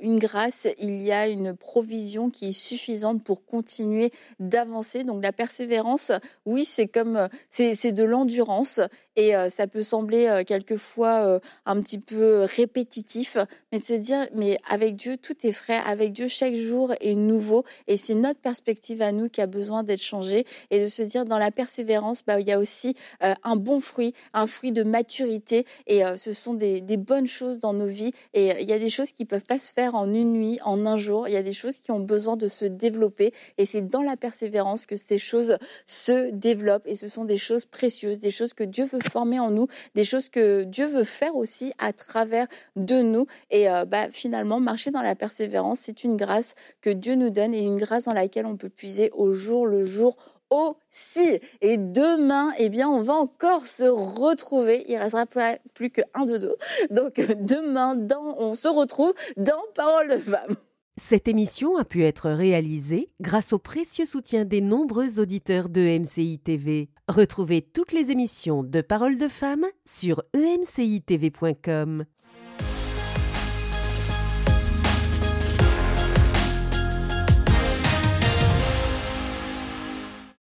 une 0.00 0.18
grâce, 0.18 0.68
il 0.78 1.02
y 1.02 1.12
a 1.12 1.28
une 1.28 1.54
provision 1.54 2.30
qui 2.30 2.48
est 2.48 2.52
suffisante 2.52 3.22
pour 3.24 3.44
continuer 3.44 4.10
d'avancer. 4.38 4.77
Donc, 5.04 5.22
la 5.22 5.32
persévérance, 5.32 6.12
oui, 6.46 6.64
c'est 6.64 6.86
comme, 6.86 7.28
c'est 7.50 7.92
de 7.92 8.04
l'endurance. 8.04 8.80
Et 9.16 9.32
ça 9.48 9.66
peut 9.66 9.82
sembler 9.82 10.44
quelquefois 10.46 11.40
un 11.66 11.80
petit 11.80 11.98
peu 11.98 12.46
répétitif, 12.56 13.36
mais 13.72 13.80
de 13.80 13.84
se 13.84 13.94
dire, 13.94 14.28
mais 14.32 14.58
avec 14.68 14.94
Dieu, 14.94 15.16
tout 15.16 15.34
est 15.44 15.52
frais. 15.52 15.80
Avec 15.84 16.12
Dieu, 16.12 16.28
chaque 16.28 16.54
jour 16.54 16.92
est 17.00 17.14
nouveau. 17.14 17.64
Et 17.88 17.96
c'est 17.96 18.14
notre 18.14 18.40
perspective 18.40 19.02
à 19.02 19.10
nous 19.10 19.28
qui 19.28 19.40
a 19.40 19.46
besoin 19.46 19.82
d'être 19.82 20.02
changée. 20.02 20.46
Et 20.70 20.80
de 20.80 20.86
se 20.86 21.02
dire, 21.02 21.24
dans 21.24 21.38
la 21.38 21.50
persévérance, 21.50 22.22
bah, 22.24 22.38
il 22.38 22.46
y 22.46 22.52
a 22.52 22.60
aussi 22.60 22.94
un 23.20 23.56
bon 23.56 23.80
fruit, 23.80 24.14
un 24.34 24.46
fruit 24.46 24.70
de 24.70 24.84
maturité. 24.84 25.66
Et 25.88 26.02
ce 26.16 26.32
sont 26.32 26.54
des, 26.54 26.80
des, 26.80 26.96
bonnes 26.96 27.26
choses 27.26 27.58
dans 27.58 27.72
nos 27.72 27.88
vies. 27.88 28.12
Et 28.34 28.52
il 28.60 28.68
y 28.68 28.72
a 28.72 28.78
des 28.78 28.90
choses 28.90 29.10
qui 29.10 29.24
peuvent 29.24 29.44
pas 29.44 29.58
se 29.58 29.72
faire 29.72 29.96
en 29.96 30.12
une 30.12 30.32
nuit, 30.32 30.60
en 30.64 30.86
un 30.86 30.96
jour. 30.96 31.26
Il 31.26 31.34
y 31.34 31.36
a 31.36 31.42
des 31.42 31.52
choses 31.52 31.78
qui 31.78 31.90
ont 31.90 32.00
besoin 32.00 32.36
de 32.36 32.46
se 32.46 32.64
développer. 32.64 33.32
Et 33.56 33.64
c'est 33.64 33.82
dans 33.82 34.02
la 34.02 34.16
persévérance 34.16 34.57
que 34.86 34.96
ces 34.96 35.18
choses 35.18 35.56
se 35.86 36.30
développent. 36.30 36.86
Et 36.86 36.96
ce 36.96 37.08
sont 37.08 37.24
des 37.24 37.38
choses 37.38 37.64
précieuses, 37.64 38.18
des 38.18 38.30
choses 38.30 38.54
que 38.54 38.64
Dieu 38.64 38.84
veut 38.84 39.00
former 39.00 39.40
en 39.40 39.50
nous, 39.50 39.66
des 39.94 40.04
choses 40.04 40.28
que 40.28 40.64
Dieu 40.64 40.86
veut 40.86 41.04
faire 41.04 41.36
aussi 41.36 41.72
à 41.78 41.92
travers 41.92 42.46
de 42.76 43.00
nous. 43.02 43.26
Et 43.50 43.70
euh, 43.70 43.84
bah, 43.84 44.08
finalement, 44.10 44.60
marcher 44.60 44.90
dans 44.90 45.02
la 45.02 45.14
persévérance, 45.14 45.80
c'est 45.80 46.04
une 46.04 46.16
grâce 46.16 46.54
que 46.80 46.90
Dieu 46.90 47.14
nous 47.14 47.30
donne 47.30 47.54
et 47.54 47.62
une 47.62 47.78
grâce 47.78 48.04
dans 48.04 48.14
laquelle 48.14 48.46
on 48.46 48.56
peut 48.56 48.68
puiser 48.68 49.10
au 49.12 49.32
jour 49.32 49.66
le 49.66 49.84
jour 49.84 50.16
aussi. 50.50 51.40
Et 51.60 51.76
demain, 51.76 52.52
eh 52.58 52.68
bien, 52.68 52.88
on 52.88 53.02
va 53.02 53.14
encore 53.14 53.66
se 53.66 53.84
retrouver. 53.84 54.84
Il 54.88 54.96
restera 54.96 55.26
plus 55.74 55.90
qu'un 55.90 56.26
dodo. 56.26 56.56
Donc 56.90 57.14
demain, 57.40 57.94
dans, 57.94 58.34
on 58.38 58.54
se 58.54 58.68
retrouve 58.68 59.14
dans 59.36 59.62
Parole 59.74 60.08
de 60.08 60.16
femme. 60.18 60.56
Cette 61.00 61.28
émission 61.28 61.76
a 61.76 61.84
pu 61.84 62.02
être 62.02 62.28
réalisée 62.28 63.08
grâce 63.20 63.52
au 63.52 63.58
précieux 63.58 64.04
soutien 64.04 64.44
des 64.44 64.60
nombreux 64.60 65.20
auditeurs 65.20 65.68
de 65.68 65.96
MCI 65.96 66.40
TV. 66.40 66.88
Retrouvez 67.06 67.62
toutes 67.62 67.92
les 67.92 68.10
émissions 68.10 68.64
de 68.64 68.80
Parole 68.80 69.16
de 69.16 69.28
femmes 69.28 69.66
sur 69.84 70.24
emcitv.com. 70.34 72.04